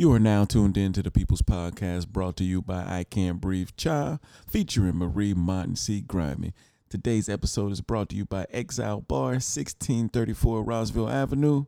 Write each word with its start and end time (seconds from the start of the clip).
You 0.00 0.10
are 0.14 0.18
now 0.18 0.46
tuned 0.46 0.78
in 0.78 0.94
to 0.94 1.02
the 1.02 1.10
People's 1.10 1.42
Podcast 1.42 2.08
brought 2.08 2.34
to 2.36 2.42
you 2.42 2.62
by 2.62 2.84
I 2.86 3.04
Can't 3.04 3.38
Breathe 3.38 3.68
Cha, 3.76 4.18
featuring 4.48 4.96
Marie 4.96 5.34
Martin 5.34 5.76
C-Grimey. 5.76 6.54
Today's 6.88 7.28
episode 7.28 7.70
is 7.70 7.82
brought 7.82 8.08
to 8.08 8.16
you 8.16 8.24
by 8.24 8.46
Exile 8.50 9.02
Bar, 9.02 9.32
1634 9.32 10.64
Rossville 10.64 11.10
Avenue. 11.10 11.66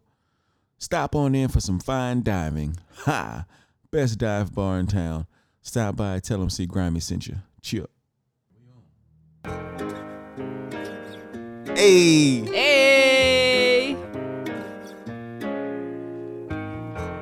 Stop 0.79 1.15
on 1.15 1.35
in 1.35 1.49
for 1.49 1.61
some 1.61 1.79
fine 1.79 2.23
diving. 2.23 2.79
Ha! 3.01 3.45
Best 3.91 4.17
dive 4.21 4.55
bar 4.55 4.79
in 4.79 4.87
town. 4.87 5.27
Stop 5.61 5.97
by, 5.97 6.19
tell 6.19 6.39
them 6.39 6.49
C-Grimey 6.49 7.03
sent 7.03 7.27
you. 7.27 7.37
Chill. 7.61 7.91
Hey! 11.77 12.41
Hey. 12.47 13.97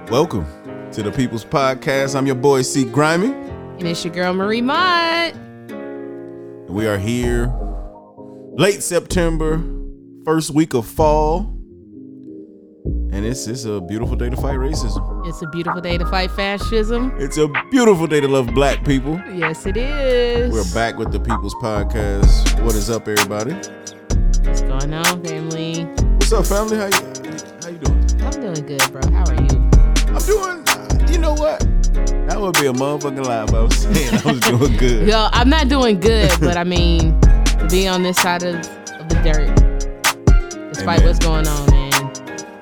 Welcome 0.09 0.60
to 0.93 1.05
the 1.05 1.13
People's 1.13 1.45
Podcast. 1.45 2.17
I'm 2.17 2.27
your 2.27 2.35
boy 2.35 2.63
C-Grimey. 2.63 3.33
And 3.79 3.87
it's 3.87 4.05
your 4.05 4.13
girl 4.13 4.35
Marie 4.35 4.61
Mott. 4.61 5.35
We 6.69 6.87
are 6.89 6.99
here 6.99 7.55
late 8.55 8.83
September, 8.83 9.63
first 10.25 10.51
week 10.51 10.75
of 10.75 10.87
fall. 10.87 11.57
And 13.13 13.25
it's 13.25 13.47
it's 13.47 13.65
a 13.65 13.81
beautiful 13.81 14.17
day 14.17 14.31
to 14.31 14.37
fight 14.37 14.57
racism. 14.57 15.27
It's 15.29 15.43
a 15.43 15.47
beautiful 15.49 15.81
day 15.81 15.97
to 15.97 16.07
fight 16.07 16.31
fascism. 16.33 17.13
It's 17.19 17.39
a 17.39 17.49
beautiful 17.71 18.07
day 18.09 18.21
to 18.21 18.29
love 18.29 18.53
black 18.53 18.85
people. 18.85 19.21
Yes, 19.33 19.67
it 19.67 19.77
is. 19.77 20.53
We're 20.53 20.75
back 20.75 20.97
with 20.97 21.13
the 21.13 21.21
People's 21.21 21.55
Podcast. 21.57 22.61
What 22.65 22.75
is 22.75 22.91
up, 22.91 23.07
everybody? 23.07 23.53
What's 23.53 24.63
going 24.63 24.93
on, 24.93 25.25
family? 25.25 25.85
What's 25.85 26.33
up, 26.33 26.47
family? 26.47 26.77
How 26.77 26.87
you 26.87 26.93
how 27.63 27.69
you 27.69 27.79
doing? 27.79 28.23
I'm 28.23 28.41
doing 28.41 28.67
good, 28.67 28.93
bro. 28.93 29.03
How 29.13 29.25
are 29.29 29.35
you? 29.35 29.71
I'm 30.09 30.19
doing. 30.27 30.60
You 31.11 31.19
know 31.19 31.35
what? 31.35 31.61
That 32.29 32.39
would 32.41 32.55
be 32.55 32.67
a 32.67 32.73
motherfucking 32.73 33.25
lie 33.27 33.45
if 33.45 33.53
I 33.55 33.61
was 33.63 33.77
saying 33.77 34.15
I 34.25 34.33
was 34.33 34.41
doing 34.59 34.77
good. 34.77 35.09
Yo, 35.09 35.29
I'm 35.33 35.49
not 35.49 35.69
doing 35.69 35.99
good, 36.01 36.31
but 36.41 36.57
I 36.57 36.65
mean, 36.65 37.21
to 37.21 37.67
be 37.71 37.89
on 37.89 38.03
this 38.03 38.17
side 38.19 38.43
of, 38.45 38.55
of 38.57 39.09
the 39.09 39.21
dirt, 39.25 39.55
despite 40.73 41.01
Amen. 41.01 41.07
what's 41.07 41.19
going 41.19 41.47
on, 41.49 41.75
and 41.75 41.95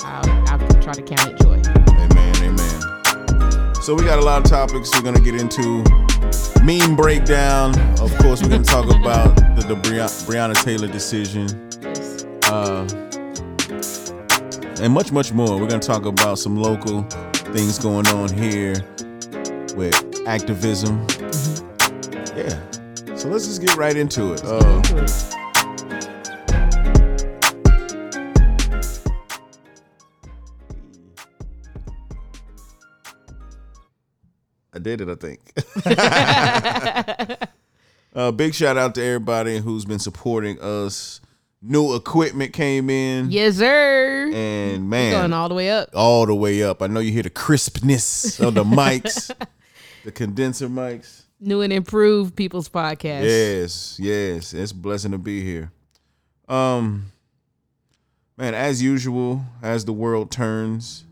I'll, 0.03 0.61
I'll 0.61 0.83
try 0.83 0.93
to 0.95 1.03
count 1.03 1.29
it 1.31 1.39
joy. 1.43 1.61
Amen, 1.91 2.37
amen. 2.43 3.75
So 3.83 3.95
we 3.95 4.03
got 4.05 4.19
a 4.19 4.23
lot 4.23 4.43
of 4.45 4.51
topics 4.51 4.91
we're 4.95 5.03
gonna 5.03 5.21
get 5.21 5.35
into. 5.35 5.85
Meme 6.65 6.97
breakdown. 6.97 7.79
Of 8.01 8.17
course, 8.19 8.43
we're 8.43 8.49
gonna 8.49 8.65
talk 8.65 8.87
about 9.01 9.37
the, 9.57 9.67
the 9.69 9.77
Breonna, 9.77 10.09
Breonna 10.27 10.55
Taylor 10.63 10.89
decision, 10.89 11.47
Yes. 11.83 12.25
uh, 12.51 12.87
and 14.83 14.93
much, 14.93 15.13
much 15.13 15.33
more. 15.33 15.59
We're 15.61 15.69
gonna 15.69 15.79
talk 15.81 16.05
about 16.07 16.39
some 16.39 16.57
local 16.57 17.03
things 17.53 17.79
going 17.79 18.07
on 18.09 18.33
here 18.33 18.75
with 19.75 20.27
activism. 20.27 21.07
Yeah. 22.37 22.61
So 23.17 23.29
let's 23.29 23.47
just 23.47 23.61
get 23.63 23.75
right 23.77 23.97
into 23.97 24.35
it. 24.35 24.45
Uh, 24.45 24.83
I 34.75 34.79
did 34.79 35.01
it, 35.01 35.08
I 35.08 35.14
think. 35.17 35.41
uh, 38.14 38.31
big 38.31 38.55
shout 38.55 38.77
out 38.77 38.95
to 38.95 39.03
everybody 39.03 39.58
who's 39.58 39.85
been 39.85 39.98
supporting 39.98 40.61
us. 40.61 41.20
New 41.61 41.96
equipment 41.96 42.52
came 42.52 42.89
in, 42.89 43.30
yes, 43.33 43.57
sir. 43.57 44.30
and 44.33 44.89
man. 44.89 45.13
Going 45.13 45.33
all 45.33 45.48
the 45.48 45.57
way 45.57 45.70
up. 45.70 45.89
all 45.92 46.24
the 46.24 46.35
way 46.35 46.63
up. 46.63 46.80
I 46.83 46.86
know 46.86 47.01
you 47.01 47.11
hear 47.11 47.24
the 47.24 47.30
crispness 47.30 48.39
of 48.39 48.55
the 48.55 48.63
mics, 48.64 49.35
the 50.05 50.13
condenser 50.13 50.69
mics. 50.69 51.23
New 51.41 51.61
and 51.61 51.73
improved 51.73 52.36
People's 52.36 52.69
Podcast. 52.69 53.24
Yes, 53.24 53.98
yes, 54.01 54.55
it's 54.55 54.70
a 54.70 54.74
blessing 54.74 55.11
to 55.13 55.19
be 55.19 55.42
here. 55.42 55.73
Um, 56.48 57.11
man, 58.36 58.55
as 58.55 58.80
usual, 58.80 59.42
as 59.61 59.85
the 59.85 59.92
world 59.92 60.30
turns, 60.30 61.05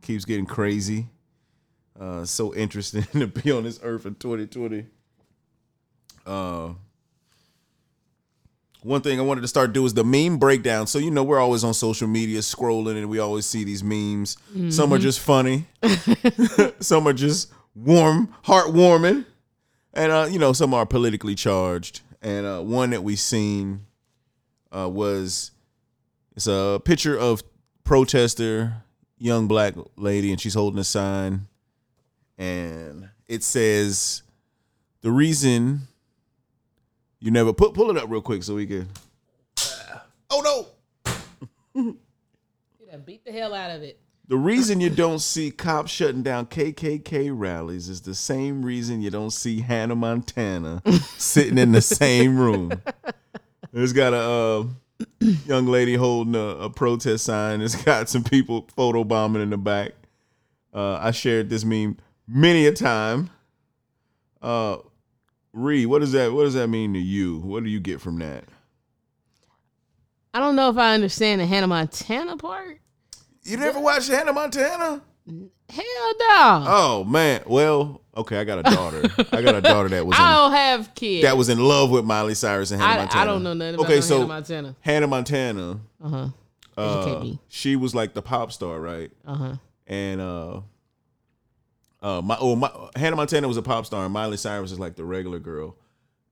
keeps 0.00 0.24
getting 0.24 0.46
crazy. 0.46 1.08
Uh, 2.00 2.24
so 2.24 2.54
interesting 2.54 3.02
to 3.12 3.26
be 3.26 3.50
on 3.52 3.64
this 3.64 3.78
earth 3.82 4.06
in 4.06 4.14
2020. 4.14 4.86
Uh, 6.26 6.70
one 8.84 9.00
thing 9.00 9.20
I 9.20 9.22
wanted 9.22 9.42
to 9.42 9.48
start 9.48 9.72
do 9.72 9.84
is 9.86 9.94
the 9.94 10.04
meme 10.04 10.38
breakdown. 10.38 10.86
So 10.86 10.98
you 10.98 11.10
know 11.10 11.22
we're 11.22 11.40
always 11.40 11.64
on 11.64 11.74
social 11.74 12.08
media 12.08 12.40
scrolling, 12.40 12.96
and 12.96 13.08
we 13.08 13.18
always 13.18 13.46
see 13.46 13.64
these 13.64 13.82
memes. 13.84 14.36
Some 14.70 14.92
are 14.92 14.98
just 14.98 15.20
funny, 15.20 15.66
some 16.80 17.06
are 17.06 17.12
just 17.12 17.52
warm, 17.74 18.34
heartwarming, 18.44 19.24
and 19.94 20.12
uh, 20.12 20.28
you 20.30 20.38
know 20.38 20.52
some 20.52 20.74
are 20.74 20.86
politically 20.86 21.34
charged. 21.34 22.00
And 22.20 22.46
uh, 22.46 22.60
one 22.60 22.90
that 22.90 23.02
we 23.02 23.16
seen 23.16 23.86
uh, 24.70 24.88
was 24.88 25.50
it's 26.36 26.46
a 26.46 26.80
picture 26.84 27.18
of 27.18 27.42
protester, 27.84 28.74
young 29.18 29.48
black 29.48 29.74
lady, 29.96 30.30
and 30.30 30.40
she's 30.40 30.54
holding 30.54 30.78
a 30.80 30.84
sign, 30.84 31.46
and 32.38 33.10
it 33.28 33.42
says, 33.42 34.22
"The 35.02 35.10
reason 35.10 35.88
you 37.22 37.30
never 37.30 37.52
put 37.52 37.72
pull 37.72 37.90
it 37.90 37.96
up 37.96 38.10
real 38.10 38.20
quick 38.20 38.42
so 38.42 38.56
we 38.56 38.66
can." 38.66 38.88
Oh 40.30 40.68
no! 41.04 41.14
You 42.80 42.90
done 42.90 43.02
beat 43.06 43.24
the 43.24 43.32
hell 43.32 43.54
out 43.54 43.70
of 43.70 43.82
it. 43.82 43.98
The 44.28 44.36
reason 44.36 44.80
you 44.80 44.90
don't 44.90 45.20
see 45.20 45.50
cops 45.50 45.90
shutting 45.90 46.22
down 46.22 46.46
KKK 46.46 47.30
rallies 47.32 47.88
is 47.88 48.02
the 48.02 48.14
same 48.14 48.62
reason 48.62 49.02
you 49.02 49.10
don't 49.10 49.30
see 49.30 49.60
Hannah 49.60 49.96
Montana 49.96 50.82
sitting 51.16 51.58
in 51.58 51.72
the 51.72 51.80
same 51.80 52.38
room. 52.38 52.72
There's 53.72 53.92
got 53.92 54.12
a 54.12 54.16
uh, 54.16 54.64
young 55.46 55.66
lady 55.66 55.94
holding 55.94 56.34
a, 56.34 56.56
a 56.64 56.70
protest 56.70 57.24
sign. 57.24 57.60
It's 57.60 57.82
got 57.82 58.08
some 58.08 58.24
people 58.24 58.68
photo 58.74 59.04
bombing 59.04 59.42
in 59.42 59.50
the 59.50 59.58
back. 59.58 59.92
Uh, 60.72 60.98
I 61.00 61.10
shared 61.10 61.50
this 61.50 61.64
meme 61.64 61.98
many 62.26 62.66
a 62.66 62.72
time. 62.72 63.30
Uh, 64.40 64.78
Ree, 65.52 65.84
what 65.86 65.98
does 66.00 66.12
that 66.12 66.32
what 66.32 66.44
does 66.44 66.54
that 66.54 66.68
mean 66.68 66.94
to 66.94 66.98
you? 66.98 67.38
What 67.38 67.62
do 67.64 67.70
you 67.70 67.80
get 67.80 68.00
from 68.00 68.18
that? 68.18 68.44
I 70.34 70.38
don't 70.40 70.56
know 70.56 70.70
if 70.70 70.78
I 70.78 70.94
understand 70.94 71.40
the 71.40 71.46
Hannah 71.46 71.66
Montana 71.66 72.36
part. 72.38 72.78
You 73.42 73.56
never 73.58 73.78
watched 73.80 74.08
Hannah 74.08 74.32
Montana? 74.32 75.02
Hell 75.26 75.84
no. 76.18 76.64
Oh 76.66 77.04
man. 77.06 77.42
Well, 77.46 78.00
okay, 78.16 78.38
I 78.38 78.44
got 78.44 78.60
a 78.60 78.62
daughter. 78.62 79.02
I 79.32 79.42
got 79.42 79.54
a 79.56 79.60
daughter 79.60 79.88
that 79.90 80.06
was 80.06 80.16
I 80.18 80.28
in, 80.30 80.36
don't 80.36 80.52
have 80.52 80.94
kids. 80.94 81.22
that 81.24 81.36
was 81.36 81.48
in 81.48 81.58
love 81.62 81.90
with 81.90 82.04
Miley 82.04 82.34
Cyrus 82.34 82.70
and 82.70 82.80
Hannah 82.80 82.94
I, 82.94 82.96
Montana. 83.04 83.22
I 83.22 83.26
don't 83.26 83.42
know 83.42 83.52
nothing 83.54 83.74
about 83.74 83.84
Okay, 83.86 83.94
no 83.96 84.00
so 84.00 84.16
Hannah 84.18 84.28
Montana. 84.28 84.76
Hannah 84.80 85.06
Montana, 85.06 85.80
Uh 86.02 86.08
huh. 86.08 86.28
uh, 86.80 87.24
she 87.48 87.76
was 87.76 87.94
like 87.94 88.14
the 88.14 88.22
pop 88.22 88.52
star, 88.52 88.80
right? 88.80 89.10
Uh 89.26 89.34
huh. 89.34 89.54
And 89.86 90.20
uh, 90.20 90.60
uh, 92.02 92.20
my, 92.20 92.36
oh, 92.40 92.56
my 92.56 92.70
Hannah 92.96 93.16
Montana 93.16 93.46
was 93.48 93.56
a 93.56 93.62
pop 93.62 93.86
star, 93.86 94.04
and 94.04 94.12
Miley 94.12 94.36
Cyrus 94.36 94.72
is 94.72 94.78
like 94.78 94.96
the 94.96 95.04
regular 95.04 95.38
girl. 95.38 95.76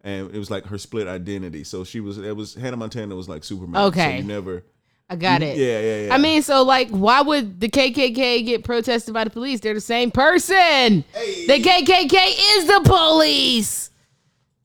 And 0.02 0.34
it 0.34 0.38
was 0.38 0.50
like 0.50 0.66
her 0.66 0.78
split 0.78 1.06
identity. 1.06 1.62
So 1.62 1.84
she 1.84 2.00
was, 2.00 2.18
it 2.18 2.34
was 2.34 2.54
Hannah 2.54 2.76
Montana 2.76 3.14
was 3.14 3.28
like 3.28 3.44
Superman. 3.44 3.82
Okay. 3.84 4.12
So 4.12 4.22
you 4.22 4.24
never, 4.24 4.64
I 5.10 5.16
got 5.16 5.42
it. 5.42 5.56
yeah, 5.58 5.80
yeah, 5.80 6.06
yeah. 6.06 6.14
I 6.14 6.18
mean, 6.18 6.42
so 6.42 6.62
like, 6.62 6.88
why 6.88 7.20
would 7.20 7.60
the 7.60 7.68
KKK 7.68 8.46
get 8.46 8.64
protested 8.64 9.12
by 9.12 9.24
the 9.24 9.30
police? 9.30 9.60
They're 9.60 9.74
the 9.74 9.80
same 9.80 10.10
person. 10.10 11.04
Hey. 11.12 11.46
The 11.46 11.60
KKK 11.60 12.56
is 12.56 12.66
the 12.66 12.80
police. 12.84 13.90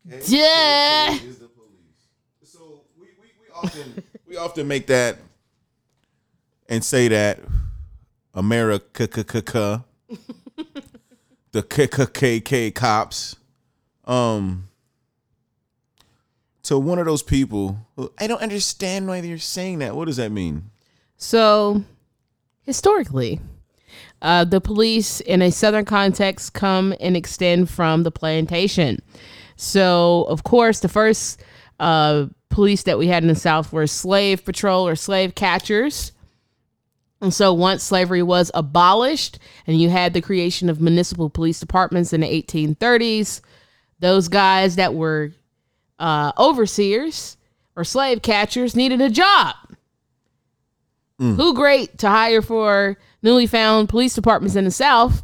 Duh. 0.07 0.15
is 0.17 1.39
the 1.39 1.47
police. 1.47 2.07
So 2.43 2.81
we, 2.97 3.07
we, 3.19 3.27
we 3.41 3.49
often 3.53 4.03
we 4.27 4.37
often 4.37 4.67
make 4.67 4.87
that 4.87 5.17
and 6.69 6.83
say 6.83 7.07
that 7.09 7.39
America 8.33 9.07
the 11.55 11.63
KKK 11.63 12.75
cops 12.75 13.37
um 14.03 14.67
to 16.63 16.77
one 16.77 16.99
of 16.99 17.05
those 17.05 17.23
people 17.23 17.87
I 18.17 18.27
don't 18.27 18.41
understand 18.41 19.07
why 19.07 19.21
they're 19.21 19.37
saying 19.37 19.79
that. 19.79 19.95
What 19.95 20.05
does 20.05 20.17
that 20.17 20.33
mean? 20.33 20.69
So, 21.15 21.83
historically, 22.63 23.39
Uh, 24.21 24.43
the 24.43 24.59
police, 24.59 25.21
in 25.21 25.41
a 25.41 25.49
southern 25.49 25.85
context, 25.85 26.53
come 26.53 26.93
and 26.99 27.15
extend 27.15 27.69
from 27.69 28.03
the 28.03 28.11
plantation. 28.11 29.01
So, 29.55 30.23
of 30.27 30.43
course, 30.43 30.81
the 30.81 30.89
first 30.89 31.41
uh, 31.79 32.25
police 32.49 32.83
that 32.83 32.97
we 32.97 33.07
had 33.07 33.23
in 33.23 33.29
the 33.29 33.35
South 33.35 33.71
were 33.71 33.87
slave 33.87 34.43
patrol 34.43 34.85
or 34.85 34.95
slave 34.95 35.35
catchers. 35.35 36.11
And 37.25 37.33
so, 37.33 37.51
once 37.53 37.81
slavery 37.81 38.21
was 38.21 38.51
abolished 38.53 39.39
and 39.65 39.81
you 39.81 39.89
had 39.89 40.13
the 40.13 40.21
creation 40.21 40.69
of 40.69 40.79
municipal 40.79 41.27
police 41.27 41.59
departments 41.59 42.13
in 42.13 42.21
the 42.21 42.27
1830s, 42.27 43.41
those 43.99 44.27
guys 44.27 44.75
that 44.75 44.93
were 44.93 45.31
uh, 45.97 46.33
overseers 46.37 47.35
or 47.75 47.83
slave 47.83 48.21
catchers 48.21 48.75
needed 48.75 49.01
a 49.01 49.09
job. 49.09 49.55
Mm. 51.19 51.35
Who 51.35 51.55
great 51.55 51.97
to 51.97 52.09
hire 52.09 52.43
for 52.43 52.95
newly 53.23 53.47
found 53.47 53.89
police 53.89 54.13
departments 54.13 54.55
in 54.55 54.65
the 54.65 54.69
South 54.71 55.23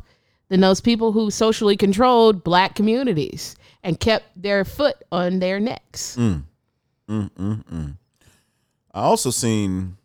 than 0.49 0.59
those 0.59 0.81
people 0.81 1.11
who 1.11 1.29
socially 1.29 1.77
controlled 1.77 2.43
black 2.43 2.73
communities 2.73 3.55
and 3.83 3.99
kept 3.99 4.25
their 4.41 4.65
foot 4.65 4.95
on 5.11 5.37
their 5.37 5.59
necks? 5.59 6.15
Mm. 6.15 6.45
Mm, 7.07 7.95
I 8.91 9.01
also 9.01 9.29
seen, 9.29 9.97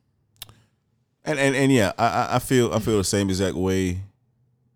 and 1.27 1.39
and, 1.39 1.55
and 1.55 1.71
yeah, 1.73 1.93
I- 1.99 2.37
I 2.37 2.39
feel 2.39 2.73
I 2.73 2.79
feel 2.79 2.97
the 2.99 3.05
same 3.05 3.29
exact 3.29 3.57
way. 3.57 4.01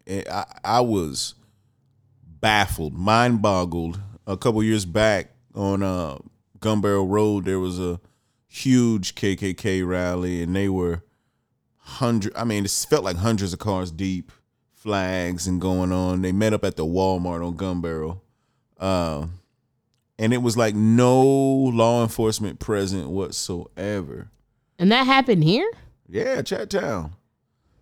I, 0.08 0.44
I 0.64 0.80
was 0.80 1.34
baffled, 2.40 2.94
mind 2.94 3.40
boggled. 3.42 4.00
A 4.26 4.36
couple 4.36 4.62
years 4.62 4.84
back 4.84 5.30
on 5.54 5.82
uh, 5.82 6.18
Gunbarrel 6.60 7.08
Road, 7.08 7.44
there 7.44 7.58
was 7.60 7.78
a 7.80 8.00
huge 8.48 9.14
KKK 9.14 9.86
rally, 9.86 10.42
and 10.42 10.54
they 10.54 10.68
were 10.68 11.02
hundred. 11.78 12.34
I 12.36 12.44
mean, 12.44 12.64
it 12.64 12.70
felt 12.88 13.04
like 13.04 13.16
hundreds 13.16 13.52
of 13.52 13.58
cars 13.58 13.90
deep, 13.90 14.30
flags 14.72 15.46
and 15.46 15.60
going 15.60 15.92
on. 15.92 16.22
They 16.22 16.32
met 16.32 16.52
up 16.52 16.64
at 16.64 16.76
the 16.76 16.84
Walmart 16.84 17.44
on 17.46 17.56
Gunbarrel. 17.56 18.20
Uh, 18.78 19.26
and 20.18 20.32
it 20.32 20.38
was 20.38 20.56
like 20.56 20.74
no 20.74 21.22
law 21.22 22.02
enforcement 22.02 22.58
present 22.60 23.08
whatsoever. 23.08 24.28
And 24.78 24.90
that 24.92 25.06
happened 25.06 25.44
here? 25.44 25.70
Yeah, 26.10 26.42
Chat 26.42 26.70
Town. 26.70 27.12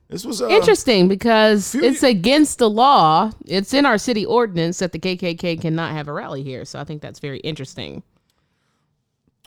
This 0.08 0.24
was 0.24 0.40
uh, 0.40 0.48
Interesting 0.48 1.08
because 1.08 1.72
few 1.72 1.82
it's 1.82 2.02
against 2.02 2.58
the 2.58 2.68
law. 2.70 3.30
It's 3.46 3.74
in 3.74 3.84
our 3.86 3.98
city 3.98 4.24
ordinance 4.24 4.78
that 4.78 4.92
the 4.92 4.98
KKK 4.98 5.60
cannot 5.60 5.92
have 5.92 6.08
a 6.08 6.12
rally 6.12 6.42
here. 6.42 6.64
So 6.64 6.78
I 6.78 6.84
think 6.84 7.02
that's 7.02 7.18
very 7.20 7.38
interesting. 7.40 8.02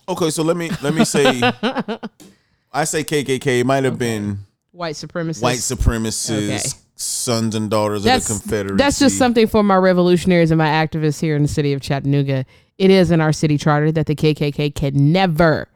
Okay, 0.07 0.29
so 0.29 0.43
let 0.43 0.57
me 0.57 0.69
let 0.81 0.93
me 0.93 1.05
say, 1.05 1.25
I 2.71 2.83
say 2.83 3.03
KKK. 3.03 3.61
It 3.61 3.65
might 3.65 3.83
have 3.83 3.97
been 3.97 4.39
White 4.71 4.95
supremacists. 4.95 5.41
white 5.41 5.57
supremacists, 5.57 6.49
Okay. 6.49 6.59
sons 6.95 7.55
and 7.55 7.69
daughters 7.69 8.03
that's, 8.03 8.29
of 8.29 8.37
the 8.37 8.41
Confederacy. 8.43 8.75
That's 8.77 8.99
just 8.99 9.17
something 9.17 9.47
for 9.47 9.63
my 9.63 9.75
revolutionaries 9.77 10.51
and 10.51 10.57
my 10.57 10.67
activists 10.67 11.19
here 11.21 11.35
in 11.35 11.41
the 11.43 11.47
city 11.47 11.73
of 11.73 11.81
Chattanooga. 11.81 12.45
It 12.77 12.89
is 12.91 13.11
in 13.11 13.19
our 13.21 13.33
city 13.33 13.57
charter 13.57 13.91
that 13.91 14.05
the 14.07 14.15
KKK 14.15 14.73
can 14.75 15.11
never, 15.11 15.67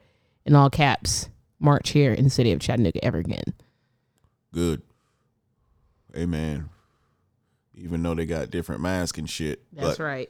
in 0.46 0.56
all 0.56 0.70
caps, 0.70 1.30
march 1.60 1.90
here 1.90 2.14
in 2.14 2.24
the 2.26 2.30
city 2.30 2.52
of 2.52 2.60
Chattanooga 2.60 3.04
ever 3.04 3.20
again. 3.20 3.54
good. 4.54 4.82
Amen. 6.16 6.70
Even 7.76 8.02
though 8.02 8.16
they 8.16 8.26
got 8.26 8.52
different 8.52 8.82
masks 8.82 9.18
and 9.18 9.30
shit. 9.30 9.62
That's 9.74 9.98
but, 9.98 10.04
right. 10.04 10.30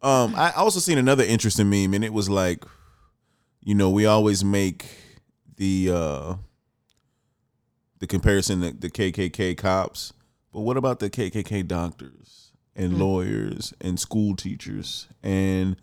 Um, 0.00 0.34
I 0.36 0.52
also 0.52 0.78
seen 0.78 0.98
another 0.98 1.24
interesting 1.24 1.68
meme, 1.68 1.94
and 1.94 2.04
it 2.04 2.12
was 2.12 2.30
like, 2.30 2.64
you 3.60 3.74
know, 3.74 3.90
we 3.90 4.06
always 4.06 4.44
make 4.44 4.86
the 5.56 5.90
uh 5.92 6.34
the 7.98 8.06
comparison 8.06 8.60
that 8.60 8.80
the 8.80 8.90
KKK 8.90 9.56
cops, 9.56 10.12
but 10.52 10.60
what 10.60 10.76
about 10.76 11.00
the 11.00 11.10
KKK 11.10 11.66
doctors 11.66 12.52
and 12.76 12.96
lawyers 12.96 13.74
and 13.80 13.98
school 13.98 14.36
teachers 14.36 15.08
and 15.20 15.76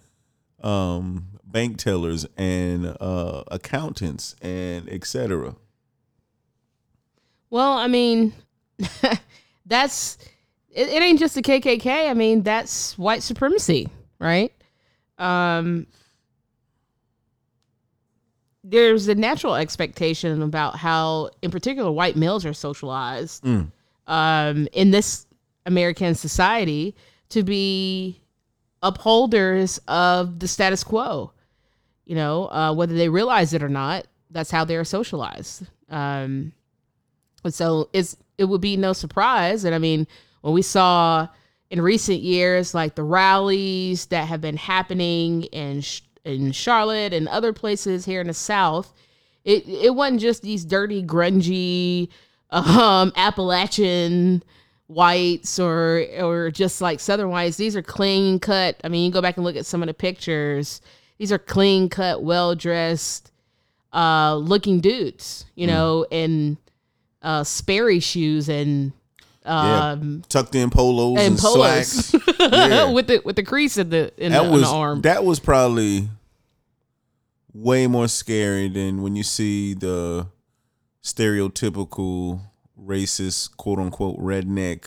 um 0.63 1.34
bank 1.55 1.77
tellers 1.77 2.25
and 2.35 2.97
uh 2.99 3.41
accountants 3.49 4.35
and 4.41 4.89
etc. 4.89 5.55
Well, 7.49 7.71
I 7.77 7.87
mean, 7.87 8.33
that's 9.65 10.17
it, 10.69 10.89
it 10.89 11.01
ain't 11.01 11.17
just 11.17 11.33
the 11.33 11.41
KKK. 11.41 12.09
I 12.09 12.13
mean, 12.13 12.41
that's 12.43 12.97
white 12.97 13.23
supremacy, 13.23 13.87
right? 14.19 14.51
Um, 15.17 15.87
there's 18.65 19.07
a 19.07 19.15
natural 19.15 19.55
expectation 19.55 20.41
about 20.41 20.75
how, 20.75 21.29
in 21.41 21.51
particular, 21.51 21.89
white 21.89 22.17
males 22.17 22.45
are 22.45 22.53
socialized 22.53 23.43
Mm. 23.45 23.71
um, 24.07 24.67
in 24.73 24.91
this 24.91 25.25
American 25.65 26.15
society 26.15 26.93
to 27.29 27.43
be 27.43 28.19
upholders 28.83 29.79
of 29.87 30.39
the 30.39 30.49
status 30.49 30.83
quo. 30.83 31.31
You 32.05 32.15
know, 32.15 32.49
uh, 32.51 32.73
whether 32.73 32.95
they 32.95 33.09
realize 33.09 33.53
it 33.53 33.63
or 33.63 33.69
not, 33.69 34.05
that's 34.29 34.51
how 34.51 34.65
they're 34.65 34.83
socialized. 34.83 35.67
Um, 35.89 36.53
and 37.43 37.53
so 37.53 37.89
it's 37.93 38.17
it 38.37 38.45
would 38.45 38.61
be 38.61 38.77
no 38.77 38.93
surprise. 38.93 39.63
And 39.63 39.73
I 39.73 39.77
mean, 39.77 40.07
when 40.41 40.53
we 40.53 40.61
saw 40.61 41.27
in 41.69 41.81
recent 41.81 42.21
years, 42.21 42.73
like 42.73 42.95
the 42.95 43.03
rallies 43.03 44.07
that 44.07 44.27
have 44.27 44.41
been 44.41 44.57
happening 44.57 45.43
in 45.43 45.83
in 46.23 46.51
Charlotte 46.51 47.13
and 47.13 47.27
other 47.27 47.53
places 47.53 48.05
here 48.05 48.21
in 48.21 48.27
the 48.27 48.33
South, 48.33 48.93
it 49.43 49.67
it 49.67 49.95
wasn't 49.95 50.21
just 50.21 50.41
these 50.41 50.65
dirty, 50.65 51.03
grungy, 51.03 52.09
um, 52.51 53.11
Appalachian 53.15 54.43
whites 54.87 55.59
or 55.59 56.05
or 56.19 56.51
just 56.51 56.81
like 56.81 56.99
Southern 56.99 57.29
whites. 57.29 57.57
These 57.57 57.75
are 57.75 57.81
clean 57.81 58.39
cut. 58.39 58.79
I 58.83 58.89
mean, 58.89 59.05
you 59.05 59.11
go 59.11 59.21
back 59.21 59.37
and 59.37 59.45
look 59.45 59.55
at 59.55 59.65
some 59.65 59.81
of 59.81 59.87
the 59.87 59.93
pictures. 59.93 60.81
These 61.17 61.31
are 61.31 61.37
clean 61.39 61.89
cut, 61.89 62.21
well 62.23 62.55
dressed, 62.55 63.31
uh, 63.93 64.35
looking 64.35 64.79
dudes. 64.81 65.45
You 65.55 65.67
know, 65.67 66.05
in 66.11 66.57
uh, 67.21 67.43
Sperry 67.43 67.99
shoes 67.99 68.49
and 68.49 68.91
Yeah. 69.45 69.91
um, 69.91 70.23
Tucked 70.29 70.55
in 70.55 70.69
polos 70.69 71.17
and, 71.19 71.33
and 71.33 71.39
polos 71.39 71.87
slacks. 71.87 72.25
Yeah. 72.39 72.91
with 72.91 73.07
the 73.07 73.21
with 73.25 73.35
the 73.37 73.43
crease 73.43 73.77
in 73.77 73.89
the 73.89 74.11
in, 74.17 74.31
that 74.33 74.43
the, 74.43 74.51
was 74.51 74.61
the 74.63 74.67
arm. 74.67 75.01
that 75.01 75.23
was 75.23 75.39
probably 75.39 76.09
way 77.53 77.87
more 77.87 78.07
scary 78.09 78.67
than 78.67 79.01
when 79.01 79.15
you 79.15 79.23
see 79.23 79.73
the 79.73 80.27
stereotypical 81.01 82.41
racist 82.79 83.55
quote 83.57 83.79
unquote 83.79 84.17
redneck 84.19 84.85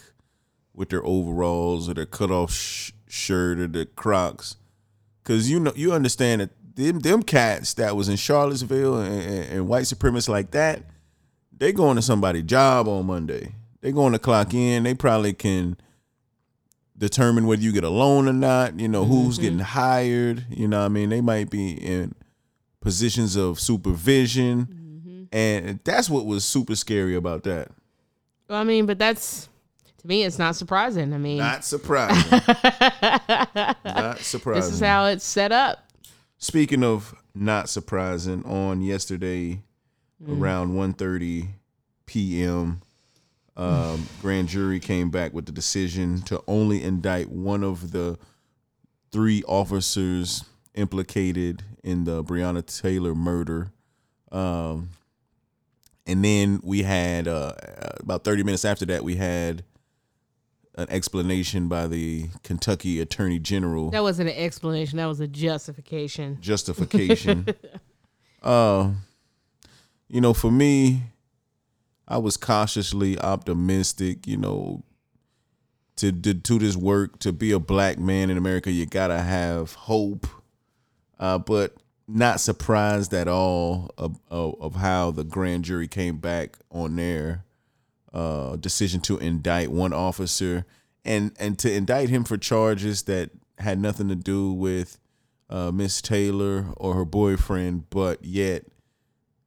with 0.74 0.90
their 0.90 1.04
overalls 1.04 1.88
or 1.88 1.94
their 1.94 2.06
cut 2.06 2.30
off 2.30 2.52
sh- 2.52 2.92
shirt 3.08 3.58
or 3.58 3.66
their 3.66 3.86
Crocs, 3.86 4.56
because 5.28 5.50
you 5.50 5.60
know 5.60 5.72
you 5.76 5.92
understand 5.92 6.40
that 6.40 6.50
them 6.74 7.00
them 7.00 7.22
cats 7.22 7.74
that 7.74 7.94
was 7.94 8.08
in 8.08 8.16
Charlottesville 8.16 8.98
and, 8.98 9.22
and, 9.22 9.44
and 9.52 9.68
white 9.68 9.84
supremacists 9.84 10.28
like 10.30 10.52
that, 10.52 10.84
they 11.54 11.70
going 11.70 11.96
to 11.96 12.02
somebody's 12.02 12.44
job 12.44 12.88
on 12.88 13.06
Monday. 13.06 13.54
They 13.82 13.92
going 13.92 14.14
to 14.14 14.18
clock 14.18 14.54
in. 14.54 14.84
They 14.84 14.94
probably 14.94 15.34
can 15.34 15.76
determine 16.96 17.46
whether 17.46 17.60
you 17.60 17.72
get 17.72 17.84
a 17.84 17.90
loan 17.90 18.26
or 18.26 18.32
not, 18.32 18.80
you 18.80 18.88
know, 18.88 19.04
who's 19.04 19.34
mm-hmm. 19.34 19.42
getting 19.42 19.58
hired, 19.58 20.46
you 20.48 20.66
know 20.66 20.80
what 20.80 20.86
I 20.86 20.88
mean? 20.88 21.10
They 21.10 21.20
might 21.20 21.50
be 21.50 21.72
in 21.72 22.14
positions 22.80 23.36
of 23.36 23.60
supervision. 23.60 24.66
Mm-hmm. 24.66 25.24
And 25.30 25.80
that's 25.84 26.08
what 26.08 26.26
was 26.26 26.44
super 26.44 26.74
scary 26.74 27.14
about 27.14 27.44
that. 27.44 27.70
Well, 28.48 28.58
I 28.58 28.64
mean, 28.64 28.86
but 28.86 28.98
that's 28.98 29.48
me, 30.08 30.24
it's 30.24 30.38
not 30.38 30.56
surprising. 30.56 31.12
I 31.12 31.18
mean, 31.18 31.38
Not 31.38 31.64
surprising. 31.64 32.30
not 33.84 34.18
surprising. 34.20 34.62
this 34.62 34.72
is 34.72 34.80
how 34.80 35.06
it's 35.06 35.24
set 35.24 35.52
up. 35.52 35.84
Speaking 36.38 36.82
of 36.82 37.14
not 37.34 37.68
surprising, 37.68 38.44
on 38.44 38.80
yesterday 38.80 39.62
around 40.26 40.72
1.30 40.72 41.48
p.m., 42.06 42.80
um, 43.56 44.08
grand 44.22 44.48
jury 44.48 44.80
came 44.80 45.10
back 45.10 45.32
with 45.34 45.46
the 45.46 45.52
decision 45.52 46.22
to 46.22 46.42
only 46.48 46.82
indict 46.82 47.28
one 47.28 47.62
of 47.62 47.92
the 47.92 48.18
three 49.12 49.42
officers 49.46 50.44
implicated 50.74 51.62
in 51.84 52.04
the 52.04 52.24
Breonna 52.24 52.64
Taylor 52.80 53.14
murder. 53.14 53.72
Um, 54.32 54.90
and 56.06 56.24
then 56.24 56.60
we 56.62 56.82
had 56.82 57.28
uh, 57.28 57.52
about 58.00 58.24
30 58.24 58.42
minutes 58.42 58.64
after 58.64 58.86
that, 58.86 59.04
we 59.04 59.16
had 59.16 59.64
an 60.78 60.86
explanation 60.90 61.66
by 61.66 61.88
the 61.88 62.28
Kentucky 62.44 63.00
Attorney 63.00 63.40
General 63.40 63.90
That 63.90 64.04
wasn't 64.04 64.30
an 64.30 64.36
explanation. 64.36 64.96
That 64.98 65.06
was 65.06 65.18
a 65.18 65.26
justification. 65.26 66.38
justification. 66.40 67.48
uh, 68.42 68.92
you 70.06 70.20
know, 70.20 70.32
for 70.32 70.52
me, 70.52 71.02
I 72.06 72.18
was 72.18 72.36
cautiously 72.36 73.18
optimistic. 73.18 74.26
You 74.28 74.36
know, 74.36 74.84
to, 75.96 76.12
to 76.12 76.32
do 76.32 76.58
this 76.60 76.76
work, 76.76 77.18
to 77.18 77.32
be 77.32 77.50
a 77.50 77.58
black 77.58 77.98
man 77.98 78.30
in 78.30 78.38
America, 78.38 78.70
you 78.70 78.86
gotta 78.86 79.18
have 79.18 79.74
hope. 79.74 80.28
Uh, 81.18 81.36
but 81.36 81.76
not 82.06 82.38
surprised 82.38 83.12
at 83.12 83.26
all 83.26 83.90
of, 83.98 84.20
of, 84.30 84.54
of 84.60 84.76
how 84.76 85.10
the 85.10 85.24
grand 85.24 85.64
jury 85.64 85.88
came 85.88 86.18
back 86.18 86.56
on 86.70 86.94
their 86.94 87.44
uh, 88.12 88.56
decision 88.56 89.00
to 89.00 89.18
indict 89.18 89.70
one 89.70 89.92
officer 89.92 90.64
and 91.04 91.32
and 91.38 91.58
to 91.58 91.72
indict 91.72 92.08
him 92.08 92.24
for 92.24 92.36
charges 92.36 93.04
that 93.04 93.30
had 93.58 93.78
nothing 93.78 94.08
to 94.08 94.14
do 94.14 94.52
with 94.52 94.98
uh, 95.50 95.70
Miss 95.72 96.00
Taylor 96.00 96.66
or 96.76 96.94
her 96.94 97.04
boyfriend, 97.04 97.90
but 97.90 98.24
yet 98.24 98.64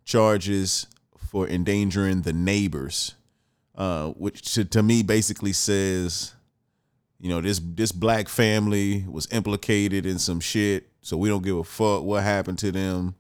charges 0.04 0.88
for 1.30 1.48
endangering 1.48 2.24
the 2.24 2.34
neighbors, 2.34 3.16
uh, 3.76 4.08
which 4.10 4.54
to, 4.54 4.66
to 4.66 4.84
me 4.84 5.04
basically 5.04 5.54
says, 5.54 6.34
you 7.20 7.30
know, 7.30 7.40
this 7.40 7.62
this 7.64 7.92
black 7.92 8.28
family 8.28 9.06
was 9.08 9.28
implicated 9.32 10.06
in 10.06 10.20
some 10.20 10.40
shit, 10.40 10.90
so 11.02 11.16
we 11.16 11.30
don't 11.30 11.44
give 11.44 11.58
a 11.58 11.64
fuck 11.64 12.04
what 12.04 12.24
happened 12.24 12.58
to 12.60 12.72
them, 12.72 13.16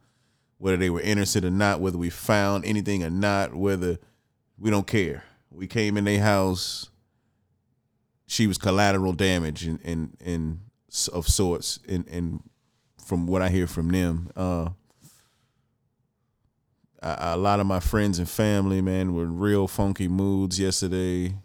whether 0.58 0.78
they 0.78 0.90
were 0.90 1.02
innocent 1.02 1.46
or 1.46 1.52
not, 1.52 1.80
whether 1.80 1.98
we 1.98 2.10
found 2.10 2.66
anything 2.66 3.04
or 3.04 3.12
not, 3.12 3.54
whether 3.56 4.00
we 4.58 4.70
don't 4.70 4.88
care. 4.88 5.24
We 5.52 5.68
came 5.68 5.98
in 5.98 6.06
their 6.06 6.22
house. 6.22 6.90
She 8.26 8.48
was 8.48 8.58
collateral 8.58 9.14
damage 9.14 9.66
and 9.66 9.80
and 9.84 10.18
and 10.24 10.60
of 11.12 11.28
sorts, 11.28 11.80
and 11.88 12.08
and 12.08 12.44
from 13.06 13.28
what 13.28 13.42
I 13.42 13.50
hear 13.50 13.68
from 13.68 13.90
them, 13.90 14.32
uh, 14.36 14.70
lot 17.38 17.60
of 17.60 17.66
my 17.66 17.80
friends 17.80 18.20
and 18.20 18.30
family, 18.30 18.82
man, 18.82 19.14
were 19.14 19.24
in 19.24 19.38
real 19.38 19.68
funky 19.68 20.08
moods 20.08 20.60
yesterday. 20.60 21.36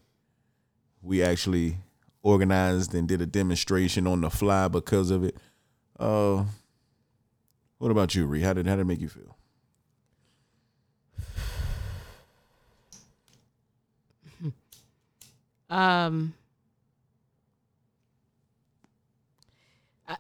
We 1.02 1.22
actually 1.22 1.78
organized 2.22 2.94
and 2.94 3.08
did 3.08 3.20
a 3.20 3.26
demonstration 3.26 4.06
on 4.06 4.20
the 4.20 4.30
fly 4.30 4.68
because 4.68 5.10
of 5.10 5.24
it. 5.24 5.36
Uh, 5.98 6.44
what 7.78 7.90
about 7.90 8.14
you, 8.14 8.26
Ree? 8.26 8.42
How 8.42 8.52
did 8.52 8.66
how 8.66 8.76
did 8.76 8.82
it 8.82 8.86
make 8.86 9.00
you 9.00 9.08
feel? 9.08 9.35
Um, 15.68 16.34
I, 20.08 20.16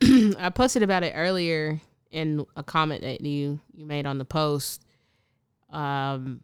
I 0.38 0.50
posted 0.50 0.82
about 0.82 1.02
it 1.02 1.12
earlier 1.14 1.80
in 2.10 2.46
a 2.56 2.62
comment 2.62 3.02
that 3.02 3.20
you 3.20 3.60
you 3.74 3.86
made 3.86 4.06
on 4.06 4.18
the 4.18 4.24
post. 4.24 4.84
Um, 5.70 6.40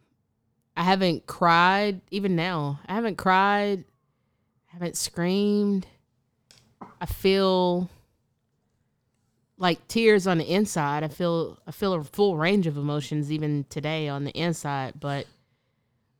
I 0.77 0.83
haven't 0.83 1.25
cried 1.25 2.01
even 2.11 2.35
now. 2.35 2.79
I 2.85 2.95
haven't 2.95 3.17
cried. 3.17 3.83
I 4.69 4.73
haven't 4.73 4.97
screamed. 4.97 5.87
I 6.99 7.05
feel 7.05 7.89
like 9.57 9.87
tears 9.87 10.27
on 10.27 10.37
the 10.37 10.45
inside. 10.45 11.03
I 11.03 11.07
feel 11.07 11.57
I 11.65 11.71
feel 11.71 11.93
a 11.93 12.03
full 12.03 12.37
range 12.37 12.67
of 12.67 12.77
emotions 12.77 13.31
even 13.31 13.65
today 13.69 14.07
on 14.07 14.23
the 14.25 14.31
inside, 14.31 14.93
but 14.99 15.25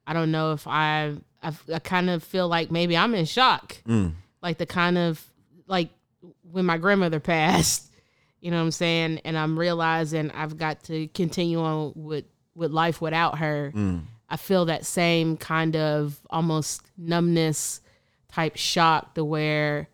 I 0.08 0.14
don't 0.14 0.32
know 0.32 0.54
if 0.54 0.68
I 0.68 1.16
I, 1.46 1.54
I 1.74 1.80
kind 1.80 2.10
of 2.10 2.24
feel 2.24 2.48
like 2.48 2.72
maybe 2.72 2.98
I'm 2.98 3.14
in 3.14 3.26
shock. 3.26 3.78
Mm. 3.88 4.14
Like 4.42 4.58
the 4.58 4.66
kind 4.66 4.98
of 4.98 5.24
like 5.68 5.90
when 6.42 6.66
my 6.66 6.78
grandmother 6.78 7.20
passed, 7.22 7.94
you 8.42 8.52
know 8.52 8.58
what 8.58 8.64
I'm 8.64 8.72
saying? 8.72 9.22
And 9.24 9.38
I'm 9.38 9.58
realizing 9.58 10.32
I've 10.32 10.58
got 10.58 10.84
to 10.86 11.08
continue 11.10 11.62
on 11.62 11.94
with 11.96 12.26
with 12.56 12.72
life 12.72 13.00
without 13.02 13.38
her. 13.38 13.72
Mm. 13.76 14.02
I 14.28 14.38
feel 14.38 14.66
that 14.66 14.86
same 14.86 15.38
kind 15.38 15.76
of 15.76 16.20
almost 16.30 16.82
numbness 16.98 17.82
type 18.32 18.56
shock 18.56 19.14
to 19.16 19.24
where 19.24 19.88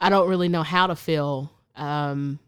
I 0.00 0.08
don't 0.08 0.28
really 0.28 0.48
know 0.48 0.62
how 0.62 0.86
to 0.86 0.96
feel. 0.96 1.52
Um, 1.76 2.38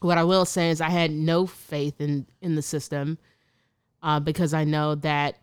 what 0.00 0.16
I 0.16 0.24
will 0.24 0.44
say 0.44 0.70
is 0.70 0.80
I 0.80 0.90
had 0.90 1.10
no 1.10 1.46
faith 1.46 2.00
in 2.00 2.26
in 2.40 2.54
the 2.54 2.62
system 2.62 3.18
uh, 4.02 4.20
because 4.20 4.54
I 4.54 4.64
know 4.64 4.94
that 4.96 5.39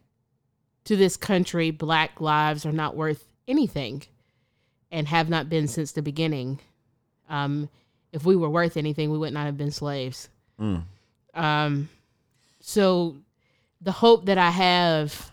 to 0.88 0.96
this 0.96 1.18
country, 1.18 1.70
Black 1.70 2.22
lives 2.22 2.66
are 2.66 2.72
not 2.72 2.96
worth 2.96 3.28
anything, 3.46 4.04
and 4.90 5.06
have 5.10 5.28
not 5.28 5.50
been 5.50 5.68
since 5.68 5.92
the 5.92 6.02
beginning. 6.02 6.62
Um, 7.30 7.68
if 8.14 8.24
we 8.24 8.38
were 8.38 8.50
worth 8.50 8.78
anything, 8.78 9.12
we 9.12 9.18
would 9.18 9.34
not 9.34 9.48
have 9.48 9.58
been 9.58 9.72
slaves. 9.72 10.30
Mm. 10.58 10.84
Um, 11.34 11.90
so 12.62 13.18
the 13.82 13.92
hope 13.92 14.28
that 14.28 14.38
I 14.38 14.50
have 14.50 15.30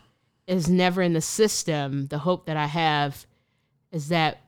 is 0.48 0.68
never 0.68 1.02
in 1.02 1.12
the 1.12 1.20
system. 1.20 2.08
The 2.08 2.18
hope 2.18 2.46
that 2.46 2.56
I 2.56 2.66
have 2.66 3.24
is 3.92 4.08
that 4.08 4.40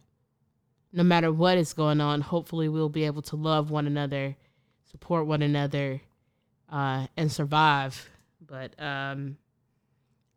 no 0.92 1.04
matter 1.04 1.30
what 1.30 1.56
is 1.56 1.72
going 1.72 2.00
on, 2.00 2.20
hopefully 2.20 2.68
we'll 2.68 2.88
be 2.88 3.04
able 3.04 3.22
to 3.22 3.36
love 3.36 3.70
one 3.70 3.86
another, 3.86 4.34
support 4.90 5.26
one 5.26 5.42
another, 5.42 6.00
uh, 6.68 7.06
and 7.16 7.30
survive. 7.30 8.10
But 8.44 8.74
um, 8.82 9.36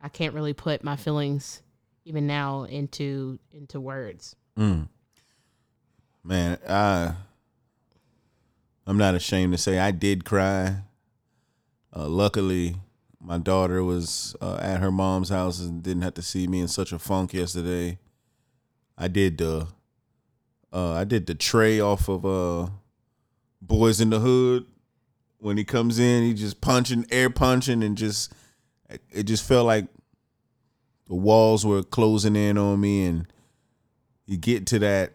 I 0.01 0.09
can't 0.09 0.33
really 0.33 0.53
put 0.53 0.83
my 0.83 0.95
feelings 0.95 1.61
even 2.05 2.27
now 2.27 2.63
into 2.63 3.39
into 3.51 3.79
words. 3.79 4.35
Mm. 4.57 4.87
Man, 6.23 6.57
I 6.67 7.13
I'm 8.87 8.97
not 8.97 9.15
ashamed 9.15 9.53
to 9.53 9.57
say 9.57 9.79
I 9.79 9.91
did 9.91 10.25
cry. 10.25 10.77
Uh, 11.95 12.07
luckily, 12.07 12.75
my 13.21 13.37
daughter 13.37 13.83
was 13.83 14.35
uh, 14.41 14.57
at 14.61 14.79
her 14.79 14.91
mom's 14.91 15.29
house 15.29 15.59
and 15.59 15.83
didn't 15.83 16.03
have 16.03 16.13
to 16.15 16.21
see 16.21 16.47
me 16.47 16.59
in 16.59 16.67
such 16.67 16.91
a 16.91 16.99
funk 16.99 17.33
yesterday. 17.33 17.99
I 18.97 19.07
did 19.07 19.37
the 19.37 19.67
uh, 20.71 20.93
I 20.93 21.03
did 21.03 21.25
the 21.27 21.35
Tre 21.35 21.79
off 21.79 22.09
of 22.09 22.25
uh, 22.25 22.71
Boys 23.61 24.01
in 24.01 24.09
the 24.09 24.19
Hood. 24.19 24.65
When 25.39 25.57
he 25.57 25.63
comes 25.63 25.99
in, 25.99 26.23
he 26.23 26.33
just 26.33 26.59
punching, 26.59 27.05
air 27.11 27.29
punching, 27.29 27.81
and 27.81 27.97
just 27.97 28.33
it 29.11 29.23
just 29.23 29.47
felt 29.47 29.65
like 29.65 29.87
the 31.07 31.15
walls 31.15 31.65
were 31.65 31.83
closing 31.83 32.35
in 32.35 32.57
on 32.57 32.79
me, 32.79 33.05
and 33.05 33.27
you 34.25 34.37
get 34.37 34.65
to 34.67 34.79
that 34.79 35.13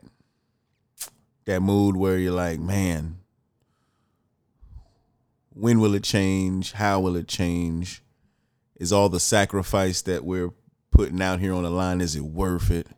that 1.45 1.61
mood 1.61 1.97
where 1.97 2.19
you're 2.19 2.33
like, 2.33 2.59
man, 2.59 3.19
when 5.50 5.78
will 5.81 5.95
it 5.95 6.02
change? 6.02 6.73
How 6.73 7.00
will 7.00 7.16
it 7.16 7.28
change? 7.28 8.02
Is 8.76 8.93
all 8.93 9.09
the 9.09 9.21
sacrifice 9.21 10.02
that 10.02 10.25
we're 10.25 10.50
putting 10.90 11.23
out 11.23 11.40
here 11.40 11.54
on 11.54 11.62
the 11.62 11.71
line 11.71 12.00
is 12.00 12.16
it 12.16 12.25
worth 12.25 12.71
it? 12.71 12.88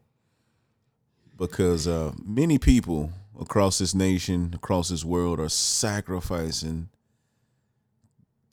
Because 1.37 1.87
uh, 1.87 2.13
many 2.25 2.59
people 2.59 3.13
across 3.39 3.79
this 3.79 3.95
nation, 3.95 4.53
across 4.55 4.89
this 4.89 5.05
world, 5.05 5.39
are 5.39 5.51
sacrificing 5.51 6.89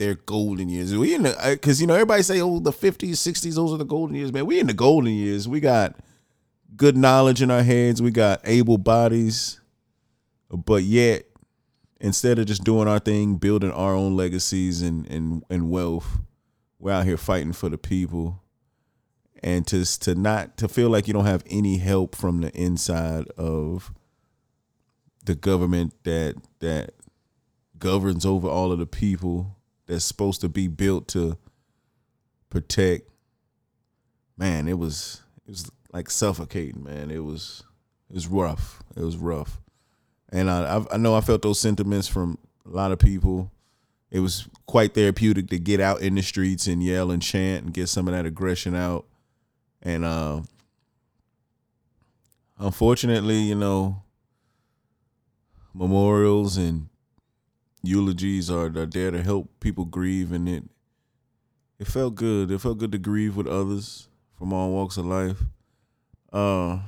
their 0.04 0.16
golden 0.16 0.70
years. 0.70 0.96
We 0.96 1.16
in 1.16 1.24
because 1.24 1.80
you 1.80 1.88
know 1.88 1.94
everybody 1.94 2.24
say, 2.24 2.42
oh, 2.42 2.60
the 2.60 2.74
fifties, 2.74 3.20
sixties, 3.20 3.56
those 3.56 3.74
are 3.74 3.78
the 3.78 3.86
golden 3.86 4.16
years, 4.16 4.34
man. 4.34 4.46
We 4.46 4.60
in 4.60 4.68
the 4.68 4.74
golden 4.74 5.14
years. 5.14 5.48
We 5.48 5.60
got 5.60 5.96
good 6.76 6.98
knowledge 6.98 7.42
in 7.42 7.50
our 7.50 7.64
heads. 7.64 8.02
We 8.02 8.12
got 8.12 8.42
able 8.44 8.78
bodies, 8.78 9.62
but 10.50 10.84
yet 10.84 11.26
instead 12.00 12.38
of 12.38 12.46
just 12.46 12.64
doing 12.64 12.88
our 12.88 13.00
thing, 13.00 13.36
building 13.36 13.72
our 13.72 13.96
own 13.96 14.16
legacies 14.16 14.82
and 14.82 15.08
and 15.10 15.44
and 15.50 15.70
wealth, 15.70 16.20
we're 16.80 16.92
out 16.92 17.06
here 17.06 17.18
fighting 17.18 17.54
for 17.54 17.70
the 17.70 17.78
people. 17.78 18.42
And 19.42 19.66
to 19.68 19.86
to 20.00 20.16
not 20.16 20.58
to 20.58 20.68
feel 20.68 20.90
like 20.90 21.08
you 21.08 21.14
don't 21.14 21.26
have 21.26 21.44
any 21.50 21.78
help 21.78 22.16
from 22.16 22.42
the 22.42 22.52
inside 22.52 23.28
of 23.38 23.94
the 25.26 25.36
government 25.36 25.94
that 26.04 26.36
that 26.60 26.92
governs 27.78 28.26
over 28.26 28.48
all 28.48 28.72
of 28.72 28.80
the 28.80 28.86
people 28.86 29.58
that's 29.88 30.06
supposed 30.06 30.42
to 30.42 30.50
be 30.50 30.68
built 30.68 31.08
to 31.08 31.38
protect 32.50 33.10
man 34.38 34.68
it 34.68 34.78
was 34.78 35.22
it 35.46 35.52
was 35.52 35.72
like 35.92 36.10
suffocating 36.10 36.84
man 36.84 37.12
it 37.12 37.24
was 37.24 37.64
it 38.10 38.16
was 38.16 38.28
rough 38.28 38.82
it 38.96 39.02
was 39.02 39.18
rough 39.18 39.60
and 40.34 40.50
I, 40.50 40.84
I 40.92 40.98
know 40.98 41.14
I 41.14 41.22
felt 41.22 41.44
those 41.44 41.60
sentiments 41.60 42.08
from 42.08 42.40
a 42.66 42.70
lot 42.70 42.92
of 42.92 42.98
people. 42.98 43.52
It 44.10 44.20
was 44.20 44.48
quite 44.66 44.96
therapeutic 44.96 45.48
to 45.50 45.60
get 45.60 45.80
out 45.80 46.02
in 46.02 46.16
the 46.16 46.24
streets 46.24 46.66
and 46.66 46.84
yell 46.84 47.12
and 47.12 47.22
chant 47.22 47.66
and 47.66 47.74
get 47.74 47.88
some 47.88 48.08
of 48.08 48.16
that 48.16 48.26
aggression 48.26 48.74
out. 48.74 49.06
And 49.84 50.04
uh, 50.04 50.42
unfortunately, 52.58 53.38
you 53.38 53.54
know, 53.54 54.02
memorials 55.72 56.58
and 56.58 56.90
eulogies 57.84 58.50
are, 58.50 58.68
are 58.68 58.86
there 58.86 59.12
to 59.12 59.22
help 59.22 59.60
people 59.60 59.86
grieve, 59.86 60.32
and 60.32 60.50
it 60.50 60.64
it 61.80 61.88
felt 61.88 62.16
good. 62.16 62.50
It 62.50 62.62
felt 62.62 62.78
good 62.78 62.94
to 62.94 62.98
grieve 62.98 63.36
with 63.36 63.48
others 63.48 64.08
from 64.38 64.54
all 64.54 64.72
walks 64.72 64.98
of 64.98 65.06
life. 65.06 65.44
Uh, 66.32 66.80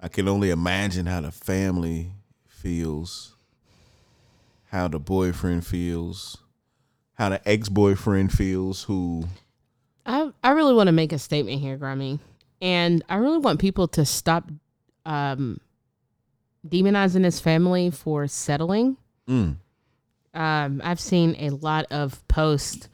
I 0.00 0.08
can 0.08 0.28
only 0.28 0.50
imagine 0.50 1.06
how 1.06 1.20
the 1.20 1.30
family 1.30 2.12
feels, 2.46 3.36
how 4.70 4.88
the 4.88 4.98
boyfriend 4.98 5.66
feels, 5.66 6.38
how 7.14 7.28
the 7.28 7.48
ex 7.48 7.68
boyfriend 7.68 8.32
feels, 8.32 8.84
who. 8.84 9.24
I 10.06 10.30
I 10.42 10.50
really 10.50 10.74
want 10.74 10.88
to 10.88 10.92
make 10.92 11.12
a 11.12 11.18
statement 11.18 11.60
here, 11.60 11.78
Grimey, 11.78 12.18
and 12.60 13.04
I 13.08 13.16
really 13.16 13.38
want 13.38 13.60
people 13.60 13.88
to 13.88 14.04
stop 14.04 14.50
um, 15.06 15.60
demonizing 16.66 17.24
his 17.24 17.40
family 17.40 17.90
for 17.90 18.26
settling. 18.26 18.96
Mm, 19.28 19.56
Um, 20.34 20.80
I've 20.84 21.00
seen 21.00 21.36
a 21.38 21.50
lot 21.50 21.86
of 21.90 22.26
posts 22.28 22.88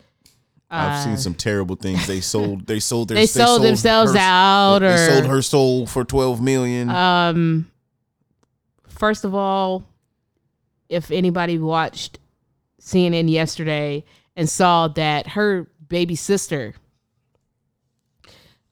I've 0.72 1.02
seen 1.02 1.16
some 1.16 1.34
terrible 1.34 1.74
things. 1.74 2.06
They 2.06 2.20
sold. 2.20 2.68
They 2.68 2.78
sold 2.78 3.08
their. 3.08 3.16
They 3.18 3.26
sold 3.26 3.62
themselves 3.62 4.12
her- 4.12 4.18
out, 4.18 4.78
They, 4.78 4.88
they 4.94 5.06
sold 5.08 5.26
her 5.26 5.42
soul 5.42 5.86
for 5.86 6.04
twelve 6.04 6.40
million. 6.40 6.88
Um, 6.90 7.68
first 8.86 9.24
of 9.24 9.34
all, 9.34 9.84
if 10.88 11.10
anybody 11.10 11.58
watched 11.58 12.20
CNN 12.80 13.28
yesterday 13.28 14.04
and 14.36 14.48
saw 14.48 14.86
that 14.88 15.26
her 15.28 15.68
baby 15.88 16.14
sister 16.14 16.74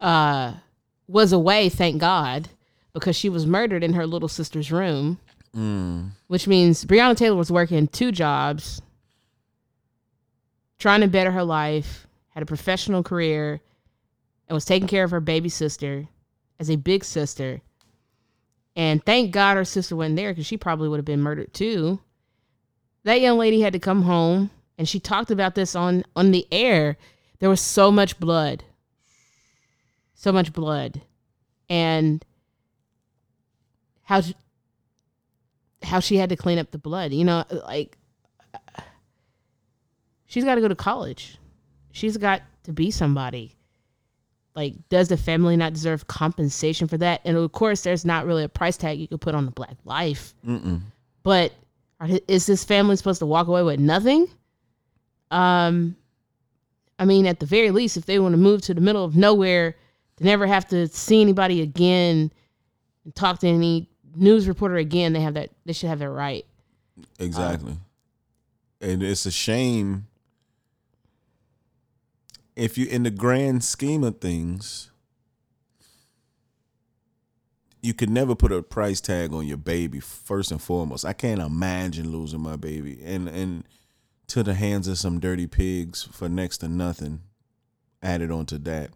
uh, 0.01 0.53
was 1.07 1.33
away, 1.33 1.69
thank 1.69 1.99
God, 2.01 2.49
because 2.93 3.17
she 3.17 3.29
was 3.29 3.47
murdered 3.47 3.83
in 3.83 3.95
her 3.95 4.07
little 4.07 4.29
sister's 4.29 4.71
room, 4.71 5.19
Mm. 5.57 6.11
which 6.27 6.47
means 6.47 6.85
Breonna 6.85 7.17
Taylor 7.17 7.37
was 7.37 7.51
working 7.51 7.89
two 7.89 8.13
jobs, 8.13 8.83
trying 10.79 11.01
to 11.01 11.09
better 11.09 11.31
her 11.33 11.43
life, 11.43 12.07
had 12.31 12.43
a 12.43 12.47
professional 12.47 13.03
career, 13.03 13.61
and 14.47 14.55
was 14.55 14.65
taking 14.65 14.89
care 14.89 15.05
of 15.05 15.11
her 15.11 15.21
baby 15.21 15.49
sister 15.49 16.09
as 16.61 16.71
a 16.71 16.77
big 16.77 17.05
sister. 17.05 17.61
And 18.77 19.05
thank 19.05 19.33
God 19.33 19.57
her 19.57 19.65
sister 19.65 19.97
wasn't 19.97 20.17
there 20.17 20.31
because 20.31 20.47
she 20.47 20.57
probably 20.57 20.89
would 20.89 20.99
have 20.99 21.05
been 21.05 21.23
murdered 21.23 21.53
too. 21.53 22.01
That 23.05 23.21
young 23.21 23.39
lady 23.39 23.61
had 23.61 23.73
to 23.73 23.79
come 23.79 24.03
home 24.03 24.51
and 24.79 24.89
she 24.89 25.01
talked 25.01 25.31
about 25.31 25.55
this 25.55 25.75
on 25.75 26.05
on 26.15 26.31
the 26.31 26.47
air. 26.53 26.97
There 27.41 27.51
was 27.51 27.61
so 27.61 27.91
much 27.91 28.21
blood. 28.21 28.65
So 30.15 30.31
much 30.33 30.53
blood. 30.53 31.03
And 31.69 32.25
how 34.03 34.23
how 35.83 36.01
she 36.01 36.17
had 36.17 36.29
to 36.31 36.37
clean 36.37 36.59
up 36.59 36.71
the 36.71 36.79
blood. 36.79 37.13
You 37.13 37.25
know, 37.25 37.45
like 37.67 37.97
she's 40.27 40.45
got 40.45 40.57
to 40.57 40.61
go 40.61 40.69
to 40.69 40.75
college. 40.75 41.39
She's 41.93 42.17
got 42.17 42.43
to 42.65 42.73
be 42.73 42.91
somebody. 42.91 43.55
Like, 44.55 44.75
does 44.89 45.09
the 45.09 45.17
family 45.17 45.57
not 45.57 45.73
deserve 45.73 46.07
compensation 46.09 46.89
for 46.89 46.99
that? 46.99 47.21
And 47.25 47.37
of 47.37 47.53
course, 47.53 47.83
there's 47.83 48.05
not 48.05 48.27
really 48.27 48.45
a 48.45 48.49
price 48.49 48.77
tag 48.77 48.99
you 48.99 49.07
could 49.07 49.21
put 49.21 49.35
on 49.35 49.47
a 49.47 49.53
black 49.53 49.77
life. 49.85 50.35
Mm-mm. 50.47 50.81
But 51.23 51.53
is 52.27 52.47
this 52.47 52.65
family 52.65 52.97
supposed 52.97 53.21
to 53.21 53.27
walk 53.27 53.47
away 53.47 53.63
with 53.63 53.79
nothing? 53.79 54.29
Um, 55.31 55.97
I 56.99 57.05
mean, 57.05 57.27
at 57.27 57.39
the 57.39 57.47
very 57.47 57.71
least, 57.71 57.97
if 57.97 58.07
they 58.07 58.19
want 58.19 58.33
to 58.33 58.37
move 58.39 58.63
to 58.63 58.75
the 58.75 58.81
middle 58.81 59.05
of 59.05 59.17
nowhere, 59.17 59.77
to 60.17 60.25
never 60.25 60.47
have 60.47 60.67
to 60.69 60.89
see 60.89 61.21
anybody 61.21 61.63
again 61.63 62.33
and 63.05 63.15
talk 63.15 63.39
to 63.41 63.49
any 63.49 63.89
news 64.19 64.49
reporter 64.49 64.77
again, 64.77 65.13
they 65.13 65.21
have 65.21 65.35
that. 65.35 65.51
They 65.65 65.73
should 65.73 65.89
have 65.89 65.99
that 66.01 66.11
right. 66.11 66.45
Exactly. 67.19 67.77
and 68.81 69.03
it's 69.03 69.25
a 69.25 69.31
shame 69.31 70.07
if 72.57 72.77
you 72.77 72.87
in 72.87 73.05
the 73.05 73.11
grand 73.11 73.63
scheme 73.63 74.03
of 74.03 74.19
things 74.21 74.91
you 77.81 77.95
could 77.95 78.11
never 78.11 78.35
put 78.35 78.51
a 78.51 78.63
price 78.63 79.01
tag 79.01 79.33
on 79.33 79.47
your 79.47 79.57
baby 79.57 80.01
first 80.01 80.51
and 80.51 80.61
foremost. 80.61 81.05
I 81.05 81.13
can't 81.13 81.41
imagine 81.41 82.11
losing 82.11 82.41
my 82.41 82.57
baby 82.57 82.99
and 83.05 83.29
and 83.29 83.65
to 84.29 84.43
the 84.43 84.55
hands 84.55 84.89
of 84.89 84.99
some 84.99 85.21
dirty 85.21 85.47
pigs 85.47 86.03
for 86.03 86.29
next 86.29 86.59
to 86.59 86.69
nothing 86.69 87.21
added 88.03 88.31
onto 88.31 88.59
that. 88.59 88.91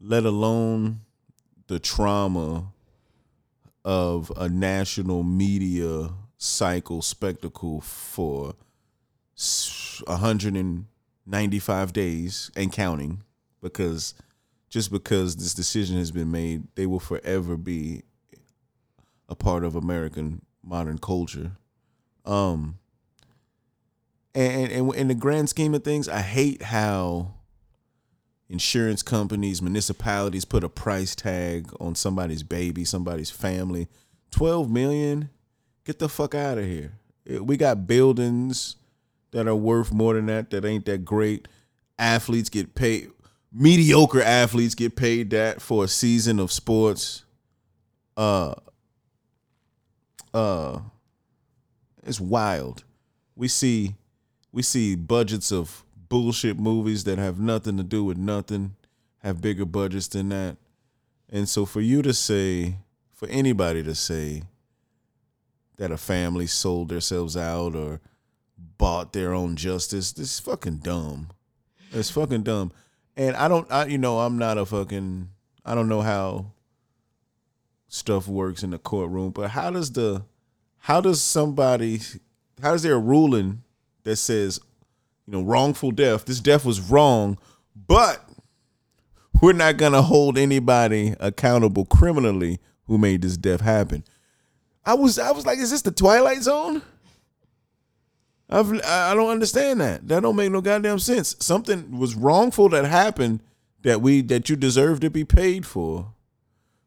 Let 0.00 0.24
alone 0.24 1.00
the 1.66 1.78
trauma 1.78 2.66
of 3.84 4.32
a 4.36 4.48
national 4.48 5.22
media 5.22 6.10
cycle 6.38 7.02
spectacle 7.02 7.80
for 7.80 8.54
s- 9.36 10.02
195 10.06 11.92
days 11.92 12.50
and 12.56 12.72
counting 12.72 13.22
because 13.60 14.14
just 14.68 14.90
because 14.90 15.36
this 15.36 15.54
decision 15.54 15.98
has 15.98 16.10
been 16.10 16.30
made 16.30 16.64
they 16.74 16.86
will 16.86 17.00
forever 17.00 17.56
be 17.56 18.02
a 19.28 19.34
part 19.34 19.64
of 19.64 19.74
american 19.76 20.42
modern 20.64 20.98
culture. 20.98 21.52
Um 22.24 22.78
and, 24.34 24.72
and 24.72 24.94
in 24.94 25.08
the 25.08 25.14
grand 25.14 25.48
scheme 25.48 25.74
of 25.74 25.84
things 25.84 26.08
i 26.08 26.20
hate 26.20 26.62
how 26.62 27.34
insurance 28.52 29.02
companies, 29.02 29.62
municipalities 29.62 30.44
put 30.44 30.62
a 30.62 30.68
price 30.68 31.14
tag 31.14 31.70
on 31.80 31.94
somebody's 31.94 32.42
baby, 32.42 32.84
somebody's 32.84 33.30
family. 33.30 33.88
12 34.30 34.70
million? 34.70 35.30
Get 35.84 35.98
the 35.98 36.08
fuck 36.08 36.34
out 36.34 36.58
of 36.58 36.64
here. 36.64 36.92
We 37.26 37.56
got 37.56 37.86
buildings 37.86 38.76
that 39.30 39.48
are 39.48 39.56
worth 39.56 39.90
more 39.90 40.14
than 40.14 40.26
that 40.26 40.50
that 40.50 40.64
ain't 40.64 40.84
that 40.84 41.04
great. 41.04 41.48
Athletes 41.98 42.50
get 42.50 42.74
paid 42.74 43.10
mediocre 43.52 44.22
athletes 44.22 44.74
get 44.74 44.96
paid 44.96 45.30
that 45.30 45.60
for 45.60 45.84
a 45.84 45.88
season 45.88 46.38
of 46.38 46.52
sports. 46.52 47.24
Uh 48.16 48.54
uh 50.34 50.80
it's 52.04 52.20
wild. 52.20 52.84
We 53.36 53.48
see 53.48 53.94
we 54.52 54.62
see 54.62 54.94
budgets 54.94 55.52
of 55.52 55.84
bullshit 56.12 56.58
movies 56.58 57.04
that 57.04 57.16
have 57.16 57.40
nothing 57.40 57.78
to 57.78 57.82
do 57.82 58.04
with 58.04 58.18
nothing 58.18 58.76
have 59.20 59.40
bigger 59.40 59.64
budgets 59.64 60.08
than 60.08 60.28
that. 60.28 60.58
And 61.30 61.48
so 61.48 61.64
for 61.64 61.80
you 61.80 62.02
to 62.02 62.12
say, 62.12 62.76
for 63.14 63.26
anybody 63.28 63.82
to 63.82 63.94
say 63.94 64.42
that 65.78 65.90
a 65.90 65.96
family 65.96 66.46
sold 66.46 66.90
themselves 66.90 67.34
out 67.34 67.74
or 67.74 68.02
bought 68.58 69.14
their 69.14 69.32
own 69.32 69.56
justice, 69.56 70.12
this 70.12 70.34
is 70.34 70.40
fucking 70.40 70.80
dumb. 70.80 71.30
It's 71.92 72.10
fucking 72.10 72.42
dumb. 72.42 72.72
And 73.16 73.34
I 73.34 73.48
don't 73.48 73.72
I 73.72 73.86
you 73.86 73.96
know, 73.96 74.18
I'm 74.18 74.36
not 74.36 74.58
a 74.58 74.66
fucking 74.66 75.30
I 75.64 75.74
don't 75.74 75.88
know 75.88 76.02
how 76.02 76.52
stuff 77.88 78.28
works 78.28 78.62
in 78.62 78.72
the 78.72 78.78
courtroom, 78.78 79.30
but 79.30 79.52
how 79.52 79.70
does 79.70 79.90
the 79.92 80.26
how 80.80 81.00
does 81.00 81.22
somebody 81.22 82.00
how 82.60 82.74
is 82.74 82.82
there 82.82 82.96
a 82.96 82.98
ruling 82.98 83.62
that 84.02 84.16
says 84.16 84.60
you 85.32 85.38
know, 85.38 85.44
wrongful 85.44 85.90
death. 85.92 86.26
This 86.26 86.40
death 86.40 86.64
was 86.64 86.78
wrong, 86.78 87.38
but 87.74 88.22
we're 89.40 89.54
not 89.54 89.78
going 89.78 89.92
to 89.92 90.02
hold 90.02 90.36
anybody 90.36 91.14
accountable 91.18 91.86
criminally 91.86 92.60
who 92.86 92.98
made 92.98 93.22
this 93.22 93.38
death 93.38 93.62
happen. 93.62 94.04
I 94.84 94.94
was 94.94 95.18
I 95.18 95.30
was 95.30 95.46
like, 95.46 95.58
is 95.58 95.70
this 95.70 95.82
the 95.82 95.90
Twilight 95.90 96.42
Zone? 96.42 96.82
I've, 98.50 98.70
I 98.84 99.14
don't 99.14 99.30
understand 99.30 99.80
that. 99.80 100.06
That 100.08 100.22
don't 100.22 100.36
make 100.36 100.52
no 100.52 100.60
goddamn 100.60 100.98
sense. 100.98 101.34
Something 101.38 101.98
was 101.98 102.14
wrongful 102.14 102.68
that 102.70 102.84
happened 102.84 103.40
that 103.82 104.02
we 104.02 104.20
that 104.22 104.50
you 104.50 104.56
deserve 104.56 105.00
to 105.00 105.08
be 105.08 105.24
paid 105.24 105.64
for. 105.64 106.12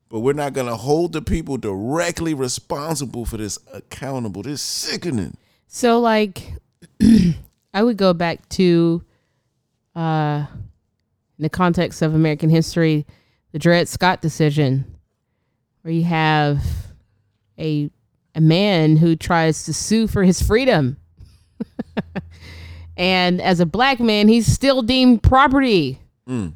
But 0.10 0.19
we're 0.19 0.34
not 0.34 0.53
to 0.53 0.75
hold 0.75 1.13
the 1.13 1.21
people 1.21 1.58
directly 1.58 2.36
responsible 2.36 3.25
for 3.25 3.38
this 3.38 3.58
accountable. 3.73 4.43
This 4.43 4.53
is 4.53 4.62
sickening. 4.62 5.36
So, 5.67 5.99
like, 5.99 6.53
I 7.75 7.83
would 7.83 7.97
go 7.97 8.13
back 8.13 8.47
to, 8.49 9.03
uh, 9.95 10.45
in 11.38 11.43
the 11.43 11.49
context 11.49 12.01
of 12.01 12.15
American 12.15 12.49
history, 12.49 13.05
the 13.51 13.59
Dred 13.59 13.88
Scott 13.89 14.21
decision, 14.21 14.85
where 15.81 15.93
you 15.93 16.05
have 16.05 16.63
a 17.59 17.91
a 18.33 18.41
man 18.41 18.97
who 18.97 19.15
tries 19.15 19.63
to 19.65 19.73
sue 19.73 20.07
for 20.07 20.23
his 20.23 20.41
freedom, 20.41 20.97
and 22.97 23.41
as 23.41 23.59
a 23.59 23.65
black 23.65 23.99
man, 23.99 24.27
he's 24.27 24.45
still 24.47 24.81
deemed 24.81 25.21
property 25.23 25.99
Mm. 26.27 26.53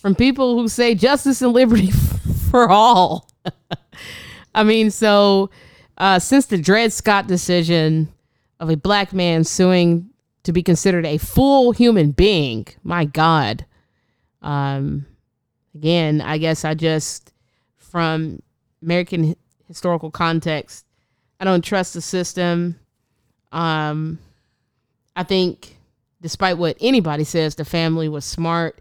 from 0.00 0.14
people 0.14 0.58
who 0.58 0.66
say 0.66 0.94
justice 0.94 1.42
and 1.42 1.52
liberty 1.52 1.90
for 2.50 2.70
all. 2.70 3.28
I 4.54 4.62
mean, 4.64 4.90
so 4.90 5.50
uh, 5.98 6.18
since 6.20 6.46
the 6.46 6.56
Dred 6.58 6.90
Scott 6.92 7.26
decision 7.26 8.08
of 8.60 8.70
a 8.70 8.76
black 8.76 9.12
man 9.12 9.44
suing 9.44 10.08
to 10.44 10.52
be 10.52 10.62
considered 10.62 11.04
a 11.04 11.18
full 11.18 11.72
human 11.72 12.12
being, 12.12 12.66
my 12.82 13.04
God. 13.04 13.64
Um, 14.42 15.06
again, 15.74 16.20
I 16.20 16.38
guess 16.38 16.64
I 16.64 16.74
just, 16.74 17.32
from 17.76 18.42
American 18.82 19.36
historical 19.66 20.10
context, 20.10 20.86
I 21.40 21.44
don't 21.44 21.64
trust 21.64 21.94
the 21.94 22.00
system. 22.00 22.78
Um, 23.52 24.18
I 25.14 25.22
think, 25.22 25.76
despite 26.20 26.58
what 26.58 26.76
anybody 26.80 27.24
says, 27.24 27.54
the 27.54 27.64
family 27.64 28.08
was 28.08 28.24
smart 28.24 28.80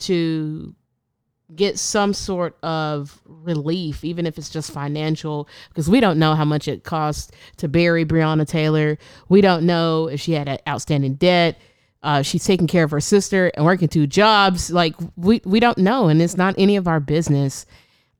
to 0.00 0.74
get 1.54 1.78
some 1.78 2.12
sort 2.12 2.56
of 2.62 3.20
relief, 3.24 4.04
even 4.04 4.26
if 4.26 4.36
it's 4.36 4.50
just 4.50 4.70
financial, 4.70 5.48
because 5.70 5.88
we 5.88 6.00
don't 6.00 6.18
know 6.18 6.34
how 6.34 6.44
much 6.44 6.68
it 6.68 6.84
cost 6.84 7.32
to 7.56 7.68
bury 7.68 8.04
Breonna 8.04 8.46
Taylor. 8.46 8.98
We 9.28 9.40
don't 9.40 9.64
know 9.64 10.08
if 10.08 10.20
she 10.20 10.32
had 10.32 10.48
an 10.48 10.58
outstanding 10.68 11.14
debt. 11.14 11.58
Uh, 12.02 12.22
she's 12.22 12.44
taking 12.44 12.66
care 12.66 12.84
of 12.84 12.90
her 12.90 13.00
sister 13.00 13.50
and 13.54 13.64
working 13.64 13.88
two 13.88 14.06
jobs. 14.06 14.70
Like 14.70 14.94
we 15.16 15.40
we 15.44 15.58
don't 15.58 15.78
know, 15.78 16.08
and 16.08 16.22
it's 16.22 16.36
not 16.36 16.54
any 16.58 16.76
of 16.76 16.86
our 16.86 17.00
business. 17.00 17.66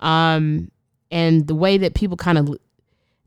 Um, 0.01 0.71
and 1.11 1.47
the 1.47 1.55
way 1.55 1.79
that 1.79 1.95
people 1.95 2.17
kind 2.17 2.39
of 2.39 2.57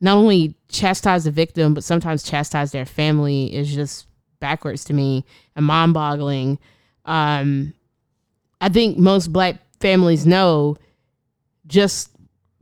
not 0.01 0.17
only 0.17 0.55
chastise 0.67 1.23
the 1.25 1.31
victim, 1.31 1.73
but 1.73 1.83
sometimes 1.83 2.23
chastise 2.23 2.71
their 2.71 2.85
family 2.85 3.53
is 3.53 3.73
just 3.73 4.07
backwards 4.39 4.83
to 4.85 4.93
me 4.93 5.23
and 5.55 5.65
mind 5.65 5.93
boggling. 5.93 6.57
um, 7.05 7.73
I 8.59 8.69
think 8.69 8.97
most 8.97 9.33
black 9.33 9.57
families 9.81 10.25
know 10.25 10.77
just 11.67 12.09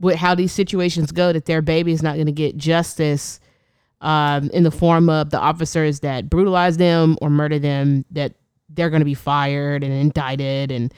with 0.00 0.16
how 0.16 0.34
these 0.34 0.52
situations 0.52 1.12
go 1.12 1.32
that 1.32 1.44
their 1.44 1.62
baby 1.62 1.92
is 1.92 2.02
not 2.02 2.14
going 2.14 2.26
to 2.26 2.32
get 2.32 2.56
justice 2.56 3.38
um, 4.00 4.48
in 4.50 4.62
the 4.62 4.70
form 4.70 5.08
of 5.10 5.30
the 5.30 5.38
officers 5.38 6.00
that 6.00 6.30
brutalize 6.30 6.78
them 6.78 7.18
or 7.20 7.28
murder 7.28 7.58
them. 7.58 8.04
That 8.10 8.34
they're 8.68 8.90
going 8.90 9.00
to 9.00 9.06
be 9.06 9.14
fired 9.14 9.84
and 9.84 9.92
indicted, 9.92 10.70
and 10.70 10.94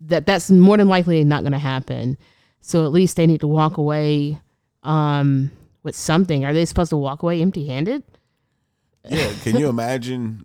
that 0.00 0.26
that's 0.26 0.50
more 0.50 0.76
than 0.76 0.88
likely 0.88 1.22
not 1.24 1.42
going 1.42 1.52
to 1.52 1.58
happen. 1.58 2.16
So 2.60 2.84
at 2.84 2.92
least 2.92 3.16
they 3.16 3.26
need 3.26 3.40
to 3.40 3.48
walk 3.48 3.76
away 3.76 4.40
um, 4.82 5.50
with 5.82 5.96
something. 5.96 6.44
Are 6.44 6.52
they 6.52 6.64
supposed 6.64 6.90
to 6.90 6.96
walk 6.96 7.22
away 7.22 7.42
empty-handed? 7.42 8.04
Yeah, 9.08 9.32
can 9.42 9.56
you 9.58 9.68
imagine 9.68 10.44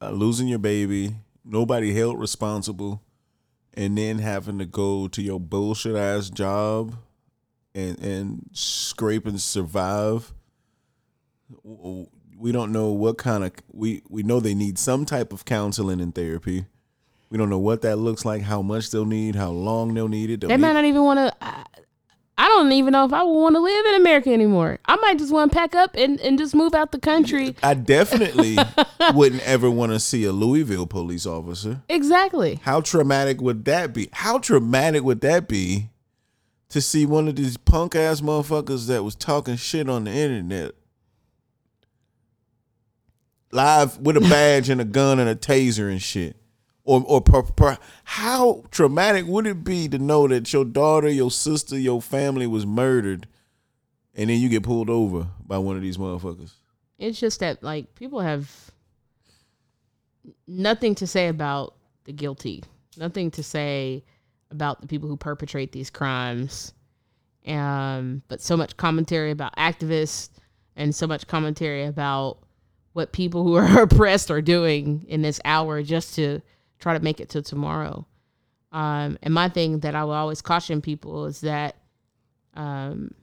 uh, 0.00 0.10
losing 0.10 0.48
your 0.48 0.60
baby, 0.60 1.16
nobody 1.44 1.92
held 1.92 2.20
responsible, 2.20 3.02
and 3.76 3.96
then 3.98 4.18
having 4.18 4.58
to 4.58 4.66
go 4.66 5.06
to 5.08 5.22
your 5.22 5.38
bullshit 5.40 5.96
ass 5.96 6.30
job 6.30 6.94
and 7.74 7.98
and 8.00 8.48
scrape 8.52 9.26
and 9.26 9.40
survive? 9.40 10.32
We 12.38 12.52
don't 12.52 12.72
know 12.72 12.88
what 12.90 13.18
kind 13.18 13.44
of 13.44 13.52
we 13.72 14.02
we 14.08 14.22
know 14.22 14.40
they 14.40 14.54
need 14.54 14.78
some 14.78 15.04
type 15.04 15.32
of 15.32 15.44
counseling 15.44 16.00
and 16.00 16.14
therapy. 16.14 16.66
We 17.30 17.38
don't 17.38 17.50
know 17.50 17.58
what 17.58 17.82
that 17.82 17.96
looks 17.96 18.24
like, 18.24 18.42
how 18.42 18.62
much 18.62 18.90
they'll 18.90 19.04
need, 19.04 19.34
how 19.34 19.50
long 19.50 19.94
they'll 19.94 20.06
need 20.08 20.30
it. 20.30 20.40
They'll 20.40 20.48
They 20.48 20.56
might 20.56 20.68
need- 20.68 20.74
not 20.74 20.84
even 20.84 21.02
want 21.04 21.18
to. 21.40 21.64
I, 22.38 22.48
don't 22.48 22.72
even 22.72 22.92
know 22.92 23.04
if 23.04 23.12
I 23.12 23.22
would 23.22 23.32
want 23.32 23.54
to 23.56 23.60
live 23.60 23.86
in 23.86 23.94
America 23.94 24.32
anymore. 24.32 24.78
I 24.86 24.96
might 24.96 25.18
just 25.18 25.32
want 25.32 25.52
to 25.52 25.56
pack 25.56 25.74
up 25.74 25.94
and, 25.94 26.20
and 26.20 26.38
just 26.38 26.54
move 26.54 26.74
out 26.74 26.92
the 26.92 26.98
country. 26.98 27.56
I 27.62 27.74
definitely 27.74 28.58
wouldn't 29.14 29.42
ever 29.42 29.70
want 29.70 29.92
to 29.92 30.00
see 30.00 30.24
a 30.24 30.32
Louisville 30.32 30.86
police 30.86 31.26
officer. 31.26 31.82
Exactly. 31.88 32.60
How 32.62 32.80
traumatic 32.80 33.40
would 33.40 33.64
that 33.64 33.94
be? 33.94 34.08
How 34.12 34.38
traumatic 34.38 35.02
would 35.02 35.20
that 35.22 35.48
be 35.48 35.90
to 36.68 36.80
see 36.80 37.06
one 37.06 37.28
of 37.28 37.36
these 37.36 37.56
punk 37.56 37.94
ass 37.94 38.20
motherfuckers 38.20 38.86
that 38.88 39.02
was 39.02 39.14
talking 39.14 39.56
shit 39.56 39.88
on 39.88 40.04
the 40.04 40.10
internet 40.10 40.72
live 43.52 43.98
with 43.98 44.16
a 44.16 44.20
badge 44.20 44.68
and 44.68 44.80
a 44.80 44.84
gun 44.84 45.18
and 45.18 45.28
a 45.28 45.34
taser 45.36 45.90
and 45.90 46.02
shit? 46.02 46.36
Or, 46.86 47.02
or 47.04 47.20
per, 47.20 47.42
per, 47.42 47.78
how 48.04 48.62
traumatic 48.70 49.26
would 49.26 49.44
it 49.48 49.64
be 49.64 49.88
to 49.88 49.98
know 49.98 50.28
that 50.28 50.52
your 50.52 50.64
daughter, 50.64 51.08
your 51.08 51.32
sister, 51.32 51.76
your 51.76 52.00
family 52.00 52.46
was 52.46 52.64
murdered, 52.64 53.26
and 54.14 54.30
then 54.30 54.38
you 54.38 54.48
get 54.48 54.62
pulled 54.62 54.88
over 54.88 55.26
by 55.44 55.58
one 55.58 55.74
of 55.74 55.82
these 55.82 55.96
motherfuckers? 55.96 56.52
It's 56.96 57.18
just 57.18 57.40
that 57.40 57.60
like 57.60 57.96
people 57.96 58.20
have 58.20 58.70
nothing 60.46 60.94
to 60.94 61.08
say 61.08 61.26
about 61.26 61.74
the 62.04 62.12
guilty, 62.12 62.62
nothing 62.96 63.32
to 63.32 63.42
say 63.42 64.04
about 64.52 64.80
the 64.80 64.86
people 64.86 65.08
who 65.08 65.16
perpetrate 65.16 65.72
these 65.72 65.90
crimes. 65.90 66.72
Um, 67.48 68.22
but 68.28 68.40
so 68.40 68.56
much 68.56 68.76
commentary 68.76 69.32
about 69.32 69.56
activists 69.56 70.30
and 70.76 70.94
so 70.94 71.08
much 71.08 71.26
commentary 71.26 71.84
about 71.84 72.38
what 72.92 73.12
people 73.12 73.42
who 73.42 73.56
are 73.56 73.82
oppressed 73.82 74.30
are 74.30 74.40
doing 74.40 75.04
in 75.08 75.22
this 75.22 75.40
hour 75.44 75.82
just 75.82 76.14
to 76.14 76.40
try 76.78 76.94
to 76.94 77.02
make 77.02 77.20
it 77.20 77.28
to 77.30 77.42
tomorrow. 77.42 78.06
Um, 78.72 79.18
and 79.22 79.32
my 79.32 79.48
thing 79.48 79.80
that 79.80 79.94
I 79.94 80.04
will 80.04 80.12
always 80.12 80.42
caution 80.42 80.82
people 80.82 81.26
is 81.26 81.40
that 81.40 81.76
um, 82.54 83.14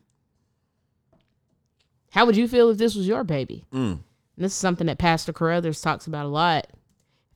how 2.11 2.25
would 2.25 2.37
you 2.37 2.47
feel 2.47 2.69
if 2.69 2.77
this 2.77 2.95
was 2.95 3.07
your 3.07 3.23
baby? 3.23 3.65
Mm. 3.73 3.91
And 3.91 4.45
this 4.45 4.53
is 4.53 4.57
something 4.57 4.87
that 4.87 4.97
Pastor 4.97 5.33
Carruthers 5.33 5.81
talks 5.81 6.07
about 6.07 6.25
a 6.25 6.29
lot. 6.29 6.67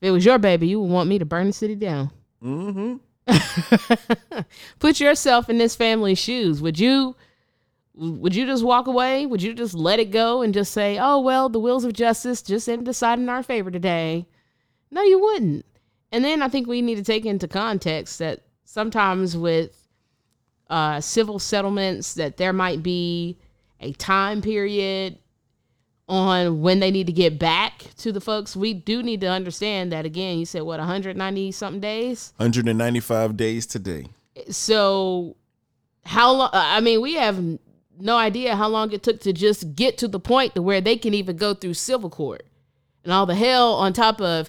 If 0.00 0.08
it 0.08 0.10
was 0.10 0.24
your 0.24 0.38
baby, 0.38 0.68
you 0.68 0.80
would 0.80 0.90
want 0.90 1.08
me 1.08 1.18
to 1.18 1.24
burn 1.24 1.48
the 1.48 1.52
city 1.52 1.74
down. 1.74 2.10
Mm-hmm. 2.42 2.96
Put 4.78 5.00
yourself 5.00 5.50
in 5.50 5.58
this 5.58 5.76
family's 5.76 6.18
shoes. 6.18 6.62
Would 6.62 6.78
you 6.78 7.16
would 7.94 8.34
you 8.34 8.46
just 8.46 8.64
walk 8.64 8.86
away? 8.86 9.26
Would 9.26 9.42
you 9.42 9.52
just 9.54 9.74
let 9.74 9.98
it 9.98 10.12
go 10.12 10.42
and 10.42 10.54
just 10.54 10.72
say, 10.72 10.98
"Oh 11.00 11.20
well, 11.20 11.48
the 11.48 11.58
wheels 11.58 11.84
of 11.84 11.92
justice 11.92 12.42
just 12.42 12.66
didn't 12.66 12.84
decide 12.84 13.18
in 13.18 13.28
our 13.28 13.42
favor 13.42 13.70
today"? 13.70 14.26
No, 14.90 15.02
you 15.02 15.20
wouldn't. 15.20 15.66
And 16.10 16.24
then 16.24 16.42
I 16.42 16.48
think 16.48 16.66
we 16.66 16.82
need 16.82 16.96
to 16.96 17.04
take 17.04 17.26
into 17.26 17.48
context 17.48 18.18
that 18.18 18.40
sometimes 18.64 19.36
with 19.36 19.88
uh, 20.70 21.00
civil 21.00 21.38
settlements, 21.38 22.14
that 22.14 22.36
there 22.36 22.52
might 22.52 22.82
be 22.82 23.38
a 23.80 23.92
time 23.92 24.42
period 24.42 25.18
on 26.08 26.62
when 26.62 26.80
they 26.80 26.90
need 26.90 27.06
to 27.06 27.12
get 27.12 27.38
back 27.38 27.84
to 27.98 28.12
the 28.12 28.20
folks. 28.20 28.56
We 28.56 28.74
do 28.74 29.02
need 29.02 29.20
to 29.20 29.26
understand 29.26 29.92
that 29.92 30.06
again. 30.06 30.38
You 30.38 30.46
said 30.46 30.62
what 30.62 30.78
190 30.78 31.52
something 31.52 31.80
days. 31.80 32.32
195 32.36 33.36
days 33.36 33.66
today. 33.66 34.06
So 34.50 35.36
how 36.04 36.32
long? 36.32 36.50
I 36.52 36.80
mean, 36.80 37.00
we 37.00 37.14
have 37.14 37.42
no 38.00 38.16
idea 38.16 38.56
how 38.56 38.68
long 38.68 38.92
it 38.92 39.02
took 39.02 39.20
to 39.20 39.32
just 39.32 39.74
get 39.74 39.98
to 39.98 40.08
the 40.08 40.20
point 40.20 40.54
to 40.54 40.62
where 40.62 40.80
they 40.80 40.96
can 40.96 41.14
even 41.14 41.36
go 41.36 41.52
through 41.54 41.74
civil 41.74 42.08
court, 42.08 42.46
and 43.04 43.12
all 43.12 43.26
the 43.26 43.34
hell 43.34 43.74
on 43.74 43.92
top 43.92 44.20
of 44.20 44.48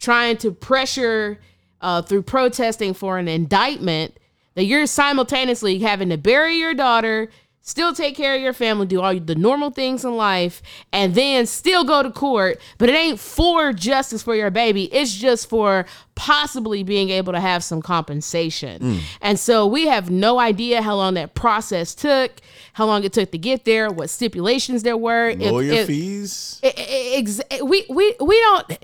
trying 0.00 0.36
to 0.38 0.50
pressure 0.50 1.38
uh, 1.80 2.02
through 2.02 2.22
protesting 2.22 2.94
for 2.94 3.18
an 3.18 3.28
indictment 3.28 4.16
that 4.54 4.64
you're 4.64 4.86
simultaneously 4.86 5.78
having 5.78 6.08
to 6.08 6.18
bury 6.18 6.56
your 6.56 6.74
daughter, 6.74 7.30
still 7.62 7.94
take 7.94 8.16
care 8.16 8.34
of 8.34 8.40
your 8.42 8.52
family, 8.52 8.86
do 8.86 9.00
all 9.00 9.14
the 9.18 9.34
normal 9.34 9.70
things 9.70 10.04
in 10.04 10.16
life, 10.16 10.60
and 10.92 11.14
then 11.14 11.46
still 11.46 11.84
go 11.84 12.02
to 12.02 12.10
court. 12.10 12.58
But 12.78 12.88
it 12.88 12.94
ain't 12.96 13.20
for 13.20 13.72
justice 13.72 14.22
for 14.22 14.34
your 14.34 14.50
baby, 14.50 14.92
it's 14.92 15.14
just 15.14 15.48
for 15.48 15.86
possibly 16.16 16.82
being 16.82 17.10
able 17.10 17.32
to 17.32 17.40
have 17.40 17.62
some 17.64 17.80
compensation. 17.80 19.00
And 19.22 19.38
so 19.38 19.66
we 19.66 19.86
have 19.86 20.10
no 20.10 20.38
idea 20.38 20.82
how 20.82 20.96
long 20.96 21.14
that 21.14 21.34
process 21.34 21.94
took, 21.94 22.32
how 22.74 22.86
long 22.86 23.04
it 23.04 23.12
took 23.12 23.30
to 23.30 23.38
get 23.38 23.64
there, 23.64 23.90
what 23.90 24.10
stipulations 24.10 24.82
there 24.82 24.96
were. 24.96 25.28
if- 25.30 25.38
Lawyer 25.52 25.72
if- 25.72 25.86
fees. 25.86 26.60
I- 26.64 26.74
I- 26.76 27.12
ex- 27.18 27.40
we 27.62 27.86
we 27.88 28.14
we 28.20 28.40
don't 28.40 28.78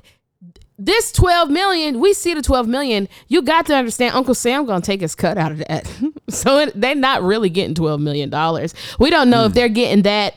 this 0.78 1.10
12 1.12 1.50
million 1.50 2.00
we 2.00 2.12
see 2.12 2.34
the 2.34 2.42
12 2.42 2.68
million. 2.68 3.08
You 3.28 3.42
got 3.42 3.66
to 3.66 3.74
understand 3.74 4.14
uncle 4.14 4.34
sam 4.34 4.66
gonna 4.66 4.82
take 4.82 5.00
his 5.00 5.14
cut 5.14 5.38
out 5.38 5.52
of 5.52 5.58
that. 5.58 5.90
So 6.28 6.58
it, 6.58 6.72
they're 6.78 6.96
not 6.96 7.22
really 7.22 7.48
getting 7.48 7.74
12 7.74 8.00
million 8.00 8.28
dollars. 8.30 8.74
We 8.98 9.10
don't 9.10 9.30
know 9.30 9.44
if 9.44 9.52
hmm. 9.52 9.54
they're 9.54 9.68
getting 9.68 10.02
that 10.02 10.34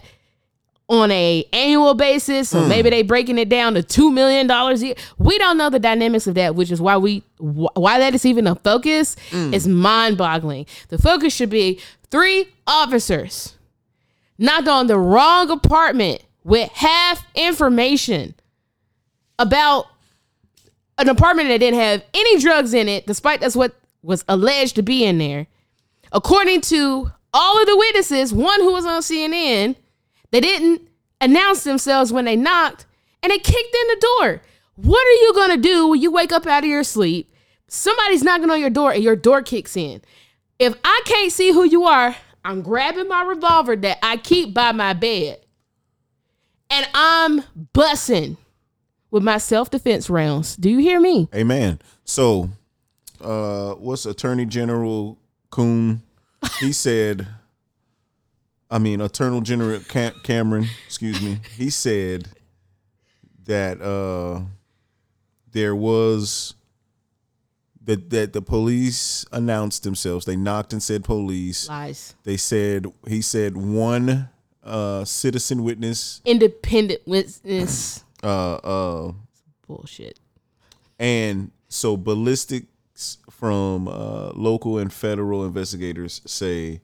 on 0.88 1.10
a 1.12 1.44
annual 1.52 1.96
basis 1.96 2.54
or 2.54 2.62
hmm. 2.62 2.70
maybe 2.70 2.92
they 2.92 3.02
breaking 3.02 3.40
it 3.40 3.50
down 3.50 3.74
to 3.74 3.82
two 3.82 4.12
million 4.12 4.46
dollars 4.46 4.84
a 4.84 4.88
year. 4.88 4.96
We 5.18 5.38
don't 5.40 5.58
know 5.58 5.70
the 5.72 5.80
dynamics 5.80 6.28
of 6.28 6.36
that 6.36 6.56
which 6.56 6.72
is 6.72 6.80
why 6.80 6.98
we 6.98 7.24
why 7.38 7.98
that 7.98 8.14
is 8.14 8.26
even 8.26 8.46
a 8.46 8.56
focus 8.56 9.16
hmm. 9.32 9.54
is 9.54 9.68
mind-boggling. 9.68 10.68
The 10.90 11.00
focus 11.00 11.34
should 11.34 11.50
be 11.50 11.80
three 12.12 12.48
officers 12.68 13.56
knocked 14.38 14.68
on 14.68 14.88
the 14.88 14.98
wrong 14.98 15.50
apartment 15.50 16.24
with 16.44 16.70
half 16.72 17.26
information 17.36 18.36
about 19.38 19.88
an 21.00 21.10
apartment 21.10 21.50
that 21.50 21.60
didn't 21.60 21.80
have 21.80 22.04
any 22.14 22.40
drugs 22.40 22.74
in 22.74 22.88
it, 22.88 23.08
despite 23.08 23.42
that's 23.42 23.56
what 23.56 23.76
was 24.02 24.24
alleged 24.28 24.76
to 24.76 24.84
be 24.84 25.06
in 25.06 25.18
there. 25.18 25.48
According 26.12 26.62
to 26.62 27.12
all 27.34 27.60
of 27.60 27.68
the 27.68 27.78
witnesses, 27.78 28.34
one 28.34 28.60
who 28.62 28.74
was 28.74 28.86
on 28.86 29.02
CNN, 29.02 29.76
they 30.32 30.42
didn't 30.42 30.82
announce 31.22 31.64
themselves 31.64 32.12
when 32.12 32.26
they 32.26 32.36
knocked 32.36 32.86
and 33.24 33.32
they 33.32 33.38
kicked 33.38 33.76
in 33.76 33.88
the 33.88 34.08
door. 34.20 34.42
What 34.76 35.06
are 35.06 35.22
you 35.24 35.34
gonna 35.36 35.58
do 35.58 35.88
when 35.88 36.02
you 36.02 36.12
wake 36.12 36.32
up 36.32 36.46
out 36.46 36.64
of 36.64 36.70
your 36.70 36.84
sleep? 36.84 37.34
Somebody's 37.68 38.24
knocking 38.24 38.50
on 38.50 38.60
your 38.60 38.70
door 38.70 38.92
and 38.92 39.04
your 39.04 39.16
door 39.16 39.42
kicks 39.42 39.78
in. 39.78 40.02
If 40.58 40.76
I 40.84 41.02
can't 41.06 41.32
see 41.32 41.52
who 41.52 41.64
you 41.64 41.84
are, 41.84 42.16
I'm 42.44 42.62
grabbing 42.62 43.08
my 43.08 43.24
revolver 43.24 43.76
that 43.76 44.00
I 44.02 44.18
keep 44.18 44.54
by 44.54 44.72
my 44.72 44.94
bed 44.94 45.42
and 46.70 46.88
I'm 46.94 47.42
bussing 47.74 48.38
with 49.12 49.24
my 49.24 49.38
self 49.38 49.70
defense 49.70 50.10
rounds. 50.10 50.56
Do 50.56 50.70
you 50.70 50.80
hear 50.80 51.00
me? 51.00 51.28
Amen. 51.34 51.80
So, 52.06 52.50
uh, 53.22 53.74
what's 53.74 54.06
Attorney 54.06 54.46
General 54.46 55.18
Coon? 55.50 56.02
He 56.60 56.72
said, 56.72 57.28
I 58.70 58.80
mean, 58.80 59.02
Attorney 59.02 59.42
General 59.42 59.80
Cam- 59.82 60.14
Cameron, 60.24 60.68
excuse 60.86 61.22
me. 61.22 61.40
He 61.58 61.70
said 61.70 62.30
that 63.46 63.82
uh, 63.82 64.42
there 65.52 65.76
was 65.76 66.54
that 67.84 68.10
that 68.12 68.34
the 68.34 68.42
police 68.42 69.26
announced 69.32 69.84
themselves. 69.84 70.26
They 70.26 70.36
knocked 70.36 70.74
and 70.74 70.82
said 70.84 71.04
police. 71.04 71.68
Lies. 71.68 72.16
They 72.24 72.38
said 72.38 72.86
he 73.08 73.22
said 73.22 73.58
one 73.58 74.30
uh, 74.64 75.04
citizen 75.06 75.64
witness. 75.64 76.22
Independent 76.26 77.02
witness. 77.08 78.04
Uh, 78.24 78.56
uh, 78.56 79.12
Bullshit. 79.68 80.20
And 80.98 81.52
so 81.70 81.96
ballistics 81.96 83.18
from 83.30 83.88
uh, 83.88 84.32
local 84.34 84.80
and 84.80 84.92
federal 84.92 85.46
investigators 85.46 86.22
say 86.26 86.82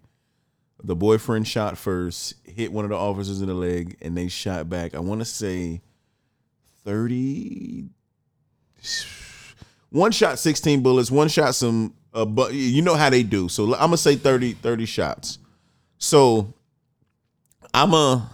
the 0.83 0.95
boyfriend 0.95 1.47
shot 1.47 1.77
first, 1.77 2.35
hit 2.43 2.71
one 2.71 2.85
of 2.85 2.91
the 2.91 2.97
officers 2.97 3.41
in 3.41 3.47
the 3.47 3.53
leg, 3.53 3.97
and 4.01 4.15
they 4.15 4.27
shot 4.27 4.69
back. 4.69 4.93
I 4.95 4.99
want 4.99 5.21
to 5.21 5.25
say 5.25 5.81
30. 6.85 7.89
one 9.89 10.11
shot 10.11 10.37
16 10.39 10.81
bullets, 10.81 11.09
one 11.09 11.27
shot 11.27 11.55
some 11.55 11.93
uh, 12.15 12.23
but 12.23 12.53
you 12.53 12.81
know 12.81 12.95
how 12.95 13.09
they 13.09 13.23
do. 13.23 13.49
So 13.49 13.73
I'm 13.73 13.87
gonna 13.87 13.97
say 13.97 14.15
30 14.15 14.53
30 14.53 14.85
shots. 14.85 15.37
So 15.97 16.53
I'm 17.73 17.93
a 17.93 18.31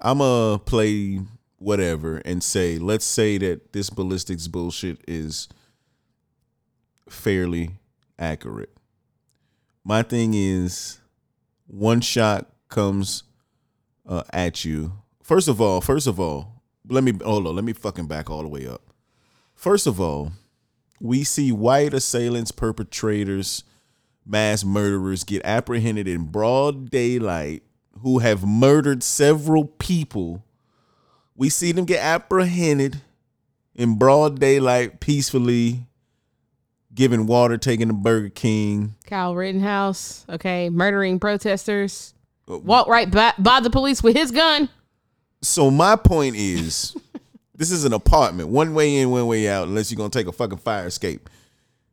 I'm 0.00 0.20
a 0.20 0.60
play 0.64 1.20
whatever 1.58 2.18
and 2.24 2.42
say 2.42 2.78
let's 2.78 3.04
say 3.04 3.36
that 3.36 3.74
this 3.74 3.90
ballistics 3.90 4.48
bullshit 4.48 4.98
is 5.06 5.48
fairly 7.08 7.76
accurate. 8.18 8.70
My 9.84 10.02
thing 10.02 10.32
is 10.34 11.00
one 11.66 12.00
shot 12.00 12.50
comes 12.68 13.24
uh, 14.06 14.22
at 14.32 14.64
you. 14.64 14.92
First 15.22 15.48
of 15.48 15.60
all, 15.60 15.80
first 15.80 16.06
of 16.06 16.18
all, 16.18 16.62
let 16.88 17.04
me 17.04 17.12
hold 17.22 17.46
on, 17.46 17.54
let 17.54 17.64
me 17.64 17.72
fucking 17.72 18.06
back 18.06 18.30
all 18.30 18.42
the 18.42 18.48
way 18.48 18.66
up. 18.66 18.82
First 19.54 19.86
of 19.86 20.00
all, 20.00 20.32
we 21.00 21.24
see 21.24 21.52
white 21.52 21.94
assailants, 21.94 22.50
perpetrators, 22.50 23.64
mass 24.24 24.64
murderers 24.64 25.24
get 25.24 25.42
apprehended 25.44 26.08
in 26.08 26.24
broad 26.24 26.90
daylight 26.90 27.62
who 28.02 28.18
have 28.18 28.44
murdered 28.44 29.02
several 29.02 29.64
people. 29.64 30.44
We 31.34 31.48
see 31.48 31.72
them 31.72 31.84
get 31.84 32.02
apprehended 32.02 33.00
in 33.74 33.96
broad 33.96 34.38
daylight 34.38 35.00
peacefully 35.00 35.86
giving 36.94 37.26
water, 37.26 37.56
taking 37.56 37.88
the 37.88 37.94
Burger 37.94 38.28
King. 38.28 38.94
Kyle 39.06 39.34
Rittenhouse, 39.34 40.24
okay, 40.28 40.70
murdering 40.70 41.18
protesters. 41.18 42.14
Uh, 42.48 42.58
Walk 42.58 42.88
right 42.88 43.10
by, 43.10 43.32
by 43.38 43.60
the 43.60 43.70
police 43.70 44.02
with 44.02 44.16
his 44.16 44.30
gun. 44.30 44.68
So 45.42 45.70
my 45.70 45.96
point 45.96 46.36
is, 46.36 46.96
this 47.54 47.70
is 47.70 47.84
an 47.84 47.92
apartment, 47.92 48.48
one 48.48 48.74
way 48.74 48.96
in, 48.96 49.10
one 49.10 49.26
way 49.26 49.48
out. 49.48 49.68
Unless 49.68 49.90
you're 49.90 49.96
gonna 49.96 50.10
take 50.10 50.26
a 50.26 50.32
fucking 50.32 50.58
fire 50.58 50.86
escape. 50.86 51.30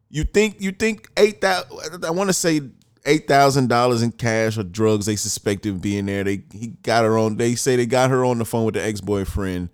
You 0.10 0.24
think 0.24 0.62
you 0.62 0.72
think 0.72 1.10
eight 1.17 1.41
thousand? 1.41 2.06
I 2.06 2.12
want 2.12 2.30
to 2.30 2.34
say 2.34 2.62
eight 3.08 3.28
thousand 3.28 3.70
dollars 3.70 4.04
in 4.04 4.12
cash 4.12 4.58
or 4.58 4.63
drugs 4.63 5.08
they 5.08 5.15
suspected 5.15 5.76
of 5.76 5.82
being 5.82 6.06
there. 6.06 6.24
They 6.24 6.43
he 6.52 6.67
got 6.84 7.06
her 7.06 7.17
on. 7.17 7.38
They 7.38 7.56
say 7.56 7.76
they 7.76 7.86
got 7.86 8.12
her 8.12 8.24
on 8.24 8.38
the 8.38 8.46
phone 8.46 8.65
with 8.65 8.76
the 8.76 8.84
ex 8.84 9.02
boyfriend 9.02 9.70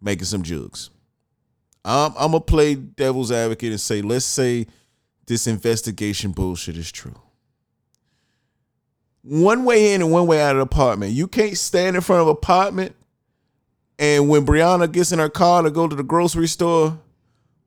making 0.00 0.24
some 0.24 0.42
jugs. 0.42 0.90
I'm, 1.84 2.12
I'm 2.18 2.32
gonna 2.32 2.40
play 2.40 2.74
devil's 2.74 3.30
advocate 3.30 3.70
and 3.70 3.80
say, 3.80 4.02
let's 4.02 4.24
say 4.24 4.66
this 5.26 5.46
investigation 5.46 6.32
bullshit 6.32 6.76
is 6.76 6.90
true. 6.90 7.14
One 9.22 9.64
way 9.64 9.92
in 9.94 10.02
and 10.02 10.10
one 10.10 10.26
way 10.26 10.40
out 10.40 10.52
of 10.52 10.56
the 10.56 10.62
apartment. 10.62 11.12
You 11.12 11.28
can't 11.28 11.56
stand 11.56 11.96
in 11.96 12.02
front 12.02 12.22
of 12.22 12.28
an 12.28 12.32
apartment 12.32 12.96
and 13.98 14.28
when 14.28 14.46
Breonna 14.46 14.90
gets 14.90 15.10
in 15.12 15.18
her 15.18 15.28
car 15.28 15.62
to 15.62 15.70
go 15.70 15.88
to 15.88 15.96
the 15.96 16.04
grocery 16.04 16.46
store, 16.46 16.98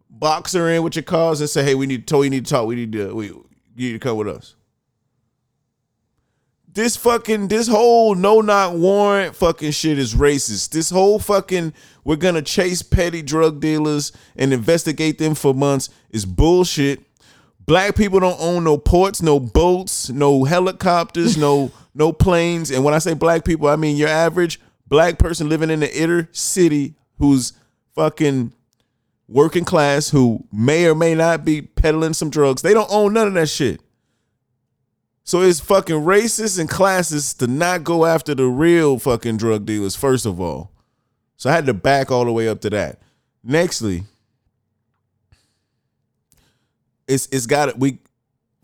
box 0.09 0.53
her 0.53 0.69
in 0.69 0.81
with 0.83 0.95
your 0.95 1.03
cars 1.03 1.41
and 1.41 1.49
say, 1.49 1.63
"Hey, 1.63 1.75
we 1.75 1.85
need 1.85 2.07
to 2.07 2.29
need 2.29 2.45
to 2.45 2.49
talk. 2.49 2.67
We 2.67 2.75
need 2.75 2.93
to. 2.93 3.13
We 3.13 3.27
you 3.27 3.45
need 3.75 3.93
to 3.93 3.99
come 3.99 4.17
with 4.17 4.27
us." 4.27 4.55
This 6.73 6.95
fucking 6.95 7.49
this 7.49 7.67
whole 7.67 8.15
no 8.15 8.39
knock 8.39 8.73
warrant 8.75 9.35
fucking 9.35 9.71
shit 9.71 9.99
is 9.99 10.15
racist. 10.15 10.69
This 10.69 10.89
whole 10.89 11.19
fucking 11.19 11.73
we're 12.05 12.15
gonna 12.15 12.41
chase 12.41 12.81
petty 12.81 13.21
drug 13.21 13.59
dealers 13.59 14.13
and 14.37 14.53
investigate 14.53 15.17
them 15.17 15.35
for 15.35 15.53
months 15.53 15.89
is 16.11 16.25
bullshit. 16.25 17.01
Black 17.65 17.97
people 17.97 18.21
don't 18.21 18.39
own 18.39 18.63
no 18.63 18.77
ports, 18.77 19.21
no 19.21 19.37
boats, 19.37 20.09
no 20.09 20.45
helicopters, 20.45 21.35
no 21.35 21.71
no 21.93 22.13
planes. 22.13 22.71
And 22.71 22.85
when 22.85 22.93
I 22.93 22.99
say 22.99 23.15
black 23.15 23.43
people, 23.43 23.67
I 23.67 23.75
mean 23.75 23.97
your 23.97 24.07
average 24.07 24.61
black 24.87 25.19
person 25.19 25.49
living 25.49 25.71
in 25.71 25.81
the 25.81 25.93
inner 25.93 26.29
city 26.31 26.95
who's 27.17 27.51
fucking 27.95 28.53
working 29.27 29.65
class 29.65 30.09
who 30.09 30.45
may 30.53 30.85
or 30.85 30.95
may 30.95 31.15
not 31.15 31.43
be 31.43 31.61
peddling 31.61 32.13
some 32.13 32.29
drugs. 32.29 32.61
They 32.61 32.73
don't 32.73 32.89
own 32.89 33.11
none 33.11 33.27
of 33.27 33.33
that 33.33 33.49
shit. 33.49 33.81
So 35.31 35.39
it's 35.39 35.61
fucking 35.61 35.95
racist 35.95 36.59
and 36.59 36.69
classist 36.69 37.37
to 37.37 37.47
not 37.47 37.85
go 37.85 38.05
after 38.05 38.35
the 38.35 38.47
real 38.47 38.99
fucking 38.99 39.37
drug 39.37 39.65
dealers, 39.65 39.95
first 39.95 40.25
of 40.25 40.41
all. 40.41 40.73
So 41.37 41.49
I 41.49 41.53
had 41.53 41.65
to 41.67 41.73
back 41.73 42.11
all 42.11 42.25
the 42.25 42.33
way 42.33 42.49
up 42.49 42.59
to 42.59 42.69
that. 42.71 42.99
Nextly, 43.47 44.03
it's 47.07 47.29
it's 47.31 47.45
got. 47.45 47.79
We 47.79 47.99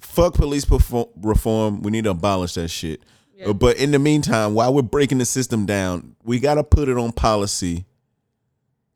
fuck 0.01 0.33
police 0.33 0.65
perform, 0.65 1.07
reform. 1.21 1.83
We 1.83 1.91
need 1.91 2.03
to 2.03 2.09
abolish 2.09 2.55
that 2.55 2.67
shit. 2.67 3.01
Yeah. 3.37 3.53
But 3.53 3.77
in 3.77 3.91
the 3.91 3.99
meantime, 3.99 4.53
while 4.53 4.73
we're 4.73 4.81
breaking 4.81 5.19
the 5.19 5.25
system 5.25 5.65
down, 5.65 6.17
we 6.25 6.37
got 6.37 6.55
to 6.55 6.65
put 6.65 6.89
it 6.89 6.97
on 6.97 7.13
policy 7.13 7.85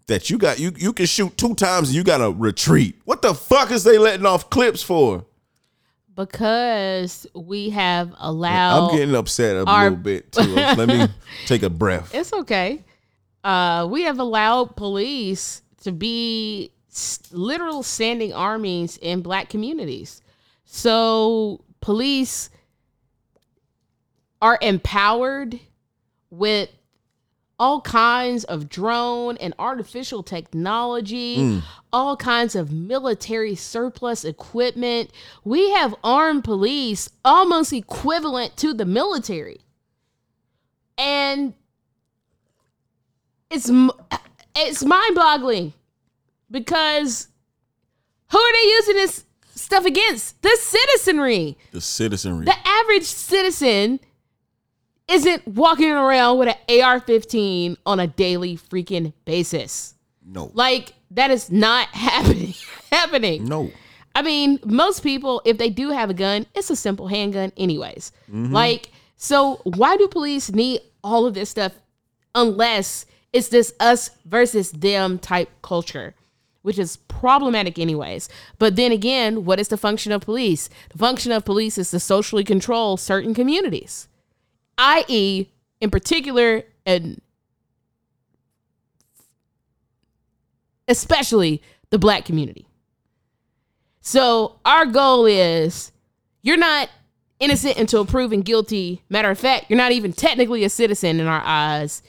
that 0.08 0.30
you 0.30 0.38
got 0.38 0.60
you 0.60 0.74
you 0.76 0.92
can 0.92 1.06
shoot 1.06 1.38
two 1.38 1.56
times 1.56 1.88
and 1.88 1.96
you 1.96 2.04
got 2.04 2.18
to 2.18 2.32
retreat. 2.32 3.00
What 3.06 3.22
the 3.22 3.34
fuck 3.34 3.72
is 3.72 3.86
they 3.86 3.98
letting 3.98 4.26
off 4.26 4.50
clips 4.50 4.84
for? 4.84 5.24
Because 6.16 7.26
we 7.34 7.70
have 7.70 8.14
allowed. 8.18 8.90
I'm 8.90 8.98
getting 8.98 9.16
upset 9.16 9.56
a 9.56 9.66
our, 9.66 9.84
little 9.84 9.98
bit 9.98 10.32
too. 10.32 10.42
Let 10.42 10.88
me 10.88 11.08
take 11.46 11.64
a 11.64 11.70
breath. 11.70 12.14
It's 12.14 12.34
okay. 12.34 12.84
Uh, 13.44 13.88
we 13.90 14.04
have 14.04 14.20
allowed 14.20 14.76
police 14.76 15.62
to 15.84 15.92
be 15.92 16.72
literal 17.32 17.84
standing 17.84 18.34
armies 18.34 18.98
in 18.98 19.22
black 19.22 19.50
communities. 19.50 20.22
So 20.66 21.64
police 21.80 22.50
are 24.42 24.58
empowered 24.62 25.60
with 26.30 26.70
all 27.62 27.80
kinds 27.82 28.44
of 28.46 28.68
drone 28.68 29.38
and 29.38 29.54
artificial 29.60 30.24
technology, 30.24 31.38
mm. 31.38 31.62
all 31.94 32.18
kinds 32.18 32.56
of 32.56 32.72
military 32.72 33.54
surplus 33.54 34.26
equipment. 34.26 35.12
We 35.44 35.70
have 35.74 35.94
armed 36.04 36.44
police 36.44 37.08
almost 37.24 37.72
equivalent 37.72 38.58
to 38.58 38.74
the 38.74 38.86
military. 38.86 39.62
And 40.98 41.54
it's 43.52 43.70
it's 44.56 44.84
mind-boggling 44.84 45.74
because 46.50 47.28
who 48.32 48.40
are 48.40 48.54
they 48.54 48.70
using 48.70 48.96
this 48.96 49.24
stuff 49.54 49.86
against? 49.86 50.42
The 50.42 50.58
citizenry. 50.60 51.60
The 51.74 51.82
citizenry. 51.82 52.46
The 52.46 52.58
average 52.66 53.04
citizen 53.04 54.00
isn't 55.12 55.46
walking 55.48 55.92
around 55.92 56.38
with 56.38 56.48
an 56.48 56.82
AR-15 56.82 57.78
on 57.86 58.00
a 58.00 58.08
daily 58.08 58.58
freaking 58.58 59.14
basis. 59.26 59.94
No. 60.26 60.52
Like 60.54 60.94
that 61.12 61.32
is 61.32 61.52
not 61.52 61.88
happening. 61.92 62.54
happening. 62.92 63.46
No. 63.46 63.72
I 64.16 64.22
mean, 64.22 64.60
most 64.66 65.04
people, 65.04 65.42
if 65.46 65.58
they 65.58 65.70
do 65.70 65.90
have 65.92 66.10
a 66.10 66.14
gun, 66.14 66.46
it's 66.54 66.70
a 66.70 66.76
simple 66.76 67.08
handgun, 67.08 67.54
anyways. 67.56 68.12
Mm-hmm. 68.30 68.54
Like, 68.54 68.92
so 69.16 69.62
why 69.64 69.96
do 69.98 70.08
police 70.08 70.52
need 70.52 70.82
all 71.04 71.26
of 71.26 71.34
this 71.34 71.50
stuff 71.50 71.74
unless 72.36 73.06
it's 73.32 73.48
this 73.48 73.74
us 73.80 74.12
versus 74.26 74.72
them 74.72 75.18
type 75.18 75.50
culture? 75.62 76.14
Which 76.62 76.78
is 76.78 76.98
problematic, 76.98 77.80
anyways. 77.80 78.30
But 78.60 78.76
then 78.76 78.92
again, 78.92 79.46
what 79.46 79.60
is 79.60 79.70
the 79.70 79.78
function 79.78 80.12
of 80.12 80.22
police? 80.22 80.70
The 80.92 80.98
function 81.00 81.32
of 81.32 81.46
police 81.46 81.78
is 81.78 81.90
to 81.92 82.00
socially 82.00 82.44
control 82.44 82.98
certain 82.98 83.34
communities 83.34 84.08
i.e., 84.82 85.48
in 85.80 85.92
particular, 85.92 86.64
and 86.88 87.22
especially 90.88 91.62
the 91.92 92.00
black 92.00 92.26
community. 92.26 92.66
So 94.02 94.60
our 94.66 94.88
goal 94.88 95.28
is 95.28 95.92
you're 96.42 96.58
not 96.58 96.90
innocent 97.40 97.78
until 97.78 98.06
proven 98.06 98.42
guilty. 98.42 99.04
Matter 99.08 99.30
of 99.30 99.38
fact, 99.38 99.68
you're 99.70 99.78
not 99.78 99.92
even 99.92 100.14
technically 100.14 100.64
a 100.64 100.70
citizen 100.70 101.20
in 101.20 101.28
our 101.28 101.44
eyes. 101.46 102.02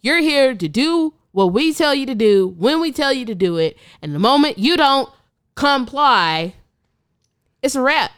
You're 0.00 0.20
here 0.20 0.54
to 0.54 0.68
do 0.68 1.14
what 1.30 1.52
we 1.52 1.72
tell 1.72 1.94
you 1.94 2.06
to 2.06 2.16
do 2.16 2.48
when 2.58 2.80
we 2.80 2.90
tell 2.90 3.12
you 3.12 3.24
to 3.26 3.34
do 3.34 3.56
it. 3.56 3.78
And 4.02 4.12
the 4.12 4.18
moment 4.18 4.58
you 4.58 4.76
don't 4.76 5.08
comply, 5.54 6.54
it's 7.62 7.76
a 7.76 7.82
wrap. 7.82 8.10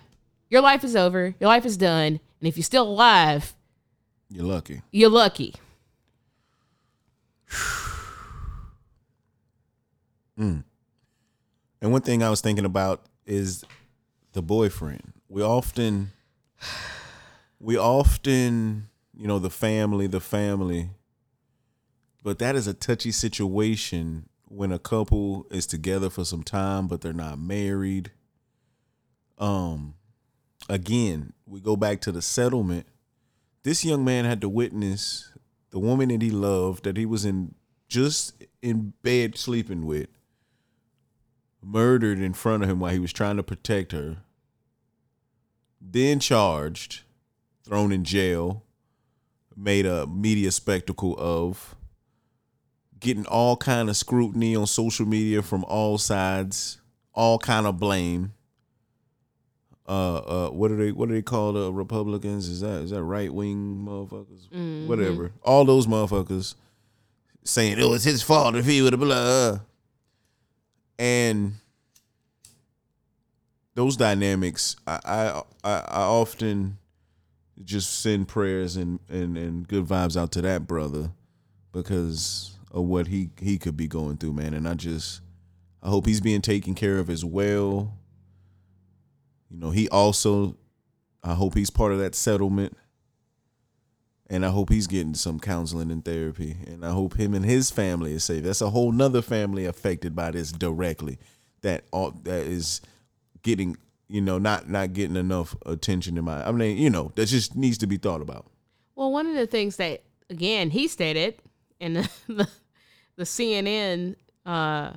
Your 0.49 0.63
life 0.63 0.85
is 0.85 0.97
over. 0.97 1.35
Your 1.39 1.49
life 1.49 1.67
is 1.67 1.77
done. 1.77 2.21
And 2.41 2.49
if 2.49 2.57
you're 2.57 2.65
still 2.65 2.89
alive, 2.89 3.55
you're 4.31 4.47
lucky. 4.47 4.83
You're 4.93 5.11
lucky. 5.11 5.55
mm. 10.39 10.65
And 11.83 11.93
one 11.93 12.03
thing 12.03 12.23
I 12.23 12.31
was 12.31 12.41
thinking 12.41 12.65
about 12.65 13.05
is 13.27 13.65
the 14.33 14.43
boyfriend. 14.43 15.13
We 15.29 15.43
often, 15.43 16.13
we 17.59 17.77
often, 17.77 18.89
you 19.17 19.27
know, 19.27 19.41
the 19.41 19.51
family, 19.51 20.07
the 20.07 20.21
family. 20.21 20.91
But 22.23 22.39
that 22.39 22.55
is 22.55 22.67
a 22.67 22.75
touchy 22.75 23.11
situation 23.13 24.29
when 24.47 24.71
a 24.73 24.79
couple 24.79 25.47
is 25.51 25.67
together 25.67 26.11
for 26.11 26.25
some 26.25 26.43
time, 26.43 26.87
but 26.87 27.01
they're 27.01 27.13
not 27.13 27.39
married. 27.39 28.13
Um, 29.39 29.95
again, 30.69 31.33
we 31.47 31.61
go 31.61 31.77
back 31.77 32.01
to 32.03 32.13
the 32.13 32.23
settlement 32.23 32.87
this 33.63 33.85
young 33.85 34.05
man 34.05 34.25
had 34.25 34.41
to 34.41 34.49
witness 34.49 35.33
the 35.71 35.79
woman 35.79 36.09
that 36.09 36.23
he 36.23 36.31
loved, 36.31 36.85
that 36.85 36.97
he 36.97 37.07
was 37.07 37.25
in 37.25 37.55
just 37.89 38.45
in 38.63 38.93
bed 39.03 39.37
sleeping 39.37 39.85
with, 39.85 40.09
murdered 41.63 42.19
in 42.19 42.33
front 42.33 42.63
of 42.63 42.69
him 42.69 42.81
while 42.81 42.93
he 42.93 42.99
was 42.99 43.13
trying 43.13 43.37
to 43.37 43.43
protect 43.43 43.93
her, 43.93 44.19
then 45.81 46.21
charged, 46.21 47.03
thrown 47.65 47.93
in 47.93 48.05
jail, 48.05 48.63
made 49.57 49.87
a 49.87 50.07
media 50.07 50.51
spectacle 50.51 51.15
of, 51.19 51.75
getting 52.99 53.27
all 53.27 53.57
kind 53.57 53.89
of 53.89 53.97
scrutiny 53.97 54.55
on 54.55 54.67
social 54.67 55.07
media 55.07 55.43
from 55.43 55.65
all 55.65 55.99
sides, 55.99 56.81
all 57.15 57.39
kind 57.39 57.67
of 57.67 57.79
blame. 57.79 58.33
Uh, 59.91 60.19
uh, 60.19 60.51
what 60.51 60.71
are 60.71 60.77
they? 60.77 60.93
What 60.93 61.09
do 61.09 61.17
they 61.17 61.23
call 61.23 61.53
the 61.53 61.73
Republicans? 61.73 62.49
Is 62.49 62.61
that 62.61 62.83
is 62.83 62.91
that 62.91 63.03
right 63.03 63.35
wing 63.35 63.85
motherfuckers? 63.89 64.87
Whatever. 64.87 65.33
All 65.43 65.65
those 65.65 65.89
motherfuckers 65.89 66.55
saying 67.43 67.81
it 67.81 67.89
was 67.89 68.05
his 68.05 68.23
fault 68.23 68.55
if 68.55 68.67
he 68.67 68.83
would 68.83 68.93
have 68.93 69.01
blah. 69.01 69.59
And 70.97 71.55
those 73.75 73.97
dynamics, 73.97 74.77
I, 74.87 75.01
I 75.05 75.43
I 75.65 75.79
I 75.89 76.03
often 76.03 76.79
just 77.65 77.99
send 78.01 78.29
prayers 78.29 78.77
and, 78.77 79.01
and 79.09 79.37
and 79.37 79.67
good 79.67 79.87
vibes 79.87 80.17
out 80.17 80.31
to 80.33 80.43
that 80.43 80.69
brother 80.69 81.11
because 81.73 82.57
of 82.71 82.85
what 82.85 83.09
he 83.09 83.31
he 83.41 83.59
could 83.59 83.77
be 83.77 83.89
going 83.89 84.19
through, 84.19 84.35
man. 84.35 84.55
And 84.55 84.69
I 84.69 84.75
just 84.75 85.21
I 85.83 85.89
hope 85.89 86.07
he's 86.07 86.21
being 86.21 86.43
taken 86.43 86.75
care 86.75 86.99
of 86.99 87.11
as 87.11 87.25
well. 87.25 87.97
You 89.51 89.59
know, 89.59 89.71
he 89.71 89.89
also 89.89 90.57
I 91.23 91.35
hope 91.35 91.55
he's 91.55 91.71
part 91.71 91.93
of 91.93 91.99
that 91.99 92.15
settlement. 92.15 92.77
And 94.29 94.47
I 94.47 94.51
hope 94.51 94.71
he's 94.71 94.87
getting 94.87 95.15
some 95.15 95.41
counseling 95.41 95.91
and 95.91 96.05
therapy. 96.05 96.57
And 96.67 96.85
I 96.87 96.91
hope 96.91 97.17
him 97.17 97.35
and 97.35 97.45
his 97.45 97.71
family 97.71 98.13
is 98.13 98.23
safe. 98.23 98.45
That's 98.45 98.61
a 98.61 98.71
whole 98.71 98.93
nother 98.93 99.23
family 99.23 99.67
affected 99.67 100.15
by 100.15 100.31
this 100.31 100.53
directly. 100.53 101.19
That 101.63 101.85
all 101.91 102.13
that 102.23 102.47
is 102.47 102.81
getting, 103.43 103.77
you 104.09 104.21
know, 104.21 104.39
not 104.39 104.69
not 104.69 104.93
getting 104.93 105.17
enough 105.17 105.57
attention 105.67 106.17
in 106.17 106.25
my 106.25 106.47
I 106.47 106.53
mean, 106.53 106.79
you 106.79 106.91
know, 106.91 107.11
that 107.17 107.27
just 107.27 107.57
needs 107.57 107.77
to 107.79 107.89
be 107.89 107.97
thought 107.97 108.23
about. 108.23 108.47
Well, 108.95 109.11
one 109.11 109.27
of 109.27 109.35
the 109.35 109.49
things 109.49 109.77
that 109.77 110.05
again 110.31 110.71
he 110.71 110.87
stated 110.87 111.43
in 111.81 111.95
the 111.95 112.11
the, 112.29 112.49
the 113.17 113.25
CNN 113.25 114.15
uh, 114.47 114.93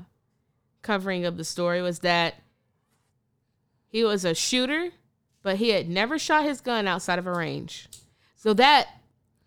covering 0.83 1.25
of 1.25 1.37
the 1.37 1.43
story 1.43 1.81
was 1.81 1.99
that 1.99 2.35
he 3.93 4.03
was 4.03 4.25
a 4.25 4.33
shooter, 4.33 4.89
but 5.43 5.57
he 5.57 5.69
had 5.69 5.87
never 5.87 6.17
shot 6.17 6.45
his 6.45 6.61
gun 6.61 6.87
outside 6.87 7.19
of 7.19 7.27
a 7.27 7.31
range. 7.31 7.87
So 8.35 8.55
that 8.55 8.87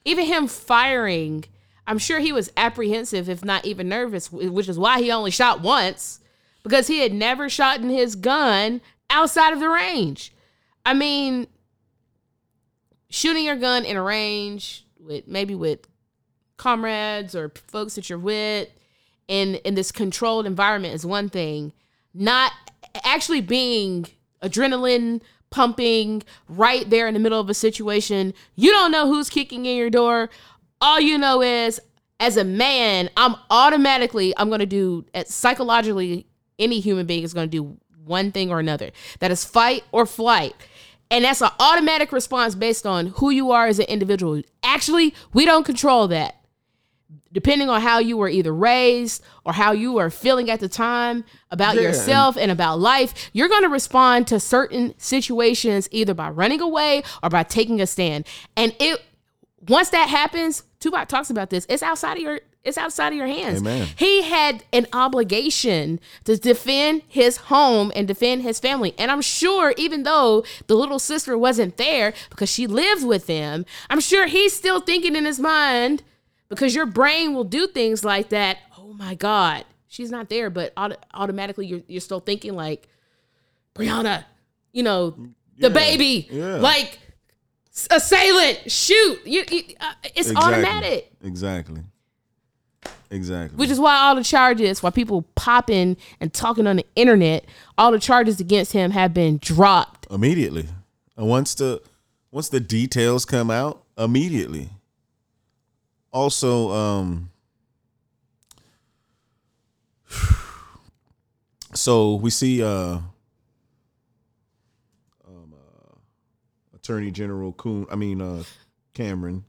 even 0.04 0.24
him 0.24 0.46
firing, 0.46 1.44
I'm 1.84 1.98
sure 1.98 2.20
he 2.20 2.30
was 2.30 2.52
apprehensive, 2.56 3.28
if 3.28 3.44
not 3.44 3.66
even 3.66 3.88
nervous, 3.88 4.30
which 4.30 4.68
is 4.68 4.78
why 4.78 5.02
he 5.02 5.10
only 5.10 5.32
shot 5.32 5.62
once 5.62 6.20
because 6.62 6.86
he 6.86 7.00
had 7.00 7.12
never 7.12 7.48
shot 7.48 7.80
in 7.80 7.90
his 7.90 8.14
gun 8.14 8.80
outside 9.10 9.52
of 9.52 9.58
the 9.58 9.68
range. 9.68 10.32
I 10.84 10.94
mean, 10.94 11.48
shooting 13.08 13.46
your 13.46 13.56
gun 13.56 13.84
in 13.84 13.96
a 13.96 14.02
range 14.02 14.86
with 15.00 15.26
maybe 15.26 15.56
with 15.56 15.88
comrades 16.56 17.34
or 17.34 17.52
folks 17.66 17.96
that 17.96 18.08
you're 18.08 18.18
with 18.18 18.68
in 19.26 19.56
in 19.56 19.74
this 19.74 19.90
controlled 19.90 20.46
environment 20.46 20.94
is 20.94 21.04
one 21.04 21.28
thing 21.28 21.72
not 22.14 22.52
actually 23.04 23.40
being 23.40 24.06
adrenaline 24.42 25.20
pumping 25.50 26.22
right 26.48 26.88
there 26.90 27.06
in 27.06 27.14
the 27.14 27.20
middle 27.20 27.40
of 27.40 27.48
a 27.48 27.54
situation. 27.54 28.34
You 28.56 28.70
don't 28.70 28.90
know 28.90 29.06
who's 29.06 29.30
kicking 29.30 29.66
in 29.66 29.76
your 29.76 29.90
door. 29.90 30.28
All 30.80 31.00
you 31.00 31.18
know 31.18 31.42
is 31.42 31.80
as 32.18 32.38
a 32.38 32.44
man 32.44 33.10
i'm 33.18 33.36
automatically 33.50 34.32
i'm 34.38 34.48
going 34.48 34.58
to 34.58 34.64
do 34.64 35.04
eh, 35.12 35.22
psychologically 35.26 36.26
any 36.58 36.80
human 36.80 37.04
being 37.06 37.22
is 37.22 37.34
going 37.34 37.46
to 37.46 37.50
do 37.50 37.76
one 38.06 38.32
thing 38.32 38.50
or 38.50 38.60
another. 38.60 38.90
That 39.18 39.30
is 39.30 39.44
fight 39.44 39.84
or 39.92 40.06
flight. 40.06 40.54
And 41.10 41.24
that's 41.24 41.42
an 41.42 41.50
automatic 41.60 42.12
response 42.12 42.54
based 42.54 42.86
on 42.86 43.08
who 43.08 43.30
you 43.30 43.50
are 43.50 43.66
as 43.66 43.78
an 43.78 43.86
individual. 43.86 44.42
Actually 44.62 45.14
we 45.32 45.44
don't 45.44 45.64
control 45.64 46.08
that 46.08 46.36
depending 47.32 47.68
on 47.68 47.80
how 47.80 47.98
you 47.98 48.16
were 48.16 48.28
either 48.28 48.54
raised 48.54 49.22
or 49.44 49.52
how 49.52 49.72
you 49.72 49.92
were 49.92 50.10
feeling 50.10 50.50
at 50.50 50.60
the 50.60 50.68
time 50.68 51.24
about 51.50 51.76
Yeah, 51.76 51.82
yourself 51.82 52.36
and 52.36 52.50
about 52.50 52.80
life, 52.80 53.30
you're 53.32 53.48
going 53.48 53.62
to 53.62 53.68
respond 53.68 54.26
to 54.28 54.40
certain 54.40 54.94
situations 54.98 55.88
either 55.92 56.14
by 56.14 56.30
running 56.30 56.60
away 56.60 57.02
or 57.22 57.28
by 57.28 57.42
taking 57.42 57.80
a 57.80 57.86
stand. 57.86 58.26
And 58.56 58.74
it 58.80 59.02
once 59.68 59.90
that 59.90 60.08
happens, 60.08 60.62
Tupac 60.80 61.08
talks 61.08 61.30
about 61.30 61.50
this. 61.50 61.66
It's 61.68 61.82
outside 61.82 62.16
of 62.16 62.22
your 62.22 62.40
it's 62.64 62.76
outside 62.78 63.08
of 63.08 63.14
your 63.14 63.28
hands. 63.28 63.60
Amen. 63.60 63.86
He 63.96 64.22
had 64.22 64.64
an 64.72 64.88
obligation 64.92 66.00
to 66.24 66.36
defend 66.36 67.02
his 67.06 67.36
home 67.36 67.92
and 67.94 68.08
defend 68.08 68.42
his 68.42 68.58
family. 68.58 68.92
And 68.98 69.10
I'm 69.10 69.22
sure 69.22 69.72
even 69.76 70.02
though 70.02 70.44
the 70.66 70.74
little 70.74 70.98
sister 70.98 71.38
wasn't 71.38 71.76
there 71.76 72.12
because 72.28 72.50
she 72.50 72.66
lives 72.66 73.04
with 73.04 73.28
them, 73.28 73.66
I'm 73.88 74.00
sure 74.00 74.26
he's 74.26 74.52
still 74.52 74.80
thinking 74.80 75.14
in 75.14 75.26
his 75.26 75.38
mind 75.38 76.02
because 76.48 76.74
your 76.74 76.86
brain 76.86 77.34
will 77.34 77.44
do 77.44 77.66
things 77.66 78.04
like 78.04 78.28
that. 78.30 78.58
Oh 78.78 78.92
my 78.92 79.14
God, 79.14 79.64
she's 79.88 80.10
not 80.10 80.28
there, 80.28 80.50
but 80.50 80.72
auto- 80.76 80.96
automatically 81.14 81.66
you're, 81.66 81.82
you're 81.88 82.00
still 82.00 82.20
thinking 82.20 82.54
like, 82.54 82.88
Breonna, 83.74 84.24
you 84.72 84.82
know, 84.82 85.10
the 85.58 85.68
Yeah, 85.68 85.68
baby, 85.68 86.28
yeah. 86.30 86.56
like 86.56 86.98
assailant, 87.90 88.70
shoot. 88.70 89.18
You, 89.26 89.44
you, 89.50 89.62
uh, 89.80 89.92
it's 90.04 90.30
Exactly. 90.30 90.36
automatic. 90.54 91.12
Exactly. 91.22 91.80
Exactly. 93.10 93.56
Which 93.56 93.70
is 93.70 93.78
why 93.78 93.96
all 93.98 94.14
the 94.16 94.24
charges, 94.24 94.82
why 94.82 94.90
people 94.90 95.22
popping 95.34 95.96
and 96.20 96.32
talking 96.32 96.66
on 96.66 96.76
the 96.76 96.86
internet, 96.96 97.44
all 97.78 97.92
the 97.92 97.98
charges 98.00 98.40
against 98.40 98.72
him 98.72 98.90
have 98.92 99.14
been 99.14 99.38
dropped. 99.38 100.06
immediately. 100.10 100.66
And 101.16 101.28
once 101.28 101.54
the 101.54 101.80
once 102.30 102.48
the 102.48 102.60
details 102.60 103.24
come 103.24 103.50
out, 103.50 103.82
immediately. 103.96 104.70
Also, 106.16 106.70
um 106.70 107.30
so 111.74 112.14
we 112.14 112.30
see 112.30 112.62
uh 112.62 112.98
um 115.28 115.52
uh, 115.52 115.96
Attorney 116.74 117.10
General 117.10 117.52
Coon 117.52 117.86
I 117.90 117.96
mean 117.96 118.22
uh 118.22 118.44
Cameron. 118.94 119.44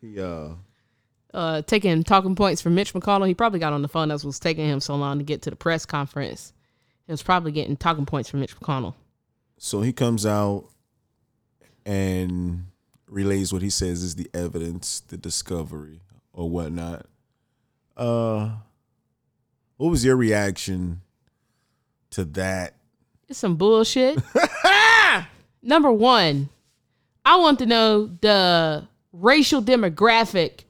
He 0.00 0.20
uh 0.20 0.48
Uh, 1.32 1.62
taking 1.62 2.02
talking 2.02 2.34
points 2.34 2.60
from 2.60 2.74
Mitch 2.74 2.92
McConnell. 2.92 3.28
He 3.28 3.34
probably 3.34 3.60
got 3.60 3.72
on 3.72 3.82
the 3.82 3.88
phone. 3.88 4.08
That 4.08 4.24
was 4.24 4.40
taking 4.40 4.66
him 4.66 4.80
so 4.80 4.96
long 4.96 5.18
to 5.18 5.24
get 5.24 5.42
to 5.42 5.50
the 5.50 5.56
press 5.56 5.86
conference. 5.86 6.52
He 7.06 7.12
was 7.12 7.22
probably 7.22 7.52
getting 7.52 7.76
talking 7.76 8.04
points 8.04 8.28
from 8.28 8.40
Mitch 8.40 8.58
McConnell. 8.58 8.94
So 9.58 9.80
he 9.80 9.92
comes 9.92 10.26
out 10.26 10.64
and 11.86 12.66
relays 13.12 13.52
what 13.52 13.62
he 13.62 13.70
says 13.70 14.02
is 14.02 14.14
the 14.14 14.28
evidence, 14.34 15.00
the 15.00 15.16
discovery, 15.16 16.00
or 16.32 16.48
whatnot. 16.48 17.06
Uh, 17.96 18.56
what 19.76 19.90
was 19.90 20.04
your 20.04 20.16
reaction 20.16 21.02
to 22.10 22.24
that? 22.24 22.74
It's 23.28 23.38
some 23.38 23.56
bullshit. 23.56 24.18
Number 25.62 25.92
one, 25.92 26.48
I 27.24 27.36
want 27.36 27.58
to 27.60 27.66
know 27.66 28.06
the 28.20 28.88
racial 29.12 29.62
demographic 29.62 30.60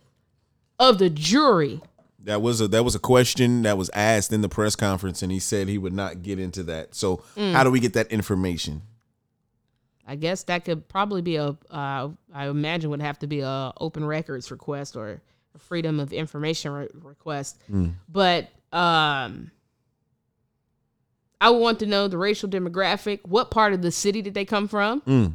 of 0.79 0.99
the 0.99 1.11
jury. 1.11 1.81
That 2.25 2.41
was 2.43 2.61
a 2.61 2.69
that 2.69 2.85
was 2.85 2.95
a 2.95 3.01
question 3.01 3.63
that 3.63 3.77
was 3.77 3.91
asked 3.95 4.33
in 4.33 4.43
the 4.43 4.49
press 4.49 4.77
conference, 4.77 5.23
and 5.23 5.33
he 5.33 5.41
said 5.41 5.69
he 5.69 5.79
would 5.79 5.93
not 5.93 6.23
get 6.23 6.39
into 6.39 6.63
that. 6.65 6.95
So 6.95 7.25
how 7.37 7.65
do 7.65 7.71
we 7.71 7.81
get 7.81 7.95
that 7.95 8.13
information? 8.13 8.83
I 10.07 10.17
guess 10.17 10.43
that 10.45 10.65
could 10.65 10.89
probably 10.89 11.23
be 11.23 11.37
a. 11.37 11.57
Uh, 11.71 12.09
I 12.35 12.49
imagine 12.49 12.91
would 12.91 13.03
have 13.03 13.19
to 13.21 13.27
be 13.27 13.41
a 13.41 13.73
open 13.81 14.05
records 14.05 14.51
request 14.51 14.97
or 14.97 15.21
a 15.55 15.59
freedom 15.59 16.01
of 16.01 16.13
information 16.13 16.73
re- 16.73 16.89
request. 17.03 17.59
But 18.09 18.49
um, 18.73 19.51
I 21.41 21.51
would 21.51 21.59
want 21.59 21.79
to 21.81 21.87
know 21.87 22.09
the 22.09 22.19
racial 22.19 22.49
demographic. 22.49 23.21
What 23.25 23.51
part 23.51 23.73
of 23.73 23.83
the 23.83 23.91
city 23.93 24.23
did 24.23 24.35
they 24.35 24.45
come 24.45 24.67
from? 24.69 25.01
Mm. 25.03 25.33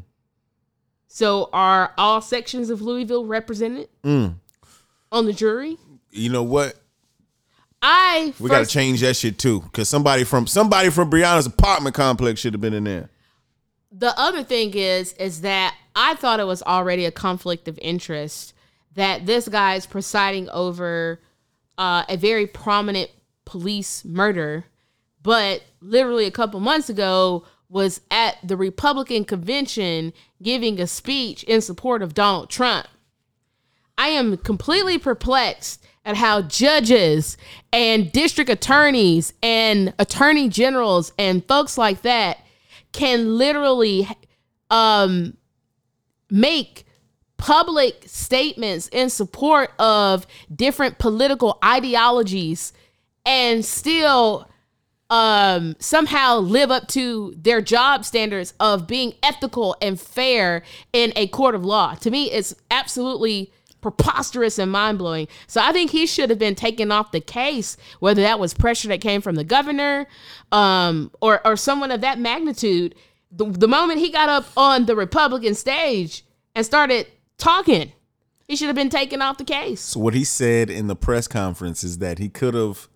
So 1.08 1.50
are 1.54 1.94
all 1.98 2.22
sections 2.22 2.70
of 2.70 2.82
Louisville 2.82 3.26
represented 3.26 3.88
Mm. 4.04 4.36
on 5.12 5.26
the 5.26 5.34
jury? 5.34 5.78
You 6.12 6.30
know 6.30 6.44
what? 6.44 6.76
I 7.82 8.34
We 8.40 8.50
got 8.50 8.60
to 8.60 8.66
change 8.66 9.02
that 9.02 9.16
shit 9.16 9.38
too, 9.38 9.62
because 9.62 9.88
somebody 9.88 10.24
from 10.24 10.48
somebody 10.48 10.90
from 10.90 11.10
Breonna's 11.10 11.46
apartment 11.46 11.96
complex 11.96 12.42
should 12.42 12.54
have 12.54 12.62
been 12.62 12.74
in 12.74 12.84
there. 12.86 13.10
The 13.98 14.18
other 14.20 14.44
thing 14.44 14.74
is 14.74 15.14
is 15.14 15.42
that 15.42 15.76
I 15.96 16.16
thought 16.16 16.40
it 16.40 16.46
was 16.46 16.62
already 16.64 17.06
a 17.06 17.12
conflict 17.12 17.68
of 17.68 17.80
interest 17.82 18.54
that 18.96 19.26
this 19.26 19.48
guy 19.48 19.76
is 19.76 19.86
presiding 19.86 20.50
over 20.50 21.20
uh, 21.78 22.04
a 22.08 22.18
very 22.18 22.48
prominent 22.48 23.12
police 23.46 24.04
murder, 24.06 24.66
but 25.22 25.64
literally 25.82 26.26
a 26.26 26.32
couple 26.32 26.60
months 26.60 26.90
ago 26.90 27.46
was 27.70 28.02
at 28.12 28.38
the 28.44 28.58
Republican 28.58 29.26
convention 29.26 30.14
giving 30.42 30.80
a 30.80 30.88
speech 30.88 31.44
in 31.44 31.62
support 31.62 32.02
of 32.02 32.14
Donald 32.14 32.50
Trump. 32.50 32.88
I 33.98 34.10
am 34.10 34.38
completely 34.38 34.98
perplexed 34.98 35.84
at 36.06 36.18
how 36.18 36.44
judges 36.44 37.36
and 37.74 38.12
district 38.12 38.50
attorneys 38.50 39.34
and 39.44 39.94
attorney 40.00 40.50
generals 40.50 41.12
and 41.18 41.46
folks 41.46 41.78
like 41.78 42.04
that 42.04 42.38
can 42.92 43.38
literally 43.38 44.08
um, 44.70 45.38
make 46.30 46.86
public 47.38 48.04
statements 48.08 48.88
in 48.90 49.10
support 49.10 49.72
of 49.80 50.26
different 50.54 50.98
political 50.98 51.60
ideologies 51.64 52.74
and 53.26 53.64
still 53.64 54.50
um 55.10 55.74
somehow 55.80 56.38
live 56.38 56.70
up 56.70 56.86
to 56.88 57.34
their 57.38 57.62
job 57.62 58.04
standards 58.04 58.54
of 58.60 58.88
being 58.88 59.14
ethical 59.24 59.74
and 59.82 60.02
fair 60.02 60.64
in 60.92 61.14
a 61.16 61.28
court 61.28 61.56
of 61.56 61.64
law. 61.64 61.94
To 61.96 62.12
me 62.12 62.30
it's 62.32 62.54
absolutely 62.72 63.54
preposterous 63.82 64.58
and 64.60 64.72
mind-blowing 64.72 65.28
so 65.48 65.62
i 65.62 65.72
think 65.72 65.92
he 65.92 66.06
should 66.06 66.30
have 66.30 66.40
been 66.40 66.56
taken 66.56 66.92
off 66.92 67.12
the 67.12 67.22
case 67.22 67.78
whether 68.00 68.22
that 68.22 68.40
was 68.40 68.54
pressure 68.54 68.88
that 68.88 69.02
came 69.02 69.22
from 69.22 69.36
the 69.36 69.44
governor 69.44 70.08
um 70.52 71.12
or 71.22 71.46
or 71.46 71.56
someone 71.56 71.92
of 71.92 72.02
that 72.02 72.20
magnitude 72.20 72.96
the, 73.32 73.46
the 73.46 73.68
moment 73.68 74.00
he 74.00 74.10
got 74.10 74.30
up 74.30 74.46
on 74.58 74.86
the 74.86 74.96
republican 74.96 75.54
stage 75.54 76.24
and 76.56 76.66
started 76.66 77.08
talking 77.38 77.92
he 78.48 78.56
should 78.56 78.68
have 78.68 78.76
been 78.76 78.90
taken 78.90 79.22
off 79.22 79.38
the 79.38 79.44
case 79.44 79.82
So 79.82 80.00
what 80.00 80.14
he 80.14 80.24
said 80.24 80.70
in 80.70 80.88
the 80.88 80.96
press 80.96 81.28
conference 81.28 81.84
is 81.84 82.00
that 82.00 82.18
he 82.18 82.30
could 82.30 82.54
have 82.54 82.88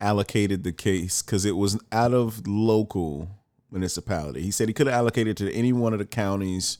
allocated 0.00 0.64
the 0.64 0.72
case 0.72 1.22
because 1.22 1.44
it 1.44 1.56
was 1.56 1.78
out 1.92 2.12
of 2.12 2.46
local 2.46 3.28
municipality. 3.70 4.42
He 4.42 4.50
said 4.50 4.68
he 4.68 4.74
could 4.74 4.86
have 4.86 4.96
allocated 4.96 5.36
to 5.38 5.52
any 5.52 5.72
one 5.72 5.92
of 5.92 5.98
the 5.98 6.04
counties. 6.04 6.78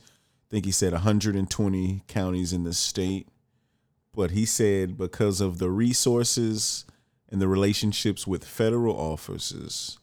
I 0.53 0.57
think 0.57 0.67
he 0.67 0.71
said 0.71 0.93
120 0.93 2.03
counties 2.09 2.53
in 2.53 2.65
the 2.65 2.75
state. 2.75 3.27
But 4.15 4.33
he 4.33 4.45
said 4.45 4.99
because 4.99 5.41
of 5.41 5.57
the 5.59 5.71
resources 5.71 6.85
and 7.31 7.41
the 7.41 7.49
relationships 7.49 8.27
with 8.27 8.45
federal 8.45 8.95
officers, 8.95 9.99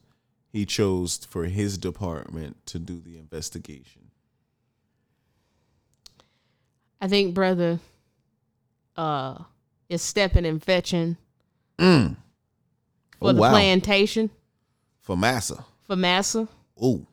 he 0.48 0.66
chose 0.66 1.18
for 1.18 1.44
his 1.44 1.78
department 1.78 2.66
to 2.66 2.80
do 2.80 2.98
the 2.98 3.16
investigation. 3.16 4.10
I 7.00 7.06
think 7.06 7.32
brother 7.32 7.78
uh 8.96 9.44
is 9.88 10.02
stepping 10.02 10.44
and 10.46 10.60
fetching 10.60 11.16
Mm. 11.78 12.16
for 13.20 13.30
Oh, 13.30 13.32
the 13.32 13.40
wow. 13.40 13.50
plantation 13.50 14.30
For 15.00 15.16
Massa. 15.16 15.64
for 15.84 15.94
Massa, 15.94 16.48
Ooh. 16.82 17.06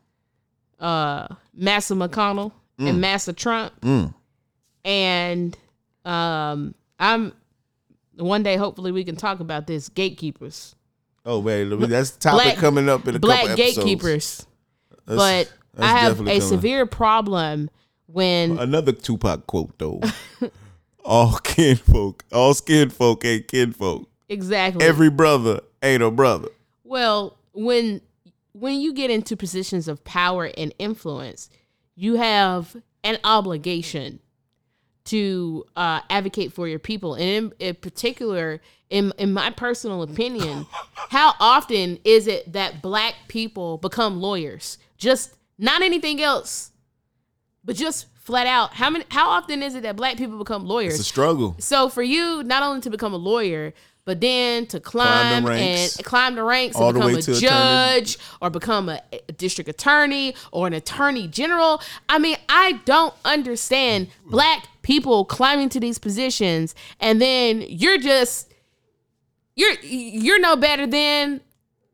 uh 0.79 1.27
Massa 1.53 1.93
McConnell 1.93 2.51
and 2.79 3.01
Massa 3.01 3.33
Trump. 3.33 3.79
Mm. 3.81 4.13
And 4.85 5.57
um 6.05 6.75
I'm 6.99 7.33
one 8.15 8.43
day 8.43 8.55
hopefully 8.55 8.91
we 8.91 9.03
can 9.03 9.15
talk 9.15 9.39
about 9.39 9.67
this 9.67 9.89
gatekeepers. 9.89 10.75
Oh 11.25 11.39
wait, 11.39 11.65
that's 11.65 12.11
topic 12.11 12.43
Black- 12.43 12.57
coming 12.57 12.87
up 12.89 13.07
in 13.07 13.15
a 13.15 13.19
Black 13.19 13.41
couple 13.47 13.53
episodes. 13.53 13.77
gatekeepers. 13.77 14.45
That's- 15.05 15.17
but 15.49 15.53
that's 15.79 15.93
I 15.93 15.97
have 15.99 16.13
a 16.21 16.23
coming. 16.23 16.41
severe 16.41 16.85
problem 16.85 17.69
when 18.07 18.57
Another 18.57 18.91
Tupac 18.93 19.45
quote 19.47 19.77
though. 19.77 20.01
all 21.05 21.37
kinfolk, 21.39 22.23
all 22.31 22.53
skin 22.53 22.89
folk 22.89 23.23
ain't 23.25 23.47
kinfolk. 23.47 24.09
exactly 24.29 24.85
Every 24.85 25.09
brother 25.09 25.59
ain't 25.83 26.01
a 26.03 26.09
brother. 26.11 26.49
Well, 26.83 27.37
when 27.53 28.01
when 28.53 28.79
you 28.79 28.93
get 28.93 29.11
into 29.11 29.35
positions 29.37 29.87
of 29.87 30.03
power 30.03 30.49
and 30.57 30.73
influence, 30.79 31.49
you 31.97 32.15
have 32.15 32.77
an 33.03 33.17
obligation 33.23 34.19
to 35.05 35.65
uh, 35.75 36.01
advocate 36.09 36.53
for 36.53 36.67
your 36.67 36.79
people, 36.79 37.15
and 37.15 37.23
in, 37.23 37.53
in 37.59 37.75
particular, 37.75 38.61
in 38.89 39.11
in 39.17 39.33
my 39.33 39.49
personal 39.49 40.03
opinion, 40.03 40.65
how 41.09 41.33
often 41.39 41.99
is 42.03 42.27
it 42.27 42.53
that 42.53 42.81
black 42.81 43.15
people 43.27 43.77
become 43.77 44.21
lawyers? 44.21 44.77
Just 44.97 45.33
not 45.57 45.81
anything 45.81 46.21
else, 46.21 46.71
but 47.65 47.75
just 47.75 48.07
flat 48.15 48.47
out. 48.47 48.73
How 48.73 48.89
many? 48.89 49.05
How 49.09 49.29
often 49.29 49.63
is 49.63 49.75
it 49.75 49.83
that 49.83 49.95
black 49.95 50.17
people 50.17 50.37
become 50.37 50.65
lawyers? 50.65 50.93
It's 50.93 51.01
a 51.01 51.05
struggle. 51.05 51.55
So 51.59 51.89
for 51.89 52.03
you, 52.03 52.43
not 52.43 52.61
only 52.61 52.81
to 52.81 52.89
become 52.89 53.13
a 53.13 53.17
lawyer, 53.17 53.73
but 54.07 54.21
then 54.21 54.65
to 54.67 54.79
Climb 54.79 55.05
climb, 55.07 55.43
the 55.43 55.49
ranks. 55.49 55.97
and 55.97 56.05
climb 56.05 56.35
the 56.35 56.43
ranks 56.43 56.77
All 56.77 56.87
and 56.89 56.95
become 56.95 57.09
a 57.09 57.21
to 57.21 57.31
attorney. 57.33 57.39
judge 57.41 58.17
or 58.41 58.49
become 58.49 58.87
a, 58.87 59.01
a 59.11 59.31
district 59.33 59.69
attorney 59.69 60.33
or 60.53 60.65
an 60.65 60.71
attorney 60.73 61.27
general. 61.27 61.81
I 62.07 62.17
mean, 62.17 62.37
I 62.47 62.79
don't 62.85 63.13
understand 63.25 64.07
black 64.25 64.67
people 64.81 65.25
climbing 65.25 65.67
to 65.69 65.79
these 65.81 65.99
positions 65.99 66.73
and 67.01 67.21
then 67.21 67.65
you're 67.67 67.97
just 67.97 68.53
you're 69.55 69.73
you're 69.81 70.39
no 70.39 70.55
better 70.55 70.87
than 70.87 71.41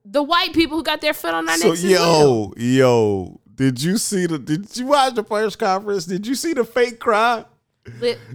the 0.05 0.22
white 0.22 0.53
people 0.53 0.78
who 0.78 0.84
got 0.84 1.01
their 1.01 1.14
foot 1.16 1.34
on 1.34 1.49
our 1.49 1.57
So 1.57 1.70
necks. 1.70 1.84
as 1.84 1.91
well. 1.91 2.53
yo, 2.55 2.76
yo, 2.76 3.39
did 3.55 3.82
you 3.82 3.97
see 3.97 4.28
the? 4.28 4.38
Did 4.38 4.78
you 4.78 4.86
watch 4.88 5.16
the 5.16 5.24
press 5.24 5.55
conference? 5.55 6.05
Did 6.05 6.28
you 6.28 6.36
see 6.36 6.53
the 6.53 6.64
fake 6.66 6.99
cry? 6.99 7.45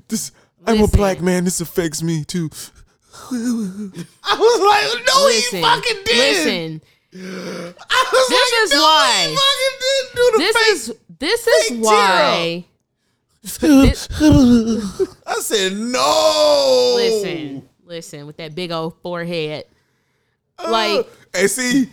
This 0.09 0.33
I'm 0.67 0.83
a 0.83 0.89
black 0.89 1.21
man. 1.21 1.45
This 1.45 1.61
affects 1.61 2.03
me 2.03 2.25
too. 2.25 2.51
I 4.25 4.37
was 4.39 4.61
like, 4.61 5.07
no, 5.07 5.25
listen, 5.25 5.59
he 5.59 5.63
fucking 5.65 6.03
did. 6.05 6.47
listen. 6.47 6.83
I 7.15 8.05
was 8.13 8.29
This 8.29 8.53
like, 8.53 8.63
is 8.65 8.71
no, 8.73 8.81
why. 8.83 9.27
he 9.29 9.37
fucking 9.37 9.77
did 9.81 10.05
do 10.15 10.31
the 10.33 10.39
This 10.39 10.57
fake. 10.57 10.73
is 10.73 10.95
this 11.19 11.47
is 11.47 11.79
why. 11.79 12.65
I 15.27 15.41
said 15.41 15.73
no. 15.73 16.93
listen, 16.97 17.69
listen, 17.85 18.27
with 18.27 18.37
that 18.37 18.55
big 18.55 18.71
old 18.73 18.95
forehead. 19.03 19.65
Uh, 20.59 20.71
like, 20.71 21.07
and 21.35 21.51
see, 21.51 21.89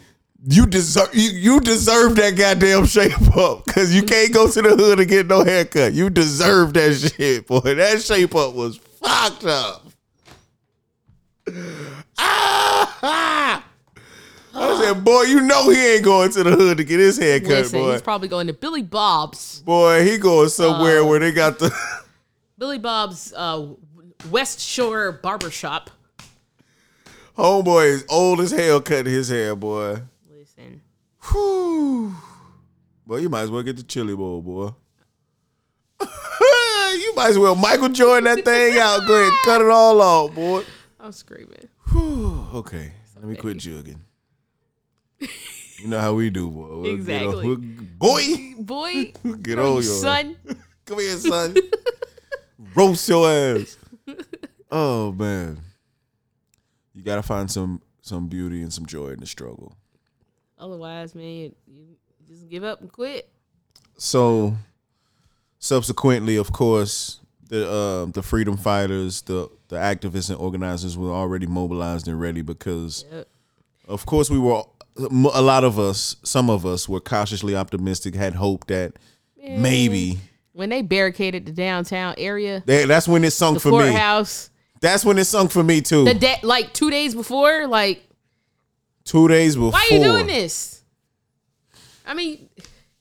you 0.48 0.66
deserve 0.66 1.10
you, 1.14 1.30
you 1.30 1.60
deserve 1.62 2.16
that 2.18 2.32
goddamn 2.36 2.86
shape 2.88 3.14
up 3.38 3.64
because 3.66 3.96
you 3.96 4.04
can't 4.04 4.34
go 4.34 4.50
to 4.50 4.62
the 4.62 4.76
hood 4.76 5.00
and 5.00 5.08
get 5.08 5.28
no 5.28 5.44
haircut. 5.44 5.94
You 5.94 6.10
deserve 6.10 6.74
that 6.74 6.94
shit, 6.96 7.48
boy. 7.48 7.60
That 7.62 8.02
shape 8.02 8.36
up 8.36 8.54
was 8.54 8.78
fucked 8.78 9.46
up. 9.46 9.84
Ah! 12.18 13.64
I 14.58 14.75
said, 14.94 15.04
boy, 15.06 15.22
you 15.24 15.42
know 15.42 15.70
he 15.70 15.94
ain't 15.96 16.04
going 16.04 16.32
to 16.32 16.44
the 16.44 16.52
hood 16.52 16.78
to 16.78 16.84
get 16.84 17.00
his 17.00 17.18
hair 17.18 17.40
cut, 17.40 17.50
listen, 17.50 17.80
boy. 17.82 17.92
he's 17.94 18.02
probably 18.02 18.28
going 18.28 18.48
to 18.48 18.54
Billy 18.54 18.82
Bob's. 18.82 19.62
boy, 19.62 20.04
he 20.04 20.18
going 20.18 20.50
somewhere 20.50 21.02
Uh, 21.02 21.06
where 21.06 21.20
they 21.20 21.32
got 21.32 21.60
the 21.60 21.74
Billy 22.58 22.78
Bob's 22.80 23.34
uh, 23.36 23.68
West 24.30 24.60
Shore 24.60 25.12
Barbershop. 25.12 25.90
homeboy 27.38 27.86
is 27.88 28.06
old 28.10 28.40
as 28.42 28.52
hell 28.52 28.82
cutting 28.82 29.12
his 29.12 29.30
hair, 29.30 29.56
boy. 29.56 29.98
Listen, 30.32 30.82
Whew. 31.32 32.16
Boy, 33.08 33.18
you 33.18 33.30
might 33.30 33.42
as 33.42 33.52
well 33.52 33.62
get 33.64 33.78
the 33.78 33.84
chili 33.84 34.16
bowl, 34.16 34.42
boy. 34.42 34.70
you 36.02 37.14
might 37.16 37.30
as 37.30 37.38
well 37.40 37.56
Michael 37.56 37.90
Jordan 37.90 38.24
that 38.36 38.44
thing 38.46 38.78
out. 38.80 39.06
Go 39.08 39.14
ahead, 39.22 39.34
cut 39.46 39.62
it 39.62 39.70
all 39.70 40.02
off, 40.02 40.34
boy. 40.34 40.64
I'm 41.00 41.12
screaming. 41.12 41.68
Whew. 41.92 42.48
Okay, 42.56 42.92
let 43.16 43.26
me 43.26 43.36
quit 43.36 43.58
jugging. 43.58 44.00
You 45.20 45.88
know 45.88 46.00
how 46.00 46.14
we 46.14 46.30
do, 46.30 46.50
boy. 46.50 46.68
We'll 46.68 46.82
get 46.84 46.90
on- 46.90 46.96
Exactly. 47.00 47.48
we'll- 47.48 47.58
boy, 47.98 48.54
Boy, 48.60 49.14
get 49.42 49.60
on 49.60 49.74
your 49.74 49.82
son. 49.84 50.36
Come 50.86 51.00
here, 51.00 51.18
son. 51.18 51.56
Roast 52.76 53.08
your 53.10 53.30
ass. 53.30 53.78
Oh 54.72 55.12
man, 55.12 55.60
you 56.94 57.02
gotta 57.04 57.24
find 57.24 57.50
some 57.50 57.82
some 58.02 58.28
beauty 58.28 58.62
and 58.62 58.72
some 58.74 58.86
joy 58.86 59.10
in 59.10 59.20
the 59.20 59.26
struggle. 59.26 59.76
Otherwise, 60.58 61.14
man, 61.16 61.26
you, 61.26 61.52
you 61.68 61.86
just 62.28 62.48
give 62.50 62.64
up 62.64 62.82
and 62.82 62.92
quit. 62.92 63.30
so 63.98 64.56
subsequently 65.60 66.36
of 66.36 66.52
course 66.52 67.20
the 67.50 67.70
uh, 67.70 68.06
the 68.12 68.22
freedom 68.22 68.58
fighters 68.58 69.22
the 69.24 69.50
the 69.70 69.76
activists 69.78 70.30
and 70.30 70.40
organizers 70.40 70.98
were 70.98 71.12
already 71.12 71.48
mobilized 71.48 72.08
and 72.08 72.20
ready 72.20 72.42
because 72.42 73.06
Yep. 73.12 73.28
of 73.88 74.06
course 74.06 74.30
we 74.30 74.38
were 74.40 74.64
a 74.98 75.42
lot 75.42 75.64
of 75.64 75.78
us 75.78 76.16
some 76.24 76.50
of 76.50 76.66
us 76.66 76.88
were 76.88 77.02
cautiously 77.02 77.56
optimistic 77.56 78.16
had 78.16 78.34
hope 78.36 78.68
that 78.68 78.94
maybe 79.38 80.18
When 80.54 80.70
they 80.70 80.82
barricaded 80.82 81.46
the 81.46 81.52
downtown 81.52 82.16
area, 82.18 82.64
that, 82.66 82.88
that's 82.88 83.08
when 83.08 83.24
it 83.26 83.32
sunk 83.32 83.60
for 83.62 83.72
me 83.72 83.78
courthouse, 83.80 84.50
that's 84.80 85.04
when 85.04 85.18
it 85.18 85.26
sunk 85.26 85.52
for 85.52 85.64
me 85.64 85.82
too 85.82 86.06
the 86.06 86.14
day, 86.14 86.38
like 86.44 86.74
two 86.74 86.90
days 86.90 87.14
before, 87.14 87.68
like, 87.68 88.04
two 89.04 89.28
days 89.28 89.56
before 89.56 89.72
why 89.72 89.88
are 89.92 89.94
you 89.96 90.04
doing 90.04 90.28
this? 90.28 90.82
I 92.08 92.14
mean, 92.14 92.50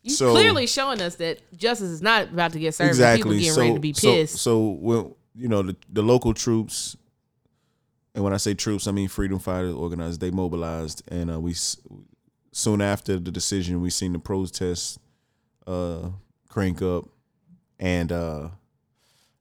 you 0.03 0.11
So- 0.11 0.33
clearly 0.33 0.67
showing 0.67 1.01
us 1.01 1.17
that 1.17 1.39
justice 1.57 1.91
is 1.91 2.03
not 2.03 2.29
about 2.33 2.53
to 2.53 2.59
get 2.59 2.75
served. 2.75 2.99
and 3.01 3.17
People 3.17 3.33
exactly 3.33 3.39
getting 3.39 3.53
so, 3.55 3.61
ready 3.61 3.75
to 3.75 3.81
be 3.81 3.93
so 3.93 4.13
pissed. 4.13 4.37
so 4.39 4.69
when 4.81 5.15
you 5.37 5.49
know 5.49 5.63
the, 5.63 5.77
the 5.93 6.03
local 6.03 6.35
troops 6.35 6.97
and 8.15 8.23
when 8.25 8.33
i 8.33 8.37
say 8.37 8.55
troops 8.55 8.87
i 8.87 8.93
mean 8.93 9.09
freedom 9.09 9.39
fighters 9.39 9.75
organized 9.75 10.21
they 10.21 10.31
mobilized 10.31 11.03
and 11.09 11.31
uh, 11.31 11.41
we 11.41 11.55
soon 12.53 12.81
after 12.81 13.19
the 13.19 13.31
decision 13.31 13.81
we 13.81 13.91
seen 13.91 14.13
the 14.13 14.19
protests 14.19 14.99
uh 15.67 16.09
crank 16.49 16.81
up 16.83 17.05
and 17.81 18.13
uh 18.13 18.49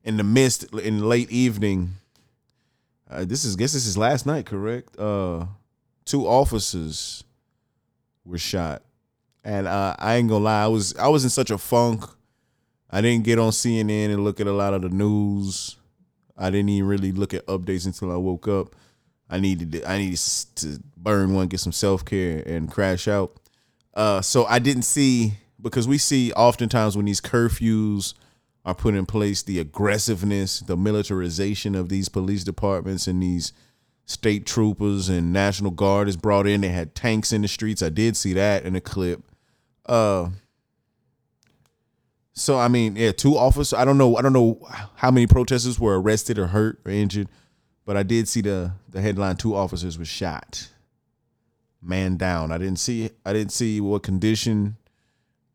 in 0.04 0.18
the 0.18 0.24
midst 0.24 0.64
in 0.76 1.08
late 1.08 1.30
evening 1.32 1.96
Uh, 3.10 3.26
this 3.26 3.46
is 3.46 3.56
guess 3.56 3.74
this 3.74 3.86
is 3.86 3.96
last 3.98 4.26
night, 4.26 4.46
correct? 4.46 4.98
Uh, 4.98 5.46
two 6.04 6.26
officers 6.26 7.24
were 8.26 8.40
shot, 8.40 8.82
and 9.44 9.68
uh, 9.68 9.94
I 10.00 10.16
ain't 10.16 10.30
gonna 10.30 10.44
lie, 10.46 10.64
I 10.64 10.68
was 10.68 10.96
I 10.98 11.08
was 11.10 11.24
in 11.24 11.30
such 11.30 11.52
a 11.52 11.58
funk. 11.60 12.06
I 12.90 13.02
didn't 13.02 13.24
get 13.26 13.38
on 13.38 13.52
CNN 13.52 14.10
and 14.14 14.24
look 14.24 14.40
at 14.40 14.48
a 14.48 14.52
lot 14.54 14.74
of 14.74 14.82
the 14.82 14.90
news. 14.90 15.78
I 16.44 16.50
didn't 16.50 16.70
even 16.70 16.90
really 16.90 17.12
look 17.12 17.34
at 17.34 17.46
updates 17.48 17.86
until 17.86 18.12
I 18.12 18.18
woke 18.18 18.48
up. 18.48 18.76
I 19.30 19.40
needed 19.40 19.72
to, 19.72 19.90
I 19.90 19.98
needed 19.98 20.20
to 20.56 20.80
burn 20.98 21.34
one, 21.34 21.48
get 21.48 21.62
some 21.62 21.72
self 21.72 22.04
care, 22.04 22.44
and 22.46 22.70
crash 22.70 23.08
out. 23.08 23.38
Uh, 23.94 24.22
so 24.22 24.46
I 24.46 24.60
didn't 24.60 24.84
see 24.84 25.36
because 25.62 25.88
we 25.88 25.98
see 25.98 26.34
oftentimes 26.34 26.98
when 26.98 27.06
these 27.06 27.22
curfews 27.22 28.14
are 28.66 28.76
put 28.76 28.94
in 28.94 29.06
place, 29.06 29.42
the 29.42 29.60
aggressiveness, 29.60 30.60
the 30.60 30.78
militarization 30.78 31.76
of 31.76 31.90
these 31.90 32.10
police 32.10 32.44
departments 32.44 33.08
and 33.08 33.24
these 33.24 33.54
state 34.06 34.46
troopers 34.46 35.08
and 35.08 35.32
national 35.32 35.72
guard 35.72 36.10
is 36.10 36.18
brought 36.18 36.46
in. 36.46 36.62
They 36.62 36.70
had 36.70 36.94
tanks 36.94 37.32
in 37.32 37.42
the 37.42 37.48
streets. 37.48 37.82
I 37.82 37.90
did 37.90 38.18
see 38.18 38.34
that 38.34 38.66
in 38.66 38.76
a 38.76 38.82
clip. 38.82 39.24
Uh, 39.86 40.30
so 42.34 42.58
I 42.58 42.68
mean, 42.68 42.96
yeah, 42.96 43.12
two 43.12 43.38
officers. 43.38 43.74
I 43.74 43.86
don't 43.86 43.98
know. 43.98 44.18
I 44.18 44.22
don't 44.22 44.34
know 44.34 44.60
how 44.96 45.12
many 45.12 45.28
protesters 45.28 45.80
were 45.80 46.00
arrested 46.02 46.40
or 46.40 46.48
hurt 46.48 46.80
or 46.84 46.92
injured, 46.92 47.30
but 47.86 47.96
I 47.96 48.04
did 48.04 48.28
see 48.28 48.42
the 48.42 48.72
the 48.90 49.02
headline: 49.02 49.38
two 49.38 49.56
officers 49.56 50.00
were 50.00 50.06
shot, 50.06 50.70
man 51.82 52.18
down. 52.18 52.52
I 52.52 52.58
didn't 52.58 52.80
see. 52.80 53.12
I 53.24 53.34
didn't 53.34 53.52
see 53.52 53.80
what 53.80 54.02
condition 54.02 54.78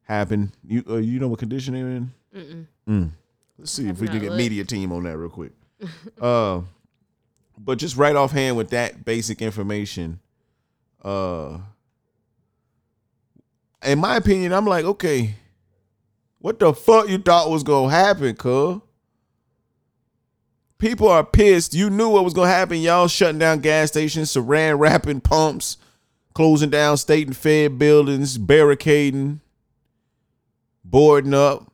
happened. 0.02 0.52
You 0.64 0.84
uh, 0.88 0.96
you 0.96 1.18
know 1.18 1.28
what 1.28 1.40
condition 1.40 1.74
they're 1.74 1.88
in? 1.88 2.68
Mm. 2.88 3.10
Let's 3.58 3.72
see 3.72 3.88
if 3.88 4.00
we 4.00 4.06
can 4.06 4.20
get 4.20 4.30
looked. 4.30 4.38
media 4.38 4.64
team 4.64 4.92
on 4.92 5.02
that 5.02 5.16
real 5.18 5.30
quick. 5.30 5.52
uh, 6.20 6.60
but 7.58 7.78
just 7.78 7.96
right 7.96 8.14
offhand 8.14 8.56
with 8.56 8.70
that 8.70 9.04
basic 9.04 9.42
information, 9.42 10.20
uh, 11.02 11.58
in 13.84 13.98
my 13.98 14.16
opinion, 14.16 14.52
I'm 14.52 14.64
like, 14.64 14.84
okay, 14.84 15.34
what 16.40 16.58
the 16.58 16.72
fuck 16.72 17.08
you 17.08 17.18
thought 17.18 17.50
was 17.50 17.62
gonna 17.62 17.90
happen, 17.90 18.34
cuz? 18.36 18.80
People 20.78 21.08
are 21.08 21.24
pissed. 21.24 21.74
You 21.74 21.90
knew 21.90 22.08
what 22.08 22.24
was 22.24 22.34
gonna 22.34 22.48
happen. 22.48 22.80
Y'all 22.80 23.08
shutting 23.08 23.38
down 23.38 23.58
gas 23.60 23.88
stations, 23.88 24.32
saran 24.32 24.78
wrapping 24.78 25.20
pumps, 25.20 25.76
closing 26.34 26.70
down 26.70 26.96
state 26.96 27.26
and 27.26 27.36
fed 27.36 27.78
buildings, 27.78 28.38
barricading, 28.38 29.40
boarding 30.84 31.34
up. 31.34 31.72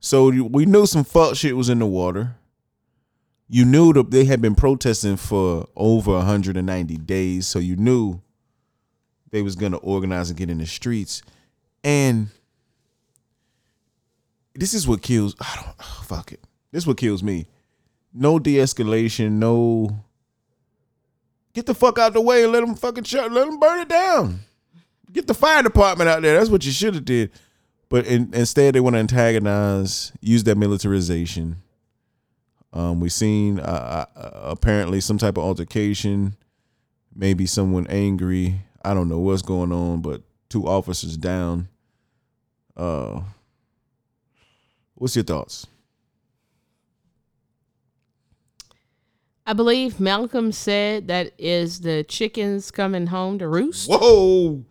So 0.00 0.30
we 0.30 0.64
knew 0.64 0.86
some 0.86 1.04
fuck 1.04 1.36
shit 1.36 1.56
was 1.56 1.68
in 1.68 1.78
the 1.78 1.86
water. 1.86 2.36
You 3.46 3.66
knew 3.66 3.92
that 3.92 4.10
they 4.10 4.24
had 4.24 4.40
been 4.40 4.54
protesting 4.54 5.16
for 5.16 5.68
over 5.76 6.12
190 6.12 6.96
days, 6.96 7.46
so 7.46 7.58
you 7.58 7.76
knew 7.76 8.22
they 9.30 9.42
was 9.42 9.56
gonna 9.56 9.76
organize 9.78 10.30
and 10.30 10.38
get 10.38 10.48
in 10.48 10.58
the 10.58 10.66
streets. 10.66 11.20
And 11.84 12.28
this 14.60 14.74
is 14.74 14.86
what 14.86 15.00
kills. 15.00 15.34
I 15.40 15.56
don't 15.56 15.74
oh, 15.80 16.02
fuck 16.04 16.32
it. 16.32 16.40
This 16.70 16.84
is 16.84 16.86
what 16.86 16.98
kills 16.98 17.22
me. 17.22 17.46
No 18.12 18.38
de-escalation. 18.38 19.32
No. 19.32 20.04
Get 21.54 21.64
the 21.64 21.74
fuck 21.74 21.98
out 21.98 22.12
the 22.12 22.20
way 22.20 22.44
and 22.44 22.52
let 22.52 22.60
them 22.60 22.74
fucking 22.74 23.04
shut. 23.04 23.32
Let 23.32 23.46
them 23.46 23.58
burn 23.58 23.80
it 23.80 23.88
down. 23.88 24.40
Get 25.10 25.26
the 25.26 25.34
fire 25.34 25.62
department 25.62 26.10
out 26.10 26.20
there. 26.20 26.38
That's 26.38 26.50
what 26.50 26.64
you 26.66 26.72
should 26.72 26.94
have 26.94 27.06
did. 27.06 27.30
But 27.88 28.06
in, 28.06 28.32
instead, 28.34 28.74
they 28.74 28.80
want 28.80 28.94
to 28.94 29.00
antagonize, 29.00 30.12
use 30.20 30.44
that 30.44 30.58
militarization. 30.58 31.56
Um, 32.72 33.00
we've 33.00 33.12
seen 33.12 33.58
uh, 33.58 34.04
uh, 34.14 34.30
apparently 34.44 35.00
some 35.00 35.18
type 35.18 35.38
of 35.38 35.42
altercation, 35.42 36.36
maybe 37.14 37.46
someone 37.46 37.86
angry. 37.88 38.60
I 38.84 38.92
don't 38.92 39.08
know 39.08 39.18
what's 39.18 39.42
going 39.42 39.72
on, 39.72 40.02
but 40.02 40.22
two 40.50 40.68
officers 40.68 41.16
down. 41.16 41.68
Uh, 42.76 43.22
what's 45.00 45.16
your 45.16 45.24
thoughts? 45.24 45.66
I 49.46 49.54
believe 49.54 49.98
Malcolm 49.98 50.52
said 50.52 51.08
that 51.08 51.32
is 51.38 51.80
the 51.80 52.04
chickens 52.04 52.70
coming 52.70 53.06
home 53.06 53.38
to 53.38 53.48
roost. 53.48 53.88
Whoa, 53.90 54.62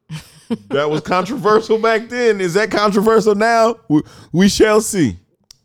that 0.68 0.90
was 0.90 1.00
controversial 1.00 1.78
back 1.78 2.08
then. 2.08 2.40
Is 2.40 2.54
that 2.54 2.70
controversial 2.70 3.36
now? 3.36 3.76
We, 3.88 4.02
we 4.32 4.48
shall 4.48 4.80
see. 4.80 5.16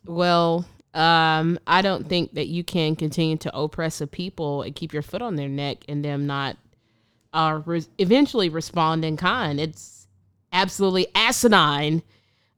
Well, 0.05 0.66
um, 0.93 1.59
I 1.66 1.82
don't 1.82 2.07
think 2.07 2.36
that 2.36 2.47
you 2.47 2.64
can 2.64 2.95
continue 2.95 3.38
to 3.38 3.57
oppress 3.57 3.99
a 3.99 4.07
people 4.07 4.61
and 4.61 4.76
keep 4.76 4.93
your 4.93 5.01
foot 5.01 5.24
on 5.24 5.36
their 5.36 5.49
neck 5.49 5.80
and 5.89 6.05
them 6.05 6.28
not 6.28 6.55
uh, 7.34 7.61
re- 7.66 7.86
eventually 7.97 8.47
respond 8.47 9.03
in 9.03 9.18
kind. 9.18 9.59
It's 9.59 10.07
absolutely 10.53 11.07
asinine 11.16 12.03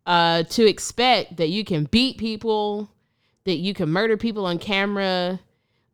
uh, 0.06 0.44
to 0.44 0.68
expect 0.68 1.38
that 1.38 1.50
you 1.50 1.64
can 1.64 1.86
beat 1.86 2.18
people, 2.18 2.92
that 3.46 3.56
you 3.58 3.74
can 3.74 3.90
murder 3.90 4.18
people 4.18 4.46
on 4.46 4.60
camera, 4.60 5.40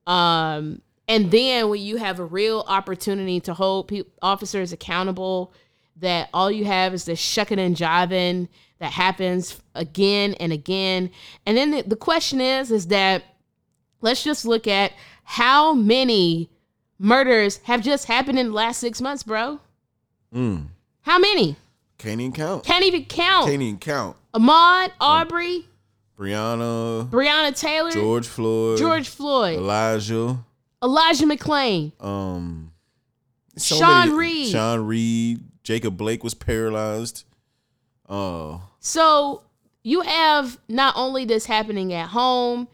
um, 0.08 0.82
and 1.08 1.30
then 1.30 1.70
when 1.70 1.82
you 1.82 1.98
have 1.98 2.20
a 2.20 2.26
real 2.26 2.64
opportunity 2.68 3.42
to 3.42 3.54
hold 3.54 3.90
pe- 3.90 4.04
officers 4.22 4.72
accountable, 4.72 5.54
that 5.98 6.30
all 6.34 6.50
you 6.50 6.64
have 6.66 6.94
is 6.94 7.06
this 7.06 7.20
shucking 7.20 7.60
and 7.60 7.76
jiving 7.76 8.48
that 8.80 8.94
happens 8.94 9.62
again 9.76 10.34
and 10.36 10.54
again. 10.54 11.12
And 11.46 11.58
then 11.58 11.72
the, 11.72 11.82
the 11.82 11.96
question 11.96 12.40
is, 12.40 12.72
is 12.72 12.88
that 12.88 13.24
let's 14.00 14.24
just 14.24 14.46
look 14.46 14.68
at 14.68 14.94
how 15.24 15.74
many 15.74 16.50
murders 16.98 17.58
have 17.64 17.82
just 17.82 18.06
happened 18.06 18.40
in 18.40 18.48
the 18.48 18.54
last 18.54 18.80
six 18.80 19.02
months, 19.02 19.24
bro. 19.24 19.60
Mm. 20.34 20.68
How 21.02 21.20
many? 21.20 21.58
Can't 22.02 22.20
even 22.20 22.32
count. 22.34 22.64
Can't 22.64 22.84
even 22.84 23.06
count. 23.06 23.46
Can't 23.48 23.62
even 23.62 23.78
count. 23.78 24.18
Ahmaud, 24.34 24.90
Arbery, 25.00 25.66
Breonna, 26.18 27.08
Breonna 27.10 27.56
Taylor, 27.56 27.92
George 27.92 28.28
Floyd, 28.28 28.80
George 28.80 29.08
Floyd, 29.08 29.58
Elijah, 29.60 30.40
Elijah 30.84 31.26
McClain. 31.28 31.92
um, 32.04 32.72
Sean 33.56 34.16
Reed. 34.16 34.48
Sean 34.50 34.88
Reed, 34.88 35.42
Jacob 35.64 35.96
Blake 35.96 36.24
was 36.24 36.34
paralyzed. 36.34 37.24
Uh, 38.10 38.58
So 38.80 39.44
you 39.84 40.02
have 40.02 40.60
not 40.68 40.96
only 40.98 41.26
this 41.26 41.46
happening 41.46 41.94
at 41.94 42.10
home, 42.10 42.68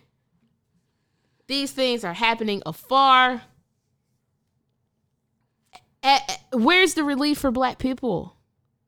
these 1.47 1.71
things 1.71 2.05
are 2.05 2.13
happening 2.13 2.61
afar. 2.65 3.41
Where's 6.53 6.93
the 6.93 7.03
relief 7.03 7.39
for 7.39 7.51
black 7.51 7.77
people? 7.77 8.36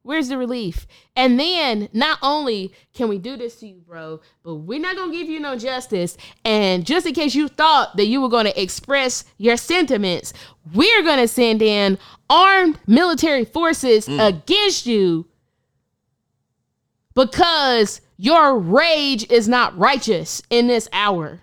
Where's 0.01 0.29
the 0.29 0.37
relief? 0.37 0.87
And 1.15 1.39
then 1.39 1.89
not 1.91 2.19
only 2.21 2.73
can 2.93 3.09
we 3.09 3.17
do 3.17 3.35
this 3.35 3.57
to 3.57 3.67
you, 3.67 3.81
bro, 3.85 4.21
but 4.43 4.55
we're 4.55 4.79
not 4.79 4.95
gonna 4.95 5.11
give 5.11 5.27
you 5.29 5.39
no 5.39 5.57
justice. 5.57 6.15
And 6.45 6.85
just 6.85 7.05
in 7.05 7.13
case 7.13 7.35
you 7.35 7.47
thought 7.47 7.97
that 7.97 8.07
you 8.07 8.21
were 8.21 8.29
gonna 8.29 8.53
express 8.55 9.25
your 9.37 9.57
sentiments, 9.57 10.33
we're 10.73 11.03
gonna 11.03 11.27
send 11.27 11.61
in 11.61 11.97
armed 12.29 12.79
military 12.87 13.43
forces 13.43 14.07
mm. 14.07 14.25
against 14.25 14.85
you 14.85 15.27
because 17.13 18.01
your 18.15 18.57
rage 18.57 19.29
is 19.29 19.47
not 19.47 19.77
righteous 19.77 20.41
in 20.49 20.67
this 20.67 20.87
hour. 20.93 21.41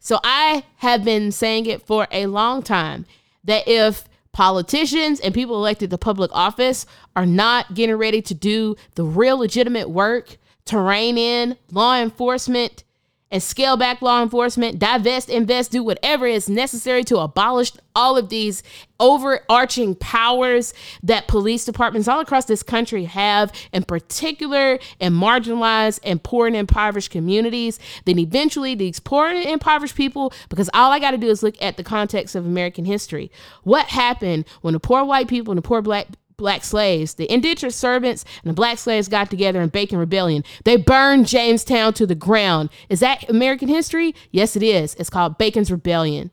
So 0.00 0.18
I 0.24 0.64
have 0.78 1.04
been 1.04 1.30
saying 1.30 1.66
it 1.66 1.86
for 1.86 2.08
a 2.10 2.26
long 2.26 2.62
time 2.62 3.06
that 3.44 3.68
if 3.68 4.04
politicians 4.32 5.20
and 5.20 5.34
people 5.34 5.56
elected 5.56 5.90
to 5.90 5.98
public 5.98 6.30
office 6.32 6.86
are 7.14 7.26
not 7.26 7.74
getting 7.74 7.96
ready 7.96 8.22
to 8.22 8.34
do 8.34 8.76
the 8.94 9.04
real 9.04 9.38
legitimate 9.38 9.90
work 9.90 10.38
to 10.64 10.78
rein 10.78 11.18
in 11.18 11.56
law 11.70 11.96
enforcement 12.00 12.84
and 13.32 13.42
scale 13.42 13.76
back 13.78 14.02
law 14.02 14.22
enforcement, 14.22 14.78
divest, 14.78 15.28
invest, 15.28 15.72
do 15.72 15.82
whatever 15.82 16.26
is 16.26 16.48
necessary 16.48 17.02
to 17.04 17.18
abolish 17.18 17.72
all 17.96 18.16
of 18.16 18.28
these 18.28 18.62
overarching 19.00 19.94
powers 19.96 20.72
that 21.02 21.26
police 21.26 21.64
departments 21.64 22.06
all 22.06 22.20
across 22.20 22.44
this 22.44 22.62
country 22.62 23.04
have, 23.04 23.50
in 23.72 23.82
particular 23.82 24.78
in 25.00 25.12
marginalized 25.12 25.98
and 26.04 26.22
poor 26.22 26.46
and 26.46 26.54
impoverished 26.54 27.10
communities, 27.10 27.80
then 28.04 28.18
eventually 28.18 28.74
these 28.74 29.00
poor 29.00 29.28
and 29.28 29.44
impoverished 29.44 29.96
people, 29.96 30.32
because 30.48 30.70
all 30.74 30.92
I 30.92 30.98
got 30.98 31.10
to 31.12 31.18
do 31.18 31.28
is 31.28 31.42
look 31.42 31.60
at 31.60 31.76
the 31.76 31.84
context 31.84 32.34
of 32.34 32.46
American 32.46 32.84
history. 32.84 33.30
What 33.62 33.86
happened 33.86 34.44
when 34.60 34.74
the 34.74 34.80
poor 34.80 35.04
white 35.04 35.28
people 35.28 35.52
and 35.52 35.58
the 35.58 35.62
poor 35.62 35.82
black 35.82 36.06
black 36.36 36.64
slaves, 36.64 37.14
the 37.14 37.30
indentured 37.32 37.74
servants 37.74 38.24
and 38.42 38.50
the 38.50 38.54
black 38.54 38.78
slaves 38.78 39.08
got 39.08 39.30
together 39.30 39.60
in 39.60 39.68
Bacon 39.68 39.98
Rebellion. 39.98 40.44
They 40.64 40.76
burned 40.76 41.26
Jamestown 41.26 41.92
to 41.94 42.06
the 42.06 42.14
ground. 42.14 42.70
Is 42.88 43.00
that 43.00 43.28
American 43.28 43.68
history? 43.68 44.14
Yes, 44.30 44.56
it 44.56 44.62
is. 44.62 44.94
It's 44.94 45.10
called 45.10 45.38
Bacon's 45.38 45.70
Rebellion. 45.70 46.30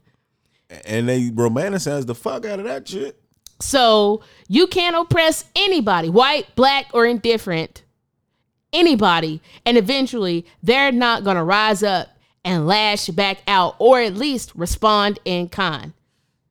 and 0.85 1.09
they 1.09 1.29
romanticize 1.29 2.05
the 2.05 2.15
fuck 2.15 2.45
out 2.45 2.59
of 2.59 2.65
that 2.65 2.87
shit. 2.87 3.19
So 3.59 4.21
you 4.47 4.67
can't 4.67 4.95
oppress 4.95 5.45
anybody, 5.55 6.09
white, 6.09 6.55
black, 6.55 6.85
or 6.93 7.05
indifferent, 7.05 7.83
anybody, 8.71 9.41
and 9.65 9.77
eventually 9.77 10.45
they're 10.63 10.91
not 10.91 11.23
gonna 11.23 11.43
rise 11.43 11.83
up 11.83 12.07
and 12.45 12.67
lash 12.67 13.07
back 13.07 13.39
out 13.47 13.75
or 13.79 13.99
at 13.99 14.13
least 14.15 14.53
respond 14.55 15.19
in 15.25 15.49
kind. 15.49 15.91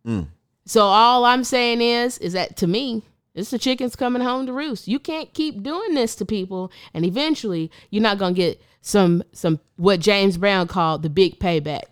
Mm. 0.07 0.27
So 0.67 0.83
all 0.83 1.25
I'm 1.25 1.45
saying 1.45 1.81
is 1.81 2.19
is 2.19 2.35
that 2.35 2.57
to 2.59 2.67
me, 2.67 3.05
it's 3.39 3.51
the 3.51 3.59
chickens 3.59 3.95
coming 3.95 4.23
home 4.23 4.47
to 4.47 4.53
roost. 4.53 4.89
You 4.89 4.99
can't 4.99 5.33
keep 5.33 5.63
doing 5.63 5.95
this 5.95 6.17
to 6.17 6.27
people 6.27 6.73
and 6.93 7.05
eventually 7.05 7.71
you're 7.91 8.03
not 8.03 8.19
to 8.35 8.41
get 8.41 8.61
some 8.81 9.23
some 9.33 9.61
what 9.77 10.01
James 10.01 10.37
Brown 10.37 10.67
called 10.67 11.03
the 11.03 11.11
big 11.11 11.39
payback. 11.39 11.85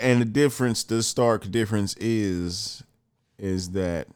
and 0.00 0.20
the 0.20 0.26
difference, 0.26 0.82
the 0.82 1.02
stark 1.02 1.50
difference 1.50 1.94
is, 1.98 2.82
is 3.38 3.70
that 3.70 4.08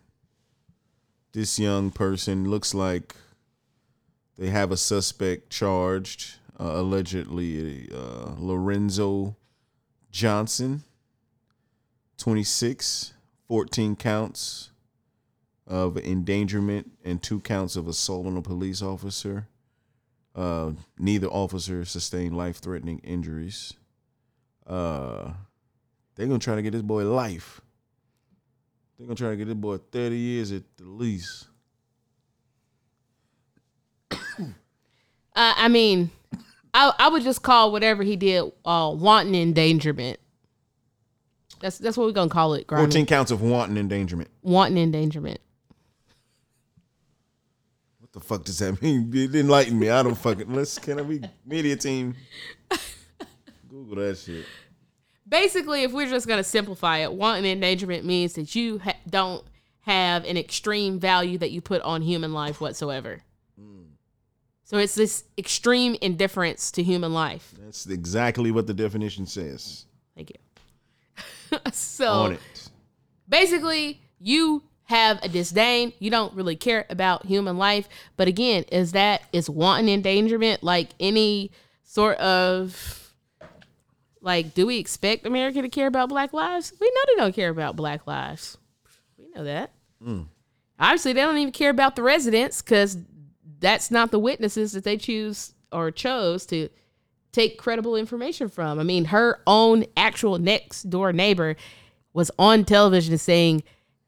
this 1.32 1.58
young 1.58 1.90
person 1.90 2.50
looks 2.50 2.74
like 2.74 3.14
they 4.36 4.48
have 4.48 4.72
a 4.72 4.76
suspect 4.76 5.50
charged, 5.50 6.34
uh, 6.60 6.72
allegedly 6.74 7.88
uh, 7.94 8.34
Lorenzo 8.38 9.36
Johnson, 10.10 10.82
26, 12.18 13.14
14 13.48 13.96
counts 13.96 14.70
of 15.66 15.96
endangerment 15.96 16.90
and 17.04 17.22
two 17.22 17.40
counts 17.40 17.76
of 17.76 17.88
assault 17.88 18.26
on 18.26 18.36
a 18.36 18.42
police 18.42 18.82
officer. 18.82 19.48
Uh, 20.34 20.72
neither 20.98 21.28
officer 21.28 21.84
sustained 21.84 22.36
life-threatening 22.36 22.98
injuries. 22.98 23.74
Uh, 24.66 25.32
they're 26.16 26.26
gonna 26.26 26.38
try 26.38 26.54
to 26.56 26.62
get 26.62 26.72
this 26.72 26.82
boy 26.82 27.04
life. 27.04 27.60
They're 28.98 29.06
gonna 29.06 29.16
try 29.16 29.30
to 29.30 29.36
get 29.36 29.46
this 29.46 29.54
boy 29.54 29.78
30 29.78 30.16
years 30.16 30.52
at 30.52 30.62
the 30.76 30.84
least. 30.84 31.46
Uh, 35.36 35.52
I 35.56 35.66
mean, 35.68 36.10
I 36.72 36.92
I 36.96 37.08
would 37.08 37.22
just 37.24 37.42
call 37.42 37.72
whatever 37.72 38.02
he 38.04 38.14
did 38.14 38.52
uh, 38.64 38.92
wanton 38.94 39.34
endangerment. 39.34 40.20
That's 41.60 41.78
that's 41.78 41.96
what 41.96 42.06
we're 42.06 42.12
gonna 42.12 42.30
call 42.30 42.54
it. 42.54 42.66
Grimey. 42.68 42.78
14 42.78 43.06
counts 43.06 43.30
of 43.32 43.42
wanton 43.42 43.76
endangerment. 43.76 44.30
Wanton 44.42 44.78
endangerment. 44.78 45.40
The 48.14 48.20
fuck 48.20 48.44
does 48.44 48.60
that 48.60 48.80
mean? 48.82 49.10
It 49.12 49.34
enlighten 49.34 49.78
me. 49.78 49.90
I 49.90 50.02
don't 50.02 50.14
fucking 50.14 50.52
let's 50.54 50.78
can 50.78 51.06
we 51.06 51.20
media 51.44 51.76
team 51.76 52.14
Google 53.68 53.96
that 53.96 54.16
shit. 54.16 54.46
Basically, 55.28 55.82
if 55.82 55.92
we're 55.92 56.08
just 56.08 56.28
gonna 56.28 56.44
simplify 56.44 56.98
it, 56.98 57.12
wanton 57.12 57.44
endangerment 57.44 58.04
means 58.04 58.34
that 58.34 58.54
you 58.54 58.78
ha- 58.78 58.96
don't 59.08 59.44
have 59.80 60.24
an 60.24 60.36
extreme 60.36 61.00
value 61.00 61.36
that 61.38 61.50
you 61.50 61.60
put 61.60 61.82
on 61.82 62.02
human 62.02 62.32
life 62.32 62.60
whatsoever. 62.60 63.20
Hmm. 63.58 63.82
So 64.62 64.78
it's 64.78 64.94
this 64.94 65.24
extreme 65.36 65.96
indifference 66.00 66.70
to 66.72 66.82
human 66.84 67.12
life. 67.12 67.52
That's 67.58 67.86
exactly 67.86 68.52
what 68.52 68.68
the 68.68 68.74
definition 68.74 69.26
says. 69.26 69.86
Thank 70.14 70.30
you. 70.30 71.58
so 71.72 72.36
basically 73.28 74.00
you 74.20 74.62
have 74.84 75.18
a 75.22 75.28
disdain. 75.28 75.92
You 75.98 76.10
don't 76.10 76.34
really 76.34 76.56
care 76.56 76.86
about 76.90 77.26
human 77.26 77.56
life. 77.56 77.88
But 78.16 78.28
again 78.28 78.64
is 78.70 78.92
that 78.92 79.22
is 79.32 79.48
wanton 79.48 79.88
endangerment 79.88 80.62
like 80.62 80.90
any 81.00 81.50
sort 81.82 82.18
of 82.18 83.12
like 84.20 84.54
do 84.54 84.66
we 84.66 84.78
expect 84.78 85.26
america 85.26 85.62
to 85.62 85.68
care 85.68 85.86
about 85.86 86.08
black 86.08 86.32
lives? 86.32 86.72
We 86.80 86.86
know 86.86 87.00
they 87.06 87.22
don't 87.22 87.34
care 87.34 87.50
about 87.50 87.76
black 87.76 88.06
lives. 88.06 88.58
We 89.18 89.26
know 89.34 89.44
that. 89.44 89.72
Hmm. 90.02 90.22
Obviously 90.78 91.12
they 91.12 91.20
don't 91.20 91.38
even 91.38 91.52
care 91.52 91.70
about 91.70 91.96
the 91.96 92.02
residents 92.02 92.60
because 92.60 92.98
that's 93.60 93.90
not 93.90 94.10
the 94.10 94.18
witnesses 94.18 94.72
that 94.72 94.84
they 94.84 94.96
choose 94.96 95.54
or 95.72 95.90
chose 95.90 96.46
to 96.46 96.68
take 97.32 97.58
credible 97.58 97.96
information 97.96 98.48
from. 98.48 98.78
I 98.78 98.84
mean, 98.84 99.06
her 99.06 99.40
own 99.46 99.84
actual 99.96 100.38
next 100.38 100.84
door 100.84 101.12
neighbor 101.12 101.56
was 102.12 102.30
on 102.38 102.64
television 102.64 103.18
saying 103.18 103.64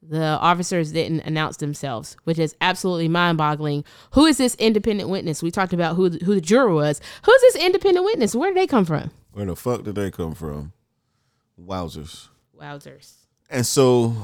the 0.09 0.25
officers 0.25 0.93
didn't 0.93 1.21
announce 1.21 1.57
themselves, 1.57 2.17
which 2.25 2.39
is 2.39 2.55
absolutely 2.61 3.09
mind 3.09 3.39
boggling. 3.39 3.85
Who 4.13 4.27
is 4.27 4.39
this 4.39 4.55
independent 4.57 5.09
witness? 5.09 5.43
We 5.43 5.51
talked 5.51 5.73
about 5.73 5.97
who, 5.97 6.11
who 6.11 6.35
the 6.35 6.41
juror 6.41 6.73
was. 6.73 7.01
Who's 7.25 7.41
this 7.41 7.57
independent 7.57 8.05
witness? 8.05 8.35
Where 8.35 8.51
did 8.51 8.57
they 8.57 8.67
come 8.67 8.85
from? 8.85 9.11
Where 9.33 9.47
the 9.47 9.57
fuck 9.57 9.83
did 9.83 9.95
they 9.97 10.11
come 10.11 10.35
from? 10.35 10.73
Wowzers. 11.61 12.29
Wowzers. 12.59 13.15
And 13.51 13.67
so 13.67 14.15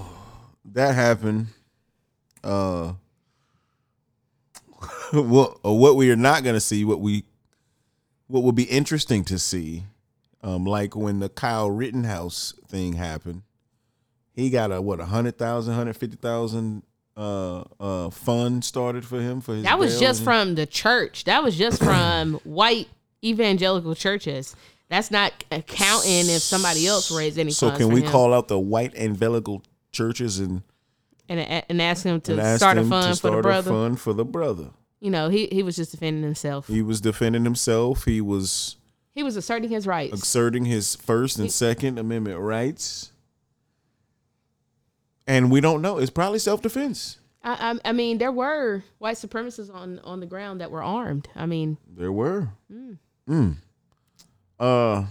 that 0.64 0.94
happened. 0.94 1.48
Uh 2.44 2.94
what 5.12 5.58
or 5.62 5.78
what 5.78 5.96
we 5.96 6.10
are 6.10 6.16
not 6.16 6.42
gonna 6.42 6.60
see, 6.60 6.84
what 6.84 7.00
we 7.00 7.24
what 8.26 8.42
would 8.42 8.54
be 8.54 8.64
interesting 8.64 9.24
to 9.24 9.38
see, 9.38 9.84
um, 10.42 10.64
like 10.64 10.96
when 10.96 11.20
the 11.20 11.28
Kyle 11.28 11.70
Rittenhouse 11.70 12.54
thing 12.66 12.94
happened, 12.94 13.42
he 14.34 14.50
got 14.50 14.72
a 14.72 14.80
what 14.80 15.00
a 15.00 15.04
hundred 15.06 15.38
thousand, 15.38 15.74
hundred 15.74 15.96
fifty 15.96 16.16
thousand 16.16 16.82
uh 17.16 17.62
uh 17.78 18.08
fund 18.10 18.64
started 18.64 19.04
for 19.04 19.20
him 19.20 19.40
for 19.40 19.54
his 19.54 19.64
That 19.64 19.78
was 19.78 20.00
just 20.00 20.22
from 20.24 20.54
the 20.54 20.66
church. 20.66 21.24
That 21.24 21.42
was 21.42 21.56
just 21.56 21.82
from 21.84 22.34
white 22.44 22.88
evangelical 23.24 23.94
churches. 23.94 24.56
That's 24.88 25.10
not 25.10 25.32
accounting 25.50 26.26
if 26.28 26.42
somebody 26.42 26.86
else 26.86 27.10
raised 27.10 27.38
any 27.38 27.50
so 27.50 27.70
can 27.70 27.88
we 27.88 28.02
him. 28.02 28.10
call 28.10 28.34
out 28.34 28.48
the 28.48 28.58
white 28.58 28.94
evangelical 28.94 29.62
churches 29.90 30.38
and, 30.38 30.62
and 31.28 31.64
and 31.68 31.80
ask 31.82 32.04
him 32.04 32.20
to 32.22 32.38
ask 32.40 32.58
start 32.60 32.78
a 32.78 32.84
fund 32.84 33.04
to 33.04 33.10
for 33.10 33.14
start 33.16 33.32
the 33.34 33.38
a 33.38 33.42
brother? 33.42 33.70
fund 33.70 34.00
for 34.00 34.12
the 34.12 34.24
brother? 34.24 34.70
You 35.00 35.10
know, 35.10 35.28
he 35.28 35.48
he 35.52 35.62
was 35.62 35.76
just 35.76 35.90
defending 35.92 36.22
himself. 36.22 36.66
He 36.68 36.82
was 36.82 37.00
defending 37.00 37.44
himself. 37.44 38.04
He 38.04 38.20
was 38.20 38.76
He 39.14 39.22
was 39.22 39.36
asserting 39.36 39.70
his 39.70 39.86
rights. 39.86 40.14
asserting 40.22 40.64
his 40.66 40.94
First 40.96 41.38
and 41.38 41.50
Second 41.52 41.98
Amendment 41.98 42.38
rights. 42.38 43.11
And 45.26 45.50
we 45.50 45.60
don't 45.60 45.82
know. 45.82 45.98
It's 45.98 46.10
probably 46.10 46.38
self 46.38 46.62
defense. 46.62 47.18
I, 47.44 47.72
I 47.84 47.90
I 47.90 47.92
mean, 47.92 48.18
there 48.18 48.32
were 48.32 48.82
white 48.98 49.16
supremacists 49.16 49.72
on 49.72 49.98
on 50.00 50.20
the 50.20 50.26
ground 50.26 50.60
that 50.60 50.70
were 50.70 50.82
armed. 50.82 51.28
I 51.34 51.46
mean, 51.46 51.78
There 51.88 52.12
were. 52.12 52.48
Mm. 53.28 53.56
Uh, 54.58 55.04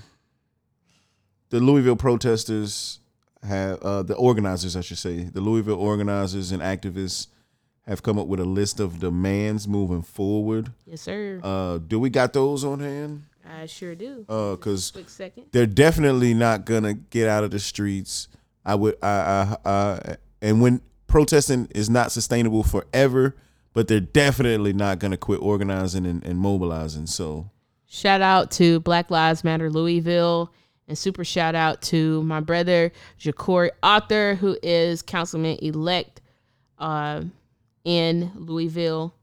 the 1.49 1.59
Louisville 1.59 1.95
protesters 1.95 2.99
have 3.43 3.79
uh, 3.81 4.03
the 4.03 4.15
organizers, 4.15 4.75
I 4.75 4.81
should 4.81 4.97
say, 4.97 5.23
the 5.23 5.41
Louisville 5.41 5.79
organizers 5.79 6.51
and 6.51 6.61
activists 6.61 7.27
have 7.87 8.03
come 8.03 8.19
up 8.19 8.27
with 8.27 8.39
a 8.39 8.45
list 8.45 8.79
of 8.79 8.99
demands 8.99 9.67
moving 9.67 10.03
forward. 10.03 10.71
yes, 10.85 11.01
sir. 11.01 11.39
Uh, 11.43 11.79
do 11.79 11.99
we 11.99 12.09
got 12.09 12.31
those 12.33 12.63
on 12.63 12.79
hand? 12.79 13.23
I 13.49 13.65
sure 13.65 13.95
do. 13.95 14.25
Uh, 14.29 14.51
because 14.51 14.91
Quick 14.91 15.09
second. 15.09 15.45
they're 15.51 15.65
definitely 15.65 16.33
not 16.33 16.63
gonna 16.65 16.93
get 16.93 17.27
out 17.27 17.43
of 17.43 17.51
the 17.51 17.59
streets. 17.59 18.27
I 18.65 18.75
would, 18.75 18.95
I, 19.01 19.57
I, 19.65 20.15
and 20.41 20.61
when 20.61 20.81
protesting 21.07 21.67
is 21.73 21.89
not 21.89 22.11
sustainable 22.11 22.63
forever, 22.63 23.35
but 23.73 23.87
they're 23.87 23.99
definitely 23.99 24.73
not 24.73 24.99
gonna 24.99 25.17
quit 25.17 25.41
organizing 25.41 26.05
and, 26.05 26.23
and 26.25 26.39
mobilizing. 26.39 27.07
So, 27.07 27.49
Shout 27.93 28.21
out 28.21 28.51
to 28.51 28.79
Black 28.79 29.11
Lives 29.11 29.43
Matter 29.43 29.69
Louisville, 29.69 30.53
and 30.87 30.97
super 30.97 31.25
shout 31.25 31.55
out 31.55 31.81
to 31.83 32.23
my 32.23 32.39
brother 32.39 32.93
Jecorey 33.19 33.71
Arthur, 33.83 34.35
who 34.35 34.57
is 34.63 35.01
councilman 35.01 35.57
elect 35.61 36.21
uh, 36.79 37.23
in 37.83 38.31
Louisville. 38.35 39.13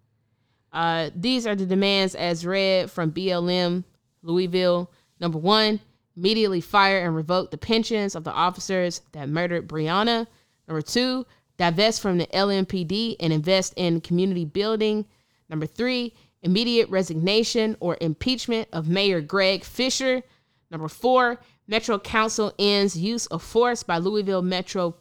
Uh, 0.71 1.09
these 1.17 1.47
are 1.47 1.55
the 1.55 1.65
demands 1.65 2.15
as 2.15 2.45
read 2.45 2.91
from 2.91 3.11
BLM 3.11 3.85
Louisville. 4.23 4.91
Number 5.19 5.39
one, 5.39 5.81
immediately 6.19 6.61
fire 6.61 7.05
and 7.05 7.15
revoke 7.15 7.51
the 7.51 7.59
pensions 7.59 8.15
of 8.17 8.25
the 8.25 8.33
officers 8.33 9.03
that 9.13 9.29
murdered 9.29 9.69
Breonna. 9.69 10.27
Number 10.67 10.83
two, 10.83 11.25
divest 11.57 12.01
from 12.01 12.19
the 12.19 12.27
LMPD 12.27 13.17
and 13.21 13.33
invest 13.33 13.73
in 13.77 14.01
community 14.01 14.45
building. 14.45 15.07
Number 15.49 15.67
three, 15.67 16.15
immediate 16.43 16.89
resignation 16.91 17.77
or 17.81 17.97
impeachment 18.01 18.69
of 18.73 18.89
Mayor 18.89 19.21
Greg 19.21 19.65
Fisher. 19.65 20.23
Number 20.71 20.89
four, 20.89 21.41
Metro 21.69 21.99
Council 21.99 22.53
ends 22.59 22.99
use 22.99 23.27
of 23.27 23.43
force 23.43 23.83
by 23.83 23.99
Louisville 23.99 24.43
Metro 24.43 24.97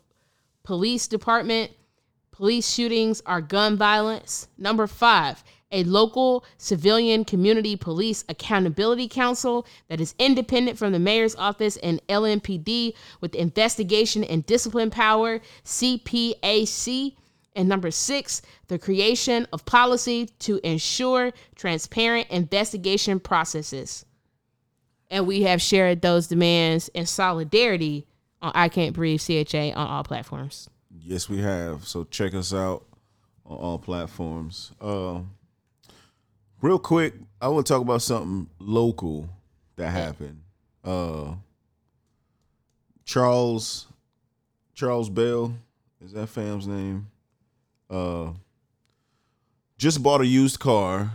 Police 0.64 1.08
Department. 1.08 1.72
Police 2.32 2.72
shootings 2.72 3.22
are 3.26 3.42
gun 3.42 3.76
violence. 3.76 4.48
Number 4.58 4.86
five, 4.86 5.44
a 5.72 5.84
local 5.84 6.46
civilian 6.58 7.26
community 7.26 7.76
police 7.76 8.24
accountability 8.30 9.08
council 9.08 9.66
that 9.90 10.00
is 10.00 10.16
independent 10.18 10.78
from 10.78 10.94
the 10.94 11.00
mayor's 11.00 11.36
office 11.36 11.78
and 11.78 12.02
LMPD 12.08 12.94
with 13.22 13.36
investigation 13.36 14.24
and 14.24 14.46
discipline 14.46 14.90
power, 14.90 15.42
CPAC. 15.66 17.16
And 17.56 17.68
number 17.68 17.90
six, 17.92 18.42
the 18.68 18.78
creation 18.78 19.48
of 19.52 19.66
policy 19.66 20.28
to 20.40 20.60
ensure 20.64 21.32
transparent 21.56 22.30
investigation 22.30 23.20
processes. 23.20 24.06
And 25.10 25.26
we 25.26 25.42
have 25.44 25.62
shared 25.62 26.02
those 26.02 26.28
demands 26.28 26.90
in 26.90 27.06
solidarity 27.08 28.06
on 28.42 28.52
I 28.54 28.70
Can't 28.70 28.94
Breathe 28.94 29.22
CHA 29.22 29.72
on 29.76 29.88
all 29.88 30.04
platforms. 30.04 30.70
yes, 31.00 31.28
we 31.30 31.40
have. 31.40 31.88
So 31.88 32.04
check 32.04 32.36
us 32.36 32.54
out 32.54 32.86
on 33.46 33.58
all 33.58 33.80
platforms. 33.80 34.72
Uh, 34.80 35.22
real 36.62 36.80
quick, 36.80 37.14
I 37.42 37.48
want 37.50 37.66
to 37.68 37.74
talk 37.74 37.82
about 37.82 38.02
something 38.02 38.50
local 38.60 39.30
that 39.76 39.92
happened. 39.92 40.42
Uh, 40.84 41.36
Charles 43.06 43.88
Charles 44.74 45.10
Bell 45.10 45.54
is 46.04 46.14
that 46.14 46.28
fam's 46.28 46.68
name. 46.68 47.08
Uh, 47.90 48.32
just 49.78 50.04
bought 50.04 50.22
a 50.22 50.26
used 50.26 50.60
car. 50.60 51.12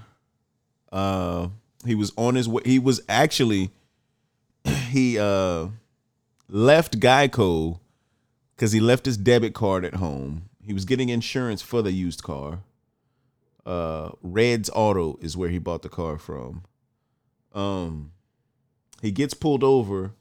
Uh, 0.90 1.48
he 1.84 1.94
was 1.94 2.12
on 2.16 2.34
his 2.34 2.48
way. 2.48 2.62
He 2.64 2.78
was 2.78 3.00
actually 3.08 3.70
he 4.64 5.18
uh 5.18 5.68
left 6.48 7.00
Geico 7.00 7.78
because 8.54 8.72
he 8.72 8.80
left 8.80 9.06
his 9.06 9.16
debit 9.16 9.54
card 9.54 9.84
at 9.84 9.94
home. 9.94 10.48
He 10.64 10.72
was 10.72 10.84
getting 10.84 11.08
insurance 11.08 11.60
for 11.62 11.82
the 11.82 11.92
used 11.92 12.22
car. 12.22 12.60
Uh, 13.64 14.10
Red's 14.22 14.70
Auto 14.74 15.18
is 15.20 15.36
where 15.36 15.48
he 15.48 15.58
bought 15.58 15.82
the 15.82 15.88
car 15.88 16.18
from. 16.18 16.64
Um, 17.52 18.12
he 19.00 19.10
gets 19.10 19.34
pulled 19.34 19.62
over 19.62 20.12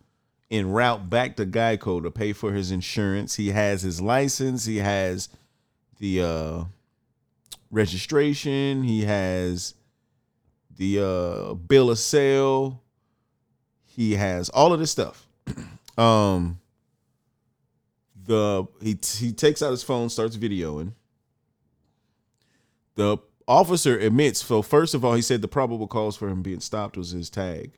en 0.51 0.69
route 0.69 1.09
back 1.09 1.37
to 1.37 1.45
Geico 1.45 2.03
to 2.03 2.11
pay 2.11 2.33
for 2.33 2.51
his 2.51 2.71
insurance. 2.71 3.35
He 3.35 3.49
has 3.49 3.81
his 3.81 4.01
license. 4.01 4.65
He 4.65 4.77
has 4.77 5.29
the 5.99 6.21
uh, 6.21 6.63
registration. 7.71 8.83
He 8.83 9.05
has 9.05 9.75
the 10.77 10.99
uh, 10.99 11.53
bill 11.53 11.89
of 11.89 11.99
sale. 11.99 12.83
He 13.85 14.15
has 14.15 14.49
all 14.49 14.73
of 14.73 14.79
this 14.79 14.91
stuff. 14.91 15.27
um, 15.97 16.59
the 18.25 18.65
he 18.81 18.97
he 19.17 19.31
takes 19.31 19.61
out 19.61 19.71
his 19.71 19.83
phone, 19.83 20.09
starts 20.09 20.37
videoing. 20.37 20.93
The 22.95 23.17
officer 23.47 23.97
admits. 23.97 24.45
So 24.45 24.61
first 24.61 24.93
of 24.93 25.03
all, 25.03 25.13
he 25.13 25.21
said 25.21 25.41
the 25.41 25.47
probable 25.47 25.87
cause 25.87 26.15
for 26.15 26.29
him 26.29 26.41
being 26.41 26.59
stopped 26.59 26.97
was 26.97 27.11
his 27.11 27.29
tag, 27.29 27.73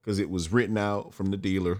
because 0.00 0.18
it 0.18 0.30
was 0.30 0.52
written 0.52 0.78
out 0.78 1.14
from 1.14 1.30
the 1.30 1.36
dealer. 1.36 1.78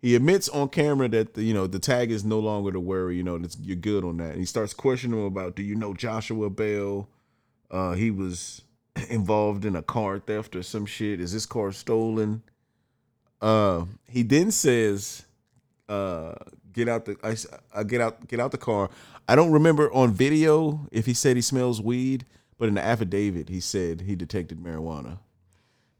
He 0.00 0.14
admits 0.14 0.48
on 0.48 0.68
camera 0.68 1.08
that 1.08 1.34
the, 1.34 1.42
you 1.42 1.54
know 1.54 1.66
the 1.66 1.78
tag 1.78 2.10
is 2.10 2.24
no 2.24 2.38
longer 2.38 2.70
the 2.70 2.80
worry. 2.80 3.16
You 3.16 3.22
know 3.22 3.40
you're 3.60 3.76
good 3.76 4.04
on 4.04 4.18
that. 4.18 4.30
And 4.30 4.38
he 4.38 4.44
starts 4.44 4.74
questioning 4.74 5.18
him 5.18 5.26
about, 5.26 5.56
do 5.56 5.62
you 5.62 5.74
know 5.74 5.94
Joshua 5.94 6.50
Bell? 6.50 7.08
Uh, 7.70 7.92
he 7.92 8.10
was 8.10 8.62
involved 9.08 9.64
in 9.64 9.74
a 9.74 9.82
car 9.82 10.18
theft 10.18 10.54
or 10.54 10.62
some 10.62 10.86
shit. 10.86 11.20
Is 11.20 11.32
this 11.32 11.46
car 11.46 11.72
stolen? 11.72 12.42
Uh, 13.40 13.84
he 14.08 14.22
then 14.22 14.50
says, 14.50 15.24
uh, 15.88 16.34
get 16.72 16.88
out 16.88 17.06
the 17.06 17.16
I, 17.24 17.36
I 17.80 17.82
get 17.82 18.00
out 18.00 18.28
get 18.28 18.38
out 18.38 18.52
the 18.52 18.58
car. 18.58 18.90
I 19.28 19.34
don't 19.34 19.50
remember 19.50 19.92
on 19.92 20.12
video 20.12 20.86
if 20.92 21.06
he 21.06 21.14
said 21.14 21.36
he 21.36 21.42
smells 21.42 21.80
weed, 21.80 22.24
but 22.58 22.68
in 22.68 22.74
the 22.74 22.84
affidavit 22.84 23.48
he 23.48 23.60
said 23.60 24.02
he 24.02 24.14
detected 24.14 24.58
marijuana. 24.58 25.18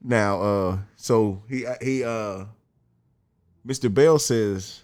Now, 0.02 0.40
uh, 0.40 0.78
so 0.96 1.42
he 1.48 1.66
he 1.82 2.04
uh, 2.04 2.44
Mr. 3.66 3.92
Bell 3.92 4.18
says, 4.18 4.82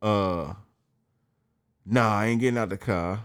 uh, 0.00 0.54
nah, 1.84 2.16
I 2.18 2.26
ain't 2.26 2.40
getting 2.40 2.58
out 2.58 2.68
the 2.68 2.76
car. 2.76 3.20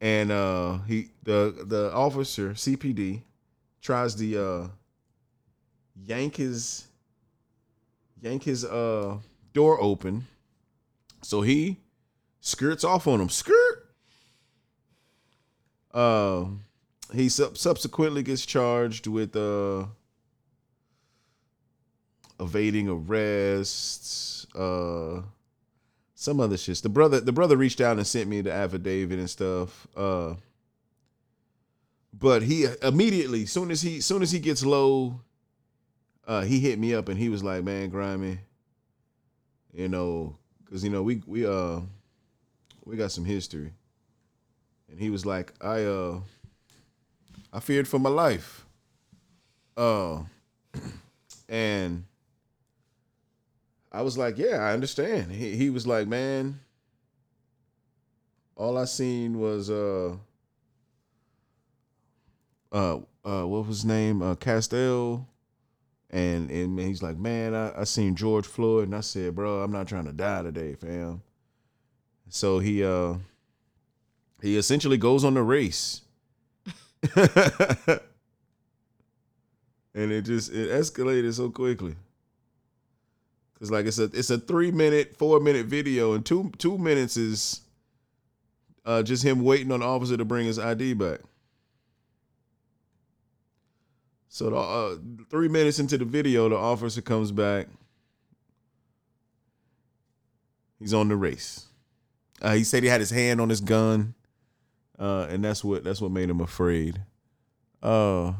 And 0.00 0.30
uh, 0.30 0.78
he 0.86 1.10
the 1.22 1.64
the 1.66 1.92
officer 1.92 2.50
CPD 2.50 3.22
tries 3.80 4.14
to 4.16 4.44
uh 4.44 4.68
yank 6.04 6.36
his 6.36 6.86
yank 8.20 8.42
his 8.44 8.64
uh 8.64 9.18
door 9.52 9.80
open. 9.80 10.26
So 11.22 11.42
he 11.42 11.78
skirts 12.42 12.84
off 12.84 13.06
on 13.06 13.20
him. 13.22 13.30
Skirt. 13.30 13.88
Uh, 15.94 16.46
he 17.14 17.28
sub- 17.28 17.56
subsequently 17.56 18.22
gets 18.22 18.44
charged 18.44 19.06
with 19.06 19.34
uh 19.36 19.86
evading 22.40 22.88
arrests, 22.88 24.46
uh 24.54 25.22
some 26.14 26.40
other 26.40 26.56
shit. 26.56 26.78
The 26.82 26.88
brother 26.88 27.20
the 27.20 27.32
brother 27.32 27.56
reached 27.56 27.80
out 27.80 27.96
and 27.96 28.06
sent 28.06 28.28
me 28.28 28.40
the 28.40 28.52
affidavit 28.52 29.18
and 29.18 29.30
stuff. 29.30 29.86
Uh 29.96 30.34
but 32.18 32.42
he 32.42 32.66
immediately 32.82 33.46
soon 33.46 33.70
as 33.70 33.82
he 33.82 34.00
soon 34.00 34.22
as 34.22 34.30
he 34.32 34.38
gets 34.38 34.64
low 34.64 35.20
uh 36.26 36.42
he 36.42 36.60
hit 36.60 36.78
me 36.78 36.94
up 36.94 37.08
and 37.08 37.18
he 37.18 37.28
was 37.28 37.44
like, 37.44 37.64
"Man, 37.64 37.90
Grimey, 37.90 38.38
you 39.74 39.88
know, 39.88 40.38
cuz 40.64 40.82
you 40.82 40.90
know, 40.90 41.02
we 41.02 41.22
we 41.26 41.44
uh 41.44 41.80
we 42.84 42.96
got 42.96 43.12
some 43.12 43.24
history." 43.24 43.72
And 44.88 45.00
he 45.00 45.10
was 45.10 45.24
like, 45.24 45.52
"I 45.60 45.84
uh 45.84 46.20
I 47.52 47.60
feared 47.60 47.88
for 47.88 47.98
my 47.98 48.10
life." 48.10 48.66
Uh 49.76 50.22
and 51.48 52.04
I 53.92 54.00
was 54.00 54.16
like, 54.16 54.38
yeah, 54.38 54.56
I 54.56 54.72
understand. 54.72 55.30
He 55.32 55.54
he 55.54 55.68
was 55.70 55.86
like, 55.86 56.08
man, 56.08 56.60
all 58.56 58.78
I 58.78 58.86
seen 58.86 59.38
was 59.38 59.68
uh 59.70 60.16
uh 62.72 62.96
uh 63.24 63.46
what 63.46 63.66
was 63.66 63.78
his 63.78 63.84
name? 63.84 64.22
Uh 64.22 64.34
Castile. 64.34 65.28
And 66.08 66.50
and 66.50 66.78
he's 66.78 67.02
like, 67.02 67.18
man, 67.18 67.54
I, 67.54 67.80
I 67.80 67.84
seen 67.84 68.16
George 68.16 68.46
Floyd 68.46 68.84
and 68.84 68.94
I 68.96 69.00
said, 69.00 69.34
bro, 69.34 69.62
I'm 69.62 69.72
not 69.72 69.88
trying 69.88 70.06
to 70.06 70.12
die 70.12 70.42
today, 70.42 70.74
fam. 70.74 71.22
So 72.34 72.60
he 72.60 72.82
uh 72.82 73.16
he 74.40 74.56
essentially 74.56 74.96
goes 74.96 75.22
on 75.22 75.34
the 75.34 75.42
race. 75.42 76.00
and 77.14 77.30
it 79.94 80.22
just 80.22 80.50
it 80.50 80.70
escalated 80.70 81.34
so 81.34 81.50
quickly. 81.50 81.94
Cause 83.58 83.70
like 83.70 83.84
it's 83.84 83.98
a 83.98 84.04
it's 84.04 84.30
a 84.30 84.38
three 84.38 84.70
minute, 84.70 85.14
four 85.14 85.40
minute 85.40 85.66
video, 85.66 86.14
and 86.14 86.24
two 86.24 86.50
two 86.56 86.78
minutes 86.78 87.18
is 87.18 87.60
uh, 88.86 89.02
just 89.02 89.22
him 89.22 89.44
waiting 89.44 89.70
on 89.70 89.80
the 89.80 89.86
officer 89.86 90.16
to 90.16 90.24
bring 90.24 90.46
his 90.46 90.58
ID 90.58 90.94
back. 90.94 91.20
So 94.30 94.48
the 94.48 94.56
uh, 94.56 94.96
three 95.28 95.48
minutes 95.48 95.78
into 95.78 95.98
the 95.98 96.06
video, 96.06 96.48
the 96.48 96.56
officer 96.56 97.02
comes 97.02 97.30
back. 97.30 97.68
He's 100.80 100.94
on 100.94 101.08
the 101.08 101.16
race. 101.16 101.66
Uh, 102.42 102.54
he 102.54 102.64
said 102.64 102.82
he 102.82 102.88
had 102.88 103.00
his 103.00 103.10
hand 103.10 103.40
on 103.40 103.48
his 103.48 103.60
gun, 103.60 104.14
uh, 104.98 105.26
and 105.30 105.44
that's 105.44 105.62
what 105.64 105.84
that's 105.84 106.00
what 106.00 106.10
made 106.10 106.28
him 106.28 106.40
afraid. 106.40 107.00
Uh, 107.82 108.32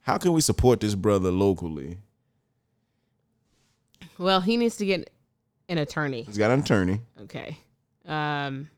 how 0.00 0.18
can 0.18 0.32
we 0.32 0.40
support 0.40 0.80
this 0.80 0.94
brother 0.94 1.30
locally? 1.30 1.98
Well, 4.18 4.40
he 4.40 4.56
needs 4.56 4.76
to 4.78 4.86
get 4.86 5.10
an 5.68 5.78
attorney. 5.78 6.22
He's 6.22 6.38
got 6.38 6.50
an 6.50 6.60
attorney. 6.60 7.00
Okay. 7.20 7.58
Um 8.06 8.68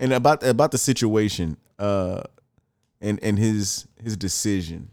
And 0.00 0.12
about 0.12 0.44
about 0.44 0.70
the 0.70 0.78
situation, 0.78 1.56
uh, 1.78 2.22
and 3.00 3.18
and 3.20 3.36
his 3.36 3.88
his 4.00 4.16
decision. 4.16 4.90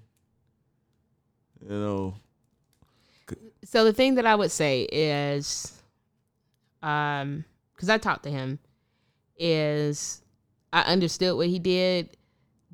You 1.62 1.70
know, 1.70 2.16
so 3.66 3.84
the 3.84 3.94
thing 3.94 4.16
that 4.16 4.26
I 4.26 4.36
would 4.36 4.52
say 4.52 4.84
is 4.84 5.82
um 6.82 7.46
cuz 7.78 7.90
I 7.90 7.98
talked 7.98 8.24
to 8.24 8.32
him 8.32 8.60
is 9.38 10.22
I 10.72 10.82
understood 10.82 11.36
what 11.38 11.48
he 11.48 11.60
did, 11.60 12.18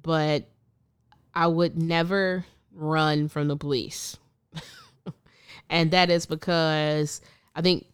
but 0.01 0.49
I 1.33 1.47
would 1.47 1.81
never 1.81 2.45
run 2.73 3.27
from 3.27 3.47
the 3.47 3.55
police. 3.55 4.17
and 5.69 5.91
that 5.91 6.09
is 6.09 6.25
because 6.25 7.21
I 7.55 7.61
think 7.61 7.85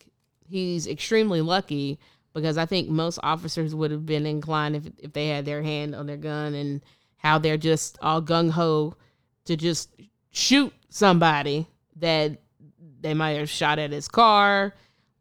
he's 0.50 0.88
extremely 0.88 1.42
lucky 1.42 2.00
because 2.34 2.58
I 2.58 2.66
think 2.66 2.90
most 2.90 3.20
officers 3.22 3.76
would 3.76 3.92
have 3.92 4.06
been 4.06 4.26
inclined 4.26 4.76
if 4.76 4.84
if 4.98 5.14
they 5.14 5.28
had 5.28 5.46
their 5.46 5.62
hand 5.62 5.94
on 5.94 6.08
their 6.08 6.18
gun 6.18 6.54
and 6.54 6.82
how 7.18 7.38
they're 7.38 7.58
just 7.58 7.98
all 8.02 8.22
gung 8.22 8.52
ho 8.52 8.96
to 9.46 9.56
just 9.56 9.90
shoot 10.32 10.74
somebody 10.90 11.68
that 11.98 12.40
they 13.08 13.14
might 13.14 13.38
have 13.38 13.50
shot 13.50 13.80
at 13.80 13.92
his 13.92 14.10
car. 14.10 14.74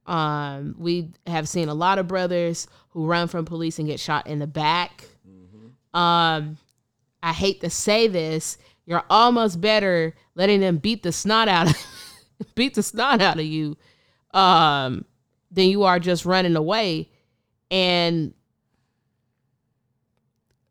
Um, 0.07 0.74
we 0.76 1.12
have 1.26 1.49
seen 1.49 1.68
a 1.68 1.74
lot 1.74 1.99
of 1.99 2.09
brothers 2.09 2.66
who 2.91 3.07
run 3.07 3.28
from 3.28 3.45
police 3.45 3.78
and 3.78 3.87
get 3.87 4.01
shot 4.01 4.26
in 4.26 4.41
the 4.41 4.47
back. 4.47 5.07
Mm-hmm. 5.28 5.97
Um, 5.99 6.59
I 7.22 7.32
hate 7.32 7.61
to 7.61 7.70
say 7.70 8.09
this, 8.09 8.59
you're 8.87 9.05
almost 9.09 9.61
better 9.61 10.14
letting 10.34 10.61
them 10.61 10.78
beat 10.78 11.03
the 11.03 11.12
snot 11.12 11.49
out 11.49 11.70
of 11.70 11.76
beat 12.55 12.74
the 12.74 12.82
snot 12.82 13.20
out 13.20 13.39
of 13.39 13.45
you 13.45 13.76
um 14.32 15.05
than 15.51 15.66
you 15.68 15.84
are 15.84 15.99
just 15.99 16.26
running 16.26 16.57
away 16.57 17.09
and 17.70 18.34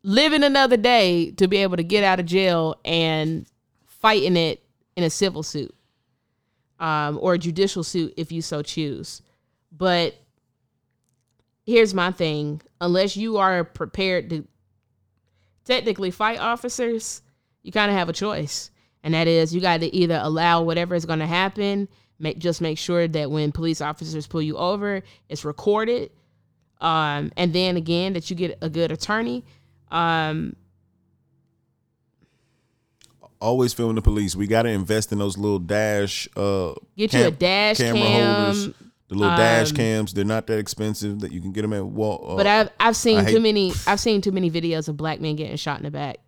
living 0.02 0.44
another 0.44 0.76
day 0.76 1.32
to 1.32 1.48
be 1.48 1.58
able 1.58 1.76
to 1.76 1.82
get 1.82 2.04
out 2.04 2.20
of 2.20 2.26
jail 2.26 2.76
and 2.84 3.46
fighting 3.86 4.36
it 4.36 4.62
in 4.94 5.02
a 5.02 5.10
civil 5.10 5.42
suit 5.42 5.75
um, 6.78 7.18
or 7.20 7.34
a 7.34 7.38
judicial 7.38 7.82
suit 7.82 8.14
if 8.16 8.32
you 8.32 8.42
so 8.42 8.62
choose. 8.62 9.22
But 9.72 10.14
here's 11.64 11.94
my 11.94 12.12
thing 12.12 12.62
unless 12.80 13.16
you 13.16 13.38
are 13.38 13.64
prepared 13.64 14.30
to 14.30 14.46
technically 15.64 16.10
fight 16.10 16.38
officers, 16.38 17.22
you 17.62 17.72
kind 17.72 17.90
of 17.90 17.96
have 17.96 18.08
a 18.08 18.12
choice, 18.12 18.70
and 19.02 19.14
that 19.14 19.26
is 19.26 19.54
you 19.54 19.60
got 19.60 19.80
to 19.80 19.94
either 19.94 20.20
allow 20.22 20.62
whatever 20.62 20.94
is 20.94 21.04
going 21.04 21.18
to 21.18 21.26
happen. 21.26 21.88
Make 22.18 22.38
just 22.38 22.60
make 22.62 22.78
sure 22.78 23.06
that 23.08 23.30
when 23.30 23.52
police 23.52 23.80
officers 23.80 24.26
pull 24.26 24.40
you 24.40 24.56
over, 24.56 25.02
it's 25.28 25.44
recorded, 25.44 26.10
um, 26.80 27.32
and 27.36 27.52
then 27.52 27.76
again 27.76 28.14
that 28.14 28.30
you 28.30 28.36
get 28.36 28.56
a 28.62 28.70
good 28.70 28.90
attorney. 28.92 29.44
Um, 29.90 30.56
Always 33.40 33.72
filming 33.72 33.96
the 33.96 34.02
police. 34.02 34.34
We 34.34 34.46
got 34.46 34.62
to 34.62 34.70
invest 34.70 35.12
in 35.12 35.18
those 35.18 35.36
little 35.36 35.58
dash. 35.58 36.28
Uh, 36.36 36.74
Get 36.96 37.12
you 37.12 37.24
a 37.24 37.30
dash 37.30 37.78
cam, 37.78 37.96
holders. 37.96 38.74
The 39.08 39.14
little 39.14 39.36
dash 39.36 39.70
um, 39.70 39.76
cams. 39.76 40.14
They're 40.14 40.24
not 40.24 40.46
that 40.46 40.58
expensive. 40.58 41.20
That 41.20 41.32
you 41.32 41.40
can 41.40 41.52
get 41.52 41.62
them 41.62 41.72
at 41.72 41.84
wall. 41.84 42.24
Uh, 42.30 42.36
but 42.36 42.46
I've 42.46 42.70
I've 42.80 42.96
seen 42.96 43.24
too 43.26 43.40
many 43.40 43.72
I've 43.86 44.00
seen 44.00 44.20
too 44.20 44.32
many 44.32 44.50
videos 44.50 44.88
of 44.88 44.96
black 44.96 45.20
men 45.20 45.36
getting 45.36 45.56
shot 45.56 45.78
in 45.78 45.84
the 45.84 45.90
back 45.90 46.18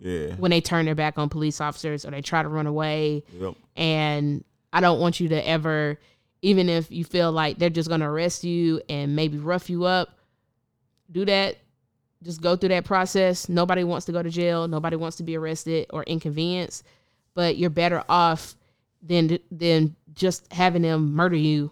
yeah. 0.00 0.34
when 0.34 0.50
they 0.50 0.60
turn 0.60 0.86
their 0.86 0.94
back 0.94 1.18
on 1.18 1.28
police 1.28 1.60
officers 1.60 2.04
or 2.04 2.10
they 2.10 2.22
try 2.22 2.42
to 2.42 2.48
run 2.48 2.66
away. 2.66 3.24
Yep. 3.38 3.54
and 3.76 4.44
I 4.72 4.80
don't 4.80 5.00
want 5.00 5.20
you 5.20 5.28
to 5.30 5.48
ever, 5.48 5.98
even 6.42 6.68
if 6.68 6.90
you 6.90 7.04
feel 7.04 7.32
like 7.32 7.58
they're 7.58 7.70
just 7.70 7.88
gonna 7.88 8.10
arrest 8.10 8.44
you 8.44 8.80
and 8.88 9.16
maybe 9.16 9.38
rough 9.38 9.68
you 9.68 9.84
up, 9.84 10.16
do 11.10 11.24
that. 11.24 11.58
Just 12.22 12.42
go 12.42 12.56
through 12.56 12.68
that 12.70 12.84
process. 12.84 13.48
Nobody 13.48 13.82
wants 13.84 14.06
to 14.06 14.12
go 14.12 14.22
to 14.22 14.30
jail. 14.30 14.68
Nobody 14.68 14.96
wants 14.96 15.16
to 15.18 15.22
be 15.22 15.36
arrested 15.36 15.86
or 15.90 16.02
inconvenienced. 16.04 16.84
But 17.34 17.56
you're 17.56 17.70
better 17.70 18.04
off 18.08 18.56
than 19.02 19.38
than 19.50 19.96
just 20.14 20.52
having 20.52 20.82
them 20.82 21.14
murder 21.14 21.36
you. 21.36 21.70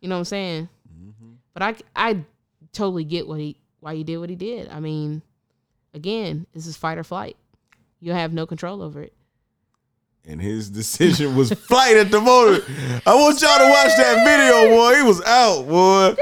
You 0.00 0.08
know 0.08 0.16
what 0.16 0.20
I'm 0.20 0.24
saying? 0.24 0.68
Mm-hmm. 0.92 1.32
But 1.52 1.62
I 1.62 1.76
I 1.94 2.24
totally 2.72 3.04
get 3.04 3.28
what 3.28 3.38
he 3.38 3.56
why 3.80 3.94
he 3.94 4.02
did 4.02 4.18
what 4.18 4.30
he 4.30 4.36
did. 4.36 4.68
I 4.68 4.80
mean, 4.80 5.22
again, 5.92 6.46
this 6.52 6.66
is 6.66 6.76
fight 6.76 6.98
or 6.98 7.04
flight. 7.04 7.36
You 8.00 8.12
have 8.12 8.32
no 8.32 8.46
control 8.46 8.82
over 8.82 9.00
it. 9.00 9.12
And 10.26 10.40
his 10.40 10.70
decision 10.70 11.36
was 11.36 11.52
flight 11.68 11.96
at 11.96 12.10
the 12.10 12.20
moment. 12.20 12.64
I 13.06 13.14
want 13.14 13.40
y'all 13.42 13.58
to 13.58 13.68
watch 13.68 13.96
that 13.96 14.24
video, 14.24 14.74
boy. 14.74 14.96
He 14.96 15.02
was 15.02 15.22
out, 15.22 15.68
boy. 15.68 16.14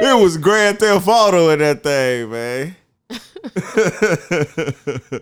It 0.00 0.22
was 0.22 0.36
Grand 0.36 0.78
Theft 0.78 1.08
Auto 1.08 1.48
in 1.50 1.58
that 1.60 1.82
thing, 1.82 2.30
man. 2.30 2.76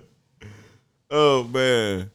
oh 1.11 1.45
man, 1.45 2.11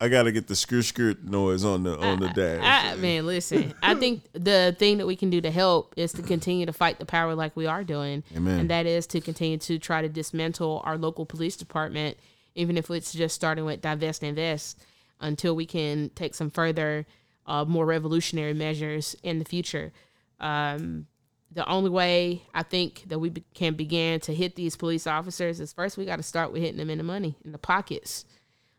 I 0.00 0.08
gotta 0.08 0.32
get 0.32 0.48
the 0.48 0.56
skirt 0.56 0.84
skirt 0.84 1.24
noise 1.24 1.64
on 1.64 1.82
the 1.84 1.98
on 1.98 2.20
the 2.20 2.28
dash. 2.28 2.62
I, 2.62 2.96
man, 2.96 3.26
listen. 3.26 3.74
I 3.82 3.94
think 4.00 4.22
the 4.32 4.74
thing 4.78 4.98
that 4.98 5.06
we 5.06 5.16
can 5.16 5.30
do 5.30 5.40
to 5.40 5.50
help 5.50 5.94
is 5.96 6.12
to 6.14 6.22
continue 6.22 6.66
to 6.66 6.72
fight 6.72 6.98
the 6.98 7.06
power 7.06 7.34
like 7.34 7.56
we 7.56 7.66
are 7.66 7.84
doing, 7.84 8.22
Amen. 8.36 8.60
and 8.60 8.70
that 8.70 8.86
is 8.86 9.06
to 9.08 9.20
continue 9.20 9.58
to 9.58 9.78
try 9.78 10.02
to 10.02 10.08
dismantle 10.08 10.82
our 10.84 10.98
local 10.98 11.24
police 11.24 11.56
department, 11.56 12.16
even 12.54 12.76
if 12.76 12.90
it's 12.90 13.12
just 13.12 13.34
starting 13.34 13.64
with 13.64 13.80
divest 13.80 14.22
invest, 14.22 14.82
until 15.20 15.56
we 15.56 15.66
can 15.66 16.10
take 16.14 16.34
some 16.34 16.50
further, 16.50 17.06
uh, 17.46 17.64
more 17.64 17.86
revolutionary 17.86 18.54
measures 18.54 19.16
in 19.22 19.38
the 19.38 19.44
future. 19.44 19.92
Um, 20.40 21.06
the 21.54 21.66
only 21.68 21.90
way 21.90 22.42
I 22.52 22.62
think 22.62 23.04
that 23.06 23.18
we 23.18 23.30
be- 23.30 23.44
can 23.54 23.74
begin 23.74 24.20
to 24.20 24.34
hit 24.34 24.56
these 24.56 24.76
police 24.76 25.06
officers 25.06 25.60
is 25.60 25.72
first 25.72 25.96
we 25.96 26.04
got 26.04 26.16
to 26.16 26.22
start 26.22 26.52
with 26.52 26.62
hitting 26.62 26.76
them 26.78 26.90
in 26.90 26.98
the 26.98 27.04
money, 27.04 27.36
in 27.44 27.52
the 27.52 27.58
pockets. 27.58 28.24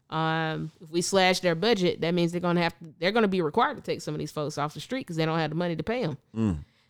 Um, 0.09 0.71
if 0.81 0.91
we 0.91 1.01
slash 1.01 1.39
their 1.39 1.55
budget, 1.55 2.01
that 2.01 2.13
means 2.13 2.31
they're 2.31 2.41
gonna 2.41 2.61
have 2.61 2.77
to, 2.79 2.93
they're 2.99 3.11
gonna 3.11 3.27
be 3.27 3.41
required 3.41 3.77
to 3.77 3.81
take 3.83 4.01
some 4.01 4.13
of 4.13 4.19
these 4.19 4.31
folks 4.31 4.57
off 4.57 4.73
the 4.75 4.79
street 4.79 5.01
because 5.01 5.15
they 5.15 5.25
don't 5.25 5.39
have 5.39 5.49
the 5.49 5.55
money 5.55 5.75
to 5.75 5.83
pay 5.83 6.03
them. 6.05 6.17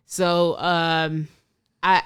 So 0.05 0.57
um, 0.57 1.27
I 1.81 2.01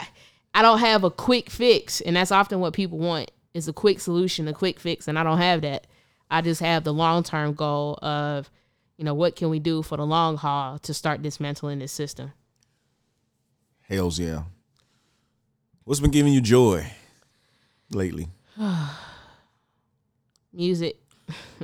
I 0.54 0.62
don't 0.62 0.80
have 0.80 1.04
a 1.04 1.10
quick 1.12 1.50
fix, 1.50 2.02
and 2.02 2.16
that's 2.16 2.32
often 2.32 2.60
what 2.60 2.74
people 2.74 3.00
want 3.00 3.32
is 3.54 3.68
a 3.68 3.74
quick 3.74 4.00
solution, 4.00 4.48
a 4.48 4.54
quick 4.54 4.80
fix, 4.80 5.08
and 5.08 5.18
I 5.18 5.24
don't 5.24 5.40
have 5.40 5.62
that. 5.62 5.88
I 6.30 6.42
just 6.42 6.62
have 6.62 6.84
the 6.84 6.94
long 6.94 7.24
term 7.24 7.54
goal 7.54 7.98
of, 8.04 8.50
you 8.98 9.04
know, 9.04 9.16
what 9.16 9.36
can 9.36 9.50
we 9.50 9.60
do 9.60 9.82
for 9.82 9.98
the 9.98 10.06
long 10.06 10.38
haul 10.38 10.78
to 10.80 10.94
start 10.94 11.24
dismantling 11.24 11.80
this 11.80 11.92
system. 11.92 12.34
Hells 13.90 14.20
yeah. 14.20 14.44
What's 15.84 16.00
been 16.00 16.12
giving 16.12 16.32
you 16.34 16.42
joy 16.42 16.86
lately? 17.92 18.28
music. 20.54 21.00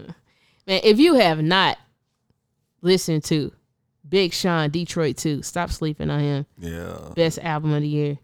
Man, 0.68 0.82
if 0.84 0.98
you 1.00 1.16
have 1.16 1.42
not 1.44 1.78
listened 2.82 3.24
to 3.26 3.52
Big 4.08 4.34
Sean 4.34 4.72
Detroit 4.72 5.18
2, 5.18 5.44
stop 5.44 5.70
sleeping 5.70 6.10
on 6.10 6.20
him. 6.20 6.46
Yeah, 6.58 6.98
Best 7.16 7.38
album 7.40 7.74
of 7.74 7.82
the 7.82 7.88
year. 7.88 8.18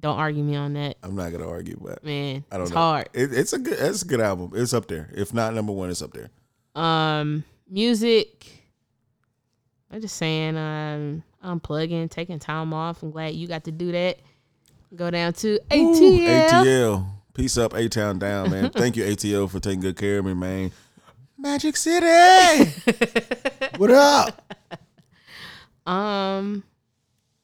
Don't 0.00 0.18
argue 0.18 0.42
me 0.42 0.56
on 0.56 0.72
that. 0.72 0.96
I'm 1.02 1.14
not 1.14 1.30
gonna 1.30 1.48
argue, 1.48 1.78
but 1.80 2.02
Man, 2.02 2.44
I 2.50 2.56
don't 2.56 2.62
it's 2.64 2.72
know. 2.72 2.80
hard. 2.80 3.08
It, 3.12 3.32
it's 3.32 3.52
a 3.52 3.58
good. 3.58 3.78
It's 3.78 4.02
a 4.02 4.06
good 4.06 4.20
album. 4.20 4.50
It's 4.54 4.74
up 4.74 4.88
there. 4.88 5.08
If 5.14 5.32
not 5.32 5.54
number 5.54 5.72
one, 5.72 5.90
it's 5.90 6.02
up 6.02 6.12
there. 6.12 6.30
Um, 6.74 7.44
music. 7.70 8.46
I'm 9.92 10.00
just 10.00 10.16
saying, 10.16 10.56
um, 10.56 11.22
unplugging, 11.42 12.10
taking 12.10 12.38
time 12.38 12.72
off. 12.72 13.02
I'm 13.02 13.10
glad 13.10 13.34
you 13.34 13.46
got 13.46 13.64
to 13.64 13.72
do 13.72 13.92
that. 13.92 14.18
Go 14.94 15.10
down 15.10 15.32
to 15.34 15.58
ATL. 15.70 16.00
Ooh, 16.00 16.26
ATL. 16.26 17.06
Peace 17.34 17.56
up, 17.56 17.72
A 17.74 17.88
Town 17.88 18.18
down, 18.18 18.50
man. 18.50 18.70
Thank 18.74 18.96
you, 18.96 19.04
ATL, 19.04 19.50
for 19.50 19.58
taking 19.58 19.80
good 19.80 19.96
care 19.96 20.18
of 20.18 20.24
me, 20.24 20.34
man. 20.34 20.70
Magic 21.38 21.76
City. 21.76 22.06
what 23.76 23.90
up? 23.90 24.56
Um, 25.86 26.62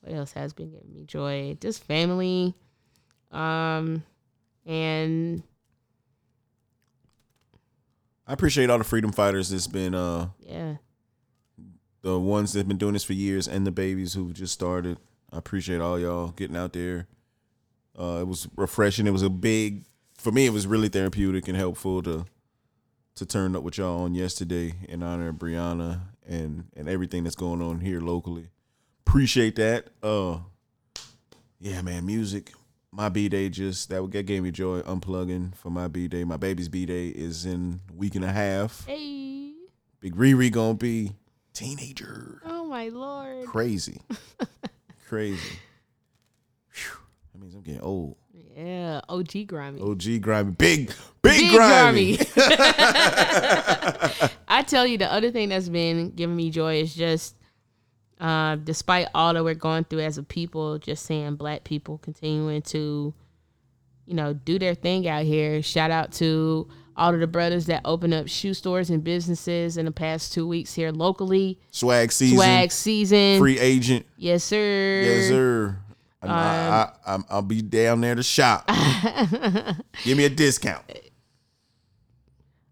what 0.01 0.15
else 0.15 0.33
has 0.33 0.53
been 0.53 0.71
giving 0.71 0.93
me 0.93 1.05
joy? 1.05 1.57
Just 1.61 1.83
family. 1.85 2.55
Um, 3.33 4.05
and 4.67 5.43
I 8.27 8.35
appreciate 8.35 8.69
all 8.69 8.79
the 8.79 8.85
freedom 8.85 9.11
fighters 9.11 9.49
that's 9.49 9.67
been 9.67 9.95
uh 9.95 10.29
yeah, 10.41 10.77
the 12.03 12.19
ones 12.19 12.53
that've 12.53 12.69
been 12.69 12.79
doing 12.79 12.93
this 12.93 13.05
for 13.05 13.13
years 13.13 13.49
and 13.49 13.67
the 13.67 13.71
babies 13.71 14.15
who 14.15 14.33
just 14.33 14.53
started. 14.53 14.99
I 15.33 15.39
appreciate 15.39 15.81
all 15.81 15.99
y'all 15.99 16.29
getting 16.29 16.57
out 16.57 16.73
there. 16.73 17.07
Uh, 17.99 18.19
it 18.21 18.29
was 18.29 18.49
refreshing. 18.57 19.07
It 19.07 19.13
was 19.13 19.23
a 19.23 19.29
big 19.31 19.85
for 20.17 20.33
me. 20.33 20.47
It 20.47 20.53
was 20.53 20.67
really 20.67 20.89
therapeutic 20.89 21.49
and 21.49 21.57
helpful 21.57 22.03
to 22.03 22.27
to 23.17 23.27
turn 23.27 23.57
up 23.57 23.65
with 23.65 23.79
y'all 23.79 24.05
on 24.05 24.15
yesterday 24.15 24.75
in 24.89 25.03
honor 25.03 25.29
of 25.31 25.37
Breonna 25.37 26.03
and 26.27 26.67
and 26.77 26.89
everything 26.89 27.25
that's 27.25 27.37
going 27.37 27.61
on 27.61 27.81
here 27.81 28.01
locally. 28.01 28.49
Appreciate 29.07 29.57
that. 29.57 29.89
Uh, 30.03 30.39
yeah, 31.59 31.83
man, 31.83 32.07
music. 32.07 32.53
My 32.93 33.09
b 33.09 33.29
day 33.29 33.49
just 33.49 33.89
that 33.91 34.09
that 34.13 34.23
gave 34.25 34.43
me 34.43 34.51
joy. 34.51 34.81
Unplugging 34.83 35.55
for 35.57 35.71
my 35.71 35.89
b 35.89 36.09
day. 36.09 36.25
My 36.25 36.37
baby's 36.37 36.69
b 36.69 36.87
day 36.87 37.09
is 37.09 37.45
in 37.45 37.81
week 37.95 38.15
and 38.15 38.25
a 38.25 38.33
half. 38.33 38.87
hey, 38.87 39.53
Big 40.01 40.15
Riri 40.15 40.51
gonna 40.53 40.75
be 40.75 41.13
teenager. 41.59 42.41
oh 42.45 42.65
my 42.67 42.89
lord, 42.89 43.47
Crazy. 43.47 44.01
Crazy. 45.09 45.59
Whew. 46.73 46.99
That 47.33 47.41
means 47.41 47.55
I'm 47.55 47.63
getting 47.63 47.81
old. 47.81 48.17
yeah, 48.57 49.01
OG 49.09 49.29
Grimey. 49.49 49.81
OG 49.81 50.23
Grimey. 50.23 50.59
Big, 50.59 50.89
big, 51.23 51.25
Big 51.41 51.53
Grimey. 51.53 52.19
I 54.49 54.63
tell 54.63 54.87
you, 54.87 54.99
the 54.99 55.13
other 55.13 55.31
thing 55.31 55.49
that's 55.49 55.69
been 55.69 56.11
giving 56.11 56.37
me 56.37 56.51
joy 56.51 56.81
is 56.81 56.95
just, 56.95 57.37
uh, 58.21 58.57
despite 58.57 59.09
all 59.15 59.33
that 59.35 59.45
we're 59.45 59.55
going 59.55 59.85
through 59.85 60.01
as 60.01 60.19
a 60.19 60.23
people, 60.23 60.79
just 60.79 61.07
seeing 61.07 61.37
black 61.37 61.65
people 61.65 61.99
continuing 61.99 62.63
to, 62.63 63.15
you 64.07 64.15
know, 64.15 64.33
do 64.35 64.59
their 64.59 64.75
thing 64.75 65.09
out 65.09 65.25
here. 65.25 65.63
Shout 65.63 65.91
out 65.91 66.13
to 66.15 66.69
all 66.99 67.15
of 67.15 67.21
the 67.21 67.27
brothers 67.27 67.67
that 67.67 67.81
opened 67.85 68.13
up 68.13 68.29
shoe 68.29 68.53
stores 68.53 68.91
and 68.91 69.03
businesses 69.03 69.77
in 69.77 69.87
the 69.87 69.93
past 69.93 70.33
two 70.33 70.47
weeks 70.47 70.75
here 70.75 70.91
locally. 70.91 71.59
Swag 71.71 72.11
season. 72.11 72.37
Swag 72.37 72.73
season. 72.73 73.39
Free 73.39 73.59
agent. 73.59 74.05
Yes, 74.17 74.43
sir. 74.45 75.03
Yes, 75.05 75.29
sir. 75.29 75.79
Um, 76.21 76.31
I, 76.31 76.91
I, 77.07 77.19
I'll 77.31 77.43
be 77.43 77.63
down 77.63 78.01
there 78.01 78.17
to 78.17 78.23
shop. 78.25 78.69
Give 80.05 80.19
me 80.19 80.25
a 80.25 80.29
discount. 80.29 80.83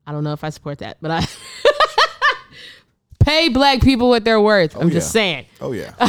I 0.05 0.13
don't 0.13 0.25
know 0.25 0.33
if 0.33 0.43
I 0.43 0.51
support 0.51 0.79
that, 0.79 0.99
but 1.01 1.11
I 1.13 1.27
pay 3.21 3.49
black 3.49 3.81
people 3.81 4.09
what 4.09 4.25
they're 4.25 4.41
worth. 4.41 4.77
I'm 4.77 4.91
just 4.91 5.13
saying. 5.13 5.47
Oh 5.61 5.71
yeah. 5.73 5.93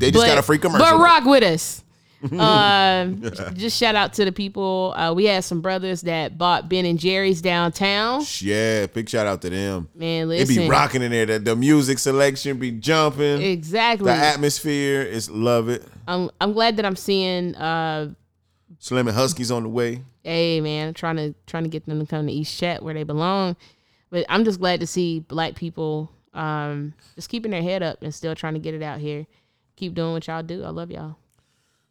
they 0.00 0.10
just 0.10 0.26
got 0.26 0.38
a 0.38 0.42
free 0.42 0.58
commercial. 0.58 0.84
But 0.84 0.98
rock 0.98 1.24
with 1.24 1.44
us. 1.44 1.84
um, 2.38 3.20
just 3.54 3.76
shout 3.78 3.94
out 3.94 4.12
to 4.14 4.24
the 4.24 4.32
people. 4.32 4.94
Uh, 4.96 5.12
we 5.12 5.24
had 5.24 5.44
some 5.44 5.60
brothers 5.60 6.02
that 6.02 6.38
bought 6.38 6.68
Ben 6.68 6.84
and 6.84 6.98
Jerry's 6.98 7.42
downtown. 7.42 8.22
Yeah, 8.38 8.86
big 8.86 9.08
shout 9.08 9.26
out 9.26 9.42
to 9.42 9.50
them. 9.50 9.88
Man, 9.94 10.24
It 10.24 10.26
listen. 10.26 10.56
be 10.56 10.68
rocking 10.68 11.02
in 11.02 11.10
there. 11.10 11.26
The, 11.26 11.38
the 11.40 11.56
music 11.56 11.98
selection 11.98 12.58
be 12.58 12.70
jumping. 12.70 13.42
Exactly. 13.42 14.06
the 14.06 14.16
atmosphere 14.16 15.02
is 15.02 15.28
love 15.30 15.68
it. 15.68 15.84
I'm 16.06 16.30
I'm 16.40 16.52
glad 16.52 16.76
that 16.76 16.86
I'm 16.86 16.96
seeing. 16.96 17.54
Uh, 17.56 18.14
Slim 18.78 19.06
and 19.08 19.16
Huskies 19.16 19.50
on 19.50 19.62
the 19.62 19.68
way. 19.68 20.02
hey 20.24 20.60
man, 20.60 20.88
I'm 20.88 20.94
trying 20.94 21.16
to 21.16 21.34
trying 21.46 21.64
to 21.64 21.68
get 21.70 21.86
them 21.86 22.00
to 22.00 22.06
come 22.06 22.26
to 22.26 22.32
East 22.32 22.58
Chat 22.58 22.82
where 22.82 22.94
they 22.94 23.04
belong. 23.04 23.56
But 24.10 24.26
I'm 24.28 24.44
just 24.44 24.60
glad 24.60 24.80
to 24.80 24.86
see 24.86 25.20
black 25.20 25.54
people 25.54 26.10
um, 26.34 26.92
just 27.14 27.28
keeping 27.28 27.50
their 27.50 27.62
head 27.62 27.82
up 27.82 28.02
and 28.02 28.14
still 28.14 28.34
trying 28.34 28.54
to 28.54 28.60
get 28.60 28.74
it 28.74 28.82
out 28.82 28.98
here. 29.00 29.26
Keep 29.76 29.94
doing 29.94 30.12
what 30.12 30.26
y'all 30.26 30.42
do. 30.42 30.64
I 30.64 30.68
love 30.70 30.90
y'all 30.90 31.16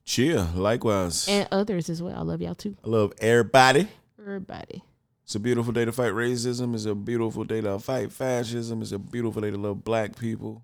Cheer. 0.05 0.47
Likewise. 0.55 1.27
and 1.27 1.47
others 1.51 1.89
as 1.89 2.01
well. 2.01 2.17
I 2.17 2.21
love 2.21 2.41
y'all 2.41 2.55
too. 2.55 2.75
I 2.83 2.87
love 2.89 3.13
everybody. 3.19 3.87
everybody. 4.19 4.83
It's 5.23 5.35
a 5.35 5.39
beautiful 5.39 5.71
day 5.71 5.85
to 5.85 5.91
fight 5.91 6.11
racism. 6.13 6.73
It's 6.75 6.85
a 6.85 6.93
beautiful 6.95 7.43
day 7.45 7.61
to 7.61 7.79
fight 7.79 8.11
fascism. 8.11 8.81
It's 8.81 8.91
a 8.91 8.99
beautiful 8.99 9.41
day 9.41 9.51
to 9.51 9.57
love 9.57 9.83
black 9.83 10.17
people. 10.17 10.63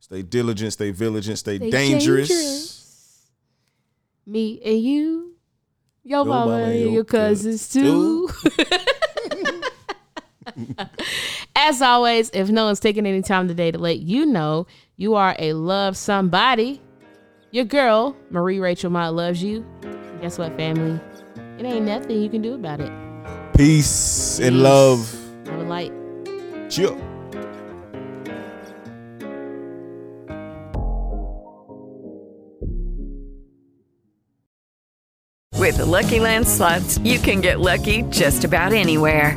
Stay 0.00 0.22
diligent, 0.22 0.72
stay 0.74 0.90
vigilant, 0.90 1.38
stay, 1.38 1.56
Stay 1.56 1.70
dangerous. 1.70 2.28
dangerous. 2.28 3.30
Me 4.26 4.60
and 4.64 4.80
you, 4.82 5.34
your, 6.04 6.18
Your 6.18 6.24
mama, 6.26 6.50
mama 6.52 6.62
and 6.64 6.80
your 6.80 6.90
your 6.92 7.04
cousins 7.04 7.68
too. 7.70 8.28
As 11.56 11.82
always, 11.82 12.30
if 12.32 12.48
no 12.50 12.66
one's 12.66 12.80
taking 12.80 13.06
any 13.06 13.22
time 13.22 13.48
today 13.48 13.70
to 13.70 13.78
let 13.78 13.98
you 13.98 14.24
know 14.26 14.66
you 14.96 15.14
are 15.14 15.34
a 15.38 15.52
love 15.52 15.96
somebody, 15.96 16.80
your 17.50 17.64
girl, 17.64 18.16
Marie 18.30 18.58
Rachel 18.60 18.90
Mott, 18.90 19.14
loves 19.14 19.42
you. 19.42 19.64
And 19.82 20.20
guess 20.20 20.38
what, 20.38 20.56
family? 20.56 21.00
It 21.58 21.64
ain't 21.64 21.86
nothing 21.86 22.20
you 22.22 22.28
can 22.28 22.42
do 22.42 22.54
about 22.54 22.80
it. 22.80 22.92
Peace 23.56 24.38
and 24.38 24.54
Peace. 24.56 24.62
love. 24.62 25.14
Have 25.46 25.60
a 25.60 25.64
light. 25.64 25.92
Chill. 26.70 26.96
With 35.54 35.78
the 35.78 35.84
Lucky 35.86 36.20
Land 36.20 36.48
slots, 36.48 36.98
you 36.98 37.18
can 37.18 37.40
get 37.40 37.60
lucky 37.60 38.02
just 38.04 38.44
about 38.44 38.72
anywhere. 38.72 39.36